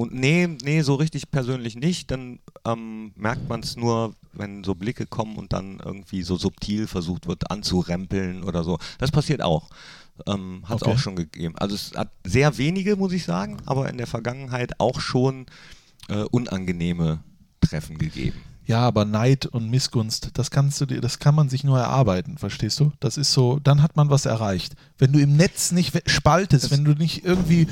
und 0.00 0.14
nee, 0.14 0.46
nee, 0.64 0.80
so 0.80 0.94
richtig 0.94 1.30
persönlich 1.30 1.76
nicht. 1.76 2.10
Dann 2.10 2.38
ähm, 2.64 3.12
merkt 3.16 3.48
man 3.50 3.60
es 3.60 3.76
nur, 3.76 4.14
wenn 4.32 4.64
so 4.64 4.74
Blicke 4.74 5.04
kommen 5.04 5.36
und 5.36 5.52
dann 5.52 5.78
irgendwie 5.84 6.22
so 6.22 6.36
subtil 6.36 6.86
versucht 6.86 7.26
wird 7.28 7.50
anzurempeln 7.50 8.42
oder 8.42 8.64
so. 8.64 8.78
Das 8.98 9.10
passiert 9.10 9.42
auch. 9.42 9.68
Ähm, 10.26 10.62
hat 10.66 10.78
es 10.78 10.82
Okay. 10.84 10.92
auch 10.94 10.98
schon 10.98 11.16
gegeben. 11.16 11.54
Also 11.58 11.74
es 11.74 11.92
hat 11.94 12.10
sehr 12.24 12.56
wenige, 12.56 12.96
muss 12.96 13.12
ich 13.12 13.24
sagen, 13.24 13.58
aber 13.66 13.90
in 13.90 13.98
der 13.98 14.06
Vergangenheit 14.06 14.80
auch 14.80 15.00
schon 15.00 15.44
äh, 16.08 16.22
unangenehme 16.30 17.20
Treffen 17.60 17.98
gegeben. 17.98 18.40
Ja, 18.64 18.80
aber 18.86 19.04
Neid 19.04 19.46
und 19.46 19.68
Missgunst, 19.68 20.30
das 20.34 20.50
kannst 20.50 20.80
du 20.80 20.86
dir, 20.86 21.00
das 21.00 21.18
kann 21.18 21.34
man 21.34 21.48
sich 21.48 21.64
nur 21.64 21.78
erarbeiten, 21.78 22.38
verstehst 22.38 22.78
du? 22.80 22.92
Das 23.00 23.16
ist 23.18 23.32
so, 23.32 23.58
dann 23.58 23.82
hat 23.82 23.96
man 23.96 24.08
was 24.10 24.26
erreicht. 24.26 24.76
Wenn 24.96 25.12
du 25.12 25.18
im 25.18 25.36
Netz 25.36 25.72
nicht 25.72 25.92
spaltest, 26.08 26.70
wenn 26.70 26.84
du 26.84 26.92
nicht 26.92 27.24
irgendwie 27.24 27.66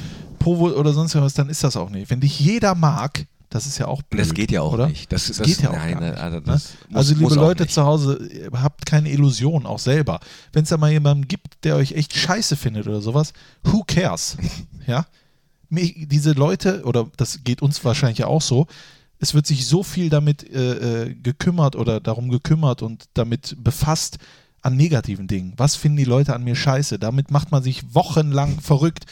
Provo 0.57 0.69
oder 0.79 0.93
sonst 0.93 1.15
was, 1.15 1.35
dann 1.35 1.49
ist 1.49 1.63
das 1.65 1.77
auch 1.77 1.91
nicht. 1.91 2.11
Wenn 2.11 2.21
dich 2.21 2.39
jeder 2.41 2.75
mag, 2.75 3.27
das 3.51 3.67
ist 3.67 3.79
ja 3.79 3.87
auch 3.87 4.03
blöd. 4.03 4.21
Das 4.23 4.35
geht 4.35 4.51
ja 4.51 4.61
auch 4.63 4.73
oder? 4.75 4.89
nicht. 4.89 5.11
Das, 5.13 5.27
Das, 5.27 5.39
das- 5.39 5.47
geht 5.47 5.63
ja 5.63 5.71
auch 5.71 5.75
nein, 5.75 5.93
gar 5.99 6.01
nicht. 6.11 6.19
also 6.19 6.37
ne? 6.39 6.43
muss- 6.47 6.73
also 6.93 7.15
liebe 7.15 7.35
Leute 7.35 7.63
nicht. 7.65 7.75
zu 7.75 7.83
Hause, 7.85 8.51
habt 8.53 8.85
keine 8.87 9.11
Illusion, 9.11 9.67
auch 9.67 9.79
selber. 9.79 10.21
Wenn 10.53 10.63
es 10.65 10.69
da 10.71 10.77
mal 10.77 10.91
jemanden 10.91 11.29
gibt, 11.29 11.65
der 11.65 11.77
euch 11.77 11.93
echt 11.93 12.15
scheiße 12.17 12.57
findet 12.57 12.87
oder 12.87 13.01
sowas, 13.01 13.33
who 13.65 13.85
cares? 13.87 14.37
ja? 14.87 15.07
Diese 15.71 16.33
Leute, 16.33 16.83
oder 16.85 17.11
das 17.19 17.45
geht 17.45 17.61
uns 17.63 17.85
wahrscheinlich 17.85 18.19
ja 18.19 18.27
auch 18.27 18.41
so, 18.43 18.67
es 19.19 19.35
wird 19.35 19.47
sich 19.47 19.67
so 19.67 19.83
viel 19.83 20.09
damit 20.11 20.49
äh, 20.51 21.09
äh, 21.09 21.15
gekümmert 21.15 21.77
oder 21.77 22.01
darum 22.01 22.31
gekümmert 22.31 22.83
und 22.83 23.05
damit 23.15 23.57
befasst 23.63 24.19
an 24.63 24.77
negativen 24.77 25.27
Dingen. 25.27 25.53
Was 25.57 25.77
finden 25.77 25.99
die 25.99 26.05
Leute 26.05 26.35
an 26.35 26.45
mir 26.45 26.55
scheiße? 26.57 26.99
Damit 26.99 27.31
macht 27.31 27.51
man 27.51 27.63
sich 27.63 27.95
wochenlang 27.95 28.61
verrückt. 28.61 29.07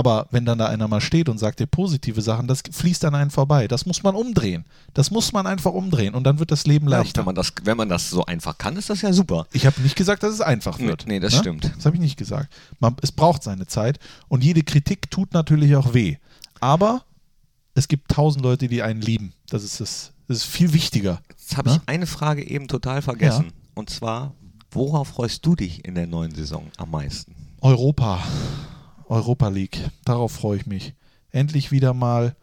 Aber 0.00 0.28
wenn 0.30 0.46
dann 0.46 0.56
da 0.56 0.66
einer 0.66 0.88
mal 0.88 1.02
steht 1.02 1.28
und 1.28 1.36
sagt 1.36 1.60
dir 1.60 1.66
positive 1.66 2.22
Sachen, 2.22 2.46
das 2.46 2.62
fließt 2.70 3.04
an 3.04 3.14
einen 3.14 3.30
vorbei. 3.30 3.68
Das 3.68 3.84
muss 3.84 4.02
man 4.02 4.14
umdrehen. 4.14 4.64
Das 4.94 5.10
muss 5.10 5.32
man 5.34 5.46
einfach 5.46 5.72
umdrehen 5.72 6.14
und 6.14 6.24
dann 6.24 6.38
wird 6.38 6.50
das 6.50 6.66
Leben 6.66 6.88
Ja, 6.88 6.98
leichter. 7.00 7.18
wenn, 7.18 7.26
man 7.26 7.34
das, 7.34 7.52
wenn 7.64 7.76
man 7.76 7.90
das 7.90 8.08
so 8.08 8.24
einfach 8.24 8.56
kann, 8.56 8.76
ist 8.78 8.88
das 8.88 9.02
ja 9.02 9.12
super. 9.12 9.46
Ich 9.52 9.66
habe 9.66 9.78
nicht 9.82 9.96
gesagt, 9.96 10.22
dass 10.22 10.32
es 10.32 10.40
einfach 10.40 10.78
Nee, 10.78 10.86
wird. 10.88 11.06
nee, 11.06 11.20
das 11.20 11.34
ne? 11.34 11.38
stimmt. 11.40 11.70
Das 11.76 11.84
habe 11.84 11.96
ich 11.96 12.00
nicht 12.00 12.16
gesagt. 12.16 12.50
Man, 12.78 12.96
es 13.02 13.12
braucht 13.12 13.42
seine 13.42 13.66
Zeit 13.66 13.98
und 14.28 14.42
jede 14.42 14.62
Kritik 14.62 15.10
tut 15.10 15.34
natürlich 15.34 15.76
auch 15.76 15.92
weh. 15.92 16.16
Aber 16.60 17.04
es 17.74 17.86
gibt 17.86 18.10
tausend 18.10 18.42
Leute, 18.42 18.68
die 18.68 18.82
einen 18.82 19.02
lieben. 19.02 19.34
Das 19.50 19.62
ist, 19.62 19.80
das, 19.80 20.12
das 20.28 20.38
ist 20.38 20.44
viel 20.44 20.72
wichtiger. 20.72 21.20
Jetzt 21.28 21.58
habe 21.58 21.68
Ne? 21.68 21.76
ich 21.82 21.88
eine 21.88 22.06
Frage 22.06 22.42
eben 22.48 22.68
total 22.68 23.02
vergessen. 23.02 23.52
Und 23.74 23.90
zwar, 23.90 24.32
worauf 24.70 25.08
freust 25.08 25.44
du 25.44 25.54
dich 25.56 25.84
in 25.84 25.94
der 25.94 26.06
neuen 26.06 26.34
Saison 26.34 26.64
am 26.78 26.90
meisten? 26.90 27.34
Europa. 27.60 28.22
Europa 29.10 29.48
League. 29.48 29.90
Darauf 30.04 30.32
freue 30.32 30.56
ich 30.58 30.66
mich. 30.66 30.94
Endlich 31.30 31.70
wieder 31.70 31.92
mal 31.92 32.36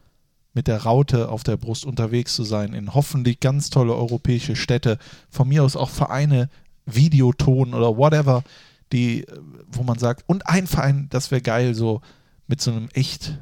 mit 0.53 0.67
der 0.67 0.83
Raute 0.83 1.29
auf 1.29 1.43
der 1.43 1.57
Brust 1.57 1.85
unterwegs 1.85 2.35
zu 2.35 2.43
sein, 2.43 2.73
in 2.73 2.93
hoffentlich 2.93 3.39
ganz 3.39 3.69
tolle 3.69 3.95
europäische 3.95 4.55
Städte. 4.55 4.97
Von 5.29 5.47
mir 5.47 5.63
aus 5.63 5.75
auch 5.75 5.89
Vereine, 5.89 6.49
Videoton 6.85 7.73
oder 7.73 7.97
whatever, 7.97 8.43
die, 8.91 9.23
äh, 9.23 9.39
wo 9.67 9.83
man 9.83 9.99
sagt, 9.99 10.23
und 10.27 10.47
ein 10.47 10.67
Verein, 10.67 11.07
das 11.09 11.31
wäre 11.31 11.41
geil, 11.41 11.73
so 11.73 12.01
mit 12.47 12.61
so 12.61 12.71
einem 12.71 12.89
echt, 12.93 13.37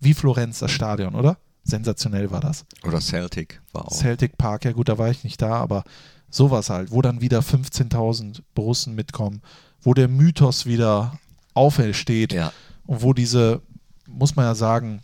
wie 0.00 0.14
Florenz 0.14 0.58
das 0.58 0.70
Stadion, 0.70 1.14
oder? 1.14 1.38
Sensationell 1.62 2.30
war 2.30 2.40
das. 2.40 2.64
Oder 2.84 3.00
Celtic 3.00 3.60
war 3.72 3.86
auch. 3.86 3.92
Celtic 3.92 4.36
Park, 4.38 4.64
ja 4.64 4.72
gut, 4.72 4.88
da 4.88 4.98
war 4.98 5.10
ich 5.10 5.24
nicht 5.24 5.40
da, 5.42 5.54
aber 5.54 5.84
sowas 6.30 6.70
halt, 6.70 6.90
wo 6.90 7.02
dann 7.02 7.20
wieder 7.20 7.40
15.000 7.40 8.40
Borussen 8.54 8.94
mitkommen, 8.94 9.42
wo 9.80 9.94
der 9.94 10.08
Mythos 10.08 10.66
wieder 10.66 11.18
aufersteht 11.54 12.32
ja. 12.32 12.52
Und 12.86 13.02
wo 13.02 13.12
diese, 13.12 13.62
muss 14.08 14.36
man 14.36 14.44
ja 14.44 14.54
sagen, 14.54 15.02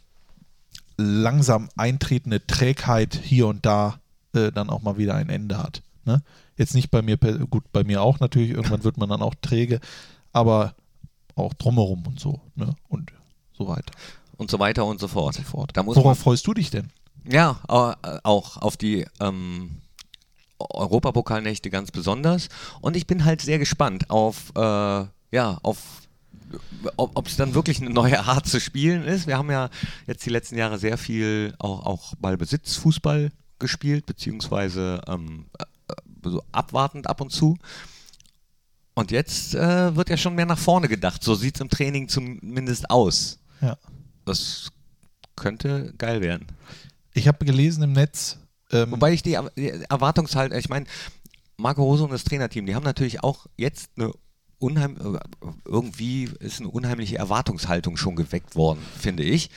langsam 0.97 1.69
eintretende 1.77 2.47
Trägheit 2.47 3.15
hier 3.23 3.47
und 3.49 3.65
da 3.67 3.99
äh, 4.35 4.53
dann 4.53 4.71
auch 4.71 4.83
mal 4.83 4.99
wieder 4.99 5.15
ein 5.15 5.29
Ende 5.29 5.59
hat. 5.59 5.83
Ne? 6.05 6.23
Jetzt 6.57 6.75
nicht 6.75 6.91
bei 6.91 7.03
mir, 7.03 7.17
gut, 7.17 7.65
bei 7.73 7.85
mir 7.85 8.03
auch 8.03 8.21
natürlich, 8.21 8.51
irgendwann 8.51 8.85
wird 8.85 8.99
man 8.99 9.09
dann 9.09 9.23
auch 9.23 9.35
träge, 9.41 9.81
aber 10.33 10.75
auch 11.35 11.55
drumherum 11.55 12.07
und 12.07 12.21
so, 12.21 12.41
ne? 12.55 12.75
Und 12.89 13.13
so 13.57 13.67
weiter 13.67 13.93
Und 14.37 14.51
so 14.51 14.59
weiter 14.59 14.85
und 14.85 15.01
so 15.01 15.09
fort. 15.09 15.39
und 15.39 15.45
so 15.47 15.51
fort. 15.51 15.71
Da 15.75 15.83
muss 15.83 15.97
Worauf 15.97 16.19
man, 16.19 16.23
freust 16.23 16.47
du 16.47 16.55
dich 16.55 16.71
denn? 16.71 16.91
ja, 17.25 17.61
äh, 17.69 18.19
auch 18.23 18.57
auf 18.59 18.77
die 18.77 19.07
ähm, 19.21 19.79
Europapokalnächte 20.59 21.71
ganz 21.71 21.91
besonders. 21.91 22.49
Und 22.81 22.97
ich 22.97 23.07
bin 23.07 23.25
halt 23.25 23.41
sehr 23.41 23.59
gespannt 23.59 24.11
auf, 24.11 24.53
äh, 24.55 24.61
ja, 24.61 25.59
auf 25.63 26.02
ob 26.97 27.27
es 27.27 27.37
dann 27.37 27.55
wirklich 27.55 27.81
eine 27.81 27.91
neue 27.91 28.21
Art 28.25 28.47
zu 28.47 28.61
spielen 28.61 29.05
ist. 29.05 29.27
Wir 29.27 29.39
haben 29.39 29.51
ja 29.51 29.71
jetzt 30.07 30.25
die 30.27 30.31
letzten 30.31 30.57
Jahre 30.57 30.79
sehr 30.79 30.99
viel 30.99 31.55
auch, 31.59 31.85
auch 31.87 32.15
Ballbesitzfußball 32.17 33.31
gespielt, 33.59 34.07
beziehungsweise 34.07 35.01
ähm, 35.07 35.47
äh, 35.59 35.65
so 36.29 36.43
abwartend 36.53 37.07
ab 37.09 37.21
und 37.21 37.31
zu. 37.31 37.57
Und 38.95 39.11
jetzt 39.11 39.55
äh, 39.55 39.97
wird 39.97 40.11
ja 40.11 40.17
schon 40.17 40.35
mehr 40.35 40.47
nach 40.47 40.59
vorne 40.59 40.89
gedacht. 40.89 41.23
So 41.25 41.35
sieht 41.35 41.55
es 41.55 41.61
im 41.61 41.71
Training 41.71 42.09
zumindest 42.09 42.91
aus. 42.91 43.39
Ja. 43.61 43.79
Das 44.25 44.69
könnte 45.37 45.95
geil 45.97 46.21
werden. 46.21 46.47
Ich 47.15 47.27
habe 47.29 47.45
gelesen 47.45 47.83
im 47.85 47.93
Netz, 47.93 48.39
ähm, 48.71 48.91
Wobei 48.93 49.13
ich 49.13 49.23
die, 49.23 49.35
Er- 49.35 49.51
die 49.57 49.69
Erwartungshaltung, 49.89 50.59
ich 50.59 50.69
meine, 50.69 50.87
Marco 51.59 51.83
Rose 51.83 52.05
und 52.05 52.11
das 52.11 52.25
Trainerteam, 52.25 52.67
die 52.67 52.75
haben 52.75 52.85
natürlich 52.85 53.23
auch 53.23 53.47
jetzt 53.57 53.91
eine 53.97 54.13
unheim, 54.63 54.97
äh, 54.97 55.19
irgendwie 55.65 56.31
ist 56.41 56.61
eine 56.61 56.71
unheimliche 56.71 57.19
Erwartungshaltung 57.19 57.97
schon 57.97 58.17
geweckt 58.17 58.57
worden, 58.57 58.81
finde 58.99 59.23
ich. 59.23 59.51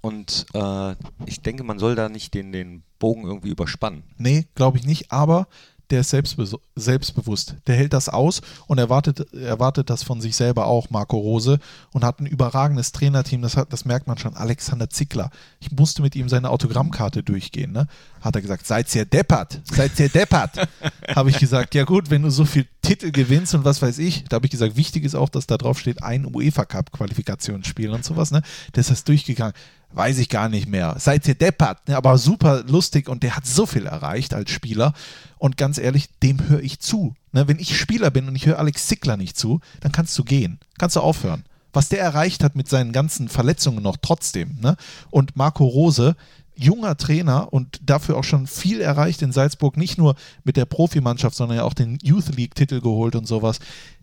Und 0.00 0.46
äh, 0.54 0.94
ich 1.26 1.42
denke, 1.42 1.64
man 1.64 1.78
soll 1.78 1.94
da 1.94 2.08
nicht 2.08 2.34
den, 2.34 2.52
den 2.52 2.82
Bogen 2.98 3.24
irgendwie 3.24 3.50
überspannen. 3.50 4.04
Nee, 4.18 4.46
glaube 4.54 4.78
ich 4.78 4.84
nicht, 4.86 5.10
aber 5.10 5.48
der 5.90 6.00
ist 6.00 6.10
selbstbe 6.10 6.46
selbstbewusst. 6.74 7.56
Der 7.66 7.76
hält 7.76 7.92
das 7.92 8.08
aus 8.08 8.42
und 8.66 8.78
erwartet, 8.78 9.32
erwartet 9.32 9.88
das 9.90 10.02
von 10.02 10.20
sich 10.20 10.36
selber 10.36 10.66
auch, 10.66 10.90
Marco 10.90 11.16
Rose, 11.16 11.58
und 11.92 12.04
hat 12.04 12.20
ein 12.20 12.26
überragendes 12.26 12.92
Trainerteam. 12.92 13.42
Das, 13.42 13.56
hat, 13.56 13.72
das 13.72 13.84
merkt 13.84 14.06
man 14.06 14.18
schon. 14.18 14.34
Alexander 14.34 14.90
Zickler. 14.90 15.30
Ich 15.60 15.70
musste 15.70 16.02
mit 16.02 16.16
ihm 16.16 16.28
seine 16.28 16.50
Autogrammkarte 16.50 17.22
durchgehen. 17.22 17.72
Ne? 17.72 17.86
Hat 18.20 18.34
er 18.34 18.42
gesagt, 18.42 18.66
seid 18.66 18.92
ihr 18.94 19.04
deppert, 19.04 19.60
seid 19.64 19.98
ihr 20.00 20.08
deppert. 20.08 20.68
habe 21.14 21.30
ich 21.30 21.38
gesagt, 21.38 21.74
ja 21.74 21.84
gut, 21.84 22.10
wenn 22.10 22.22
du 22.22 22.30
so 22.30 22.44
viel 22.44 22.66
Titel 22.82 23.10
gewinnst 23.10 23.54
und 23.54 23.64
was 23.64 23.82
weiß 23.82 23.98
ich, 23.98 24.24
da 24.28 24.36
habe 24.36 24.46
ich 24.46 24.52
gesagt, 24.52 24.76
wichtig 24.76 25.04
ist 25.04 25.14
auch, 25.14 25.28
dass 25.28 25.46
da 25.46 25.56
drauf 25.56 25.78
steht, 25.78 26.02
ein 26.02 26.26
UEFA 26.26 26.64
Cup 26.64 26.92
Qualifikationsspiel 26.92 27.90
und 27.90 28.04
sowas. 28.04 28.30
Ne? 28.30 28.42
Der 28.74 28.80
ist 28.80 28.90
das 28.90 29.04
durchgegangen. 29.04 29.54
Weiß 29.92 30.18
ich 30.18 30.28
gar 30.28 30.48
nicht 30.48 30.68
mehr. 30.68 30.96
Seid 30.98 31.26
ihr 31.26 31.34
deppert, 31.34 31.88
ne? 31.88 31.96
aber 31.96 32.18
super 32.18 32.64
lustig 32.64 33.08
und 33.08 33.22
der 33.22 33.36
hat 33.36 33.46
so 33.46 33.66
viel 33.66 33.86
erreicht 33.86 34.34
als 34.34 34.50
Spieler. 34.50 34.92
Und 35.38 35.56
ganz 35.56 35.78
ehrlich, 35.78 36.08
dem 36.22 36.48
höre 36.48 36.60
ich 36.60 36.80
zu. 36.80 37.14
Ne? 37.32 37.48
Wenn 37.48 37.58
ich 37.58 37.78
Spieler 37.78 38.10
bin 38.10 38.28
und 38.28 38.36
ich 38.36 38.46
höre 38.46 38.58
Alex 38.58 38.86
Zickler 38.88 39.16
nicht 39.16 39.38
zu, 39.38 39.60
dann 39.80 39.92
kannst 39.92 40.18
du 40.18 40.24
gehen. 40.24 40.58
Kannst 40.78 40.96
du 40.96 41.00
aufhören. 41.00 41.44
Was 41.72 41.88
der 41.88 42.00
erreicht 42.00 42.42
hat 42.42 42.56
mit 42.56 42.68
seinen 42.68 42.92
ganzen 42.92 43.28
Verletzungen 43.28 43.82
noch 43.82 43.96
trotzdem. 44.00 44.58
Ne? 44.60 44.76
Und 45.10 45.36
Marco 45.36 45.64
Rose, 45.64 46.16
junger 46.56 46.96
Trainer 46.96 47.52
und 47.52 47.80
dafür 47.84 48.16
auch 48.16 48.24
schon 48.24 48.46
viel 48.46 48.80
erreicht 48.80 49.22
in 49.22 49.30
Salzburg, 49.32 49.76
nicht 49.76 49.98
nur 49.98 50.14
mit 50.44 50.56
der 50.56 50.64
Profimannschaft, 50.64 51.36
sondern 51.36 51.58
ja 51.58 51.64
auch 51.64 51.74
den 51.74 51.98
Youth 52.02 52.34
League-Titel 52.34 52.80
geholt 52.80 53.14
und 53.14 53.26
sowas. 53.26 53.58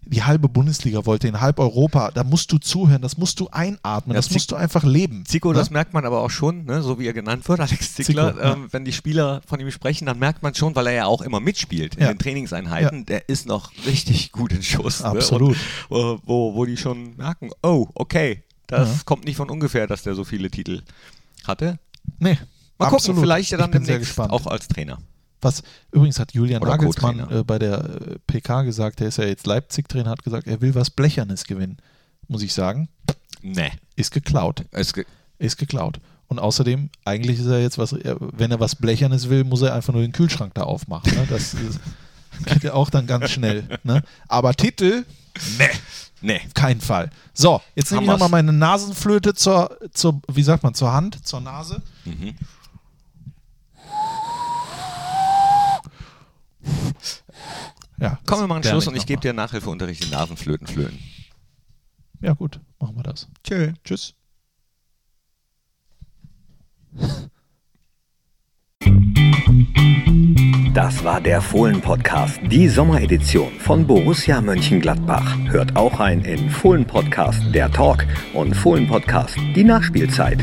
Die 0.05 0.21
halbe 0.23 0.49
Bundesliga 0.49 1.05
wollte 1.05 1.29
in 1.29 1.39
halb 1.39 1.59
Europa, 1.59 2.11
da 2.11 2.23
musst 2.25 2.51
du 2.51 2.57
zuhören, 2.57 3.01
das 3.01 3.17
musst 3.17 3.39
du 3.39 3.47
einatmen, 3.49 4.13
Ja, 4.13 4.19
das 4.19 4.25
Zick- 4.25 4.33
musst 4.33 4.51
du 4.51 4.55
einfach 4.55 4.83
leben. 4.83 5.23
Zico, 5.25 5.49
ne? 5.53 5.55
das 5.57 5.69
merkt 5.69 5.93
man 5.93 6.05
aber 6.05 6.21
auch 6.21 6.29
schon, 6.29 6.65
ne? 6.65 6.81
so 6.83 6.99
wie 6.99 7.07
er 7.07 7.13
genannt 7.13 7.47
wird, 7.47 7.59
Alex 7.61 7.95
Zickler. 7.95 8.33
Zico, 8.33 8.43
ja. 8.45 8.53
ähm, 8.53 8.67
wenn 8.71 8.83
die 8.85 8.91
Spieler 8.91 9.41
von 9.47 9.59
ihm 9.61 9.71
sprechen, 9.71 10.05
dann 10.05 10.19
merkt 10.19 10.43
man 10.43 10.53
schon, 10.53 10.75
weil 10.75 10.87
er 10.87 10.93
ja 10.93 11.05
auch 11.05 11.21
immer 11.21 11.39
mitspielt 11.39 11.95
in 11.95 12.01
Ja. 12.03 12.07
den 12.13 12.19
Trainingseinheiten, 12.19 13.05
der 13.05 13.29
ist 13.29 13.45
noch 13.47 13.71
richtig 13.87 14.31
gut 14.33 14.51
in 14.51 14.61
Schuss. 14.61 15.01
Absolut. 15.01 15.55
Ne? 15.89 15.97
Und, 15.97 16.17
äh, 16.17 16.21
wo, 16.25 16.53
wo 16.53 16.65
die 16.65 16.75
schon 16.77 17.15
merken, 17.15 17.49
oh, 17.63 17.87
okay, 17.95 18.43
das 18.67 18.89
Ja. 18.89 19.01
kommt 19.05 19.23
nicht 19.23 19.37
von 19.37 19.49
ungefähr, 19.49 19.87
dass 19.87 20.03
der 20.03 20.15
so 20.15 20.25
viele 20.25 20.51
Titel 20.51 20.81
hatte. 21.45 21.79
Nee, 22.19 22.37
Mal 22.79 22.87
absolut. 22.87 23.01
gucken, 23.03 23.21
vielleicht 23.21 23.51
ja 23.51 23.57
dann 23.57 23.69
ich 23.69 23.73
bin 23.73 23.85
sehr 23.85 23.95
demnächst 23.95 24.11
gespannt. 24.11 24.31
auch 24.31 24.47
als 24.47 24.67
Trainer. 24.67 24.97
Was 25.41 25.61
übrigens 25.91 26.19
hat 26.19 26.33
Julian 26.33 26.61
Oder 26.61 26.71
Nagelsmann 26.71 27.29
äh, 27.31 27.43
bei 27.43 27.59
der 27.59 27.79
äh, 27.83 28.15
PK 28.27 28.61
gesagt, 28.63 28.99
der 29.01 29.09
ist 29.09 29.17
ja 29.17 29.25
jetzt 29.25 29.45
Leipzig-Trainer, 29.45 30.09
hat 30.09 30.23
gesagt, 30.23 30.47
er 30.47 30.61
will 30.61 30.73
was 30.73 30.89
Blechernes 30.89 31.43
gewinnen. 31.43 31.77
Muss 32.27 32.41
ich 32.41 32.53
sagen, 32.53 32.87
Nee. 33.41 33.71
ist 33.95 34.11
geklaut. 34.11 34.63
Es 34.71 34.93
ge 34.93 35.05
Ist 35.39 35.57
geklaut. 35.57 35.99
Und 36.27 36.39
außerdem, 36.39 36.89
eigentlich 37.03 37.39
ist 37.39 37.47
er 37.47 37.61
jetzt 37.61 37.77
was, 37.77 37.91
er- 37.91 38.15
wenn 38.19 38.49
er 38.51 38.59
was 38.61 38.75
Blechernes 38.75 39.27
will, 39.29 39.43
muss 39.43 39.61
er 39.61 39.73
einfach 39.75 39.91
nur 39.93 40.01
den 40.01 40.13
Kühlschrank 40.13 40.53
da 40.53 40.63
aufmachen. 40.63 41.13
Ne? 41.13 41.27
Das 41.29 41.53
ist, 41.53 41.79
geht 42.45 42.63
ja 42.63 42.73
auch 42.73 42.89
dann 42.89 43.07
ganz 43.07 43.31
schnell. 43.31 43.79
Ne? 43.83 44.03
Aber 44.27 44.53
Titel, 44.53 45.05
nee. 45.57 45.69
Nee. 46.21 46.41
keinen 46.53 46.79
Fall. 46.79 47.09
So, 47.33 47.61
jetzt 47.75 47.91
nehme 47.91 48.03
ich 48.03 48.09
nochmal 48.09 48.29
meine 48.29 48.53
Nasenflöte 48.53 49.33
zur, 49.33 49.77
zur, 49.93 50.21
wie 50.31 50.43
sagt 50.43 50.63
man, 50.63 50.73
zur 50.73 50.93
Hand, 50.93 51.27
zur 51.27 51.41
Nase. 51.41 51.81
Mhm. 52.05 52.35
Ja, 57.99 58.19
Kommen 58.25 58.43
wir 58.43 58.47
lerne 58.47 58.63
Schluss 58.67 58.87
und 58.87 58.95
ich 58.95 59.05
gebe 59.05 59.21
dir 59.21 59.33
Nachhilfeunterricht 59.33 60.03
in 60.03 60.09
Nasenflöten 60.11 60.67
flöten. 60.67 60.99
Ja, 62.21 62.33
gut, 62.33 62.59
machen 62.79 62.95
wir 62.95 63.03
das. 63.03 63.27
Tschö. 63.43 63.73
Tschüss. 63.83 64.13
Das 70.73 71.03
war 71.03 71.21
der 71.21 71.39
Fohlen-Podcast, 71.39 72.39
die 72.45 72.67
Sommeredition 72.67 73.51
von 73.59 73.85
Borussia 73.85 74.41
Mönchengladbach. 74.41 75.37
Hört 75.51 75.75
auch 75.75 75.99
rein 75.99 76.21
in 76.21 76.49
Fohlen-Podcast, 76.49 77.43
der 77.53 77.71
Talk 77.71 78.07
und 78.33 78.55
Fohlen-Podcast, 78.55 79.37
die 79.55 79.63
Nachspielzeit. 79.63 80.39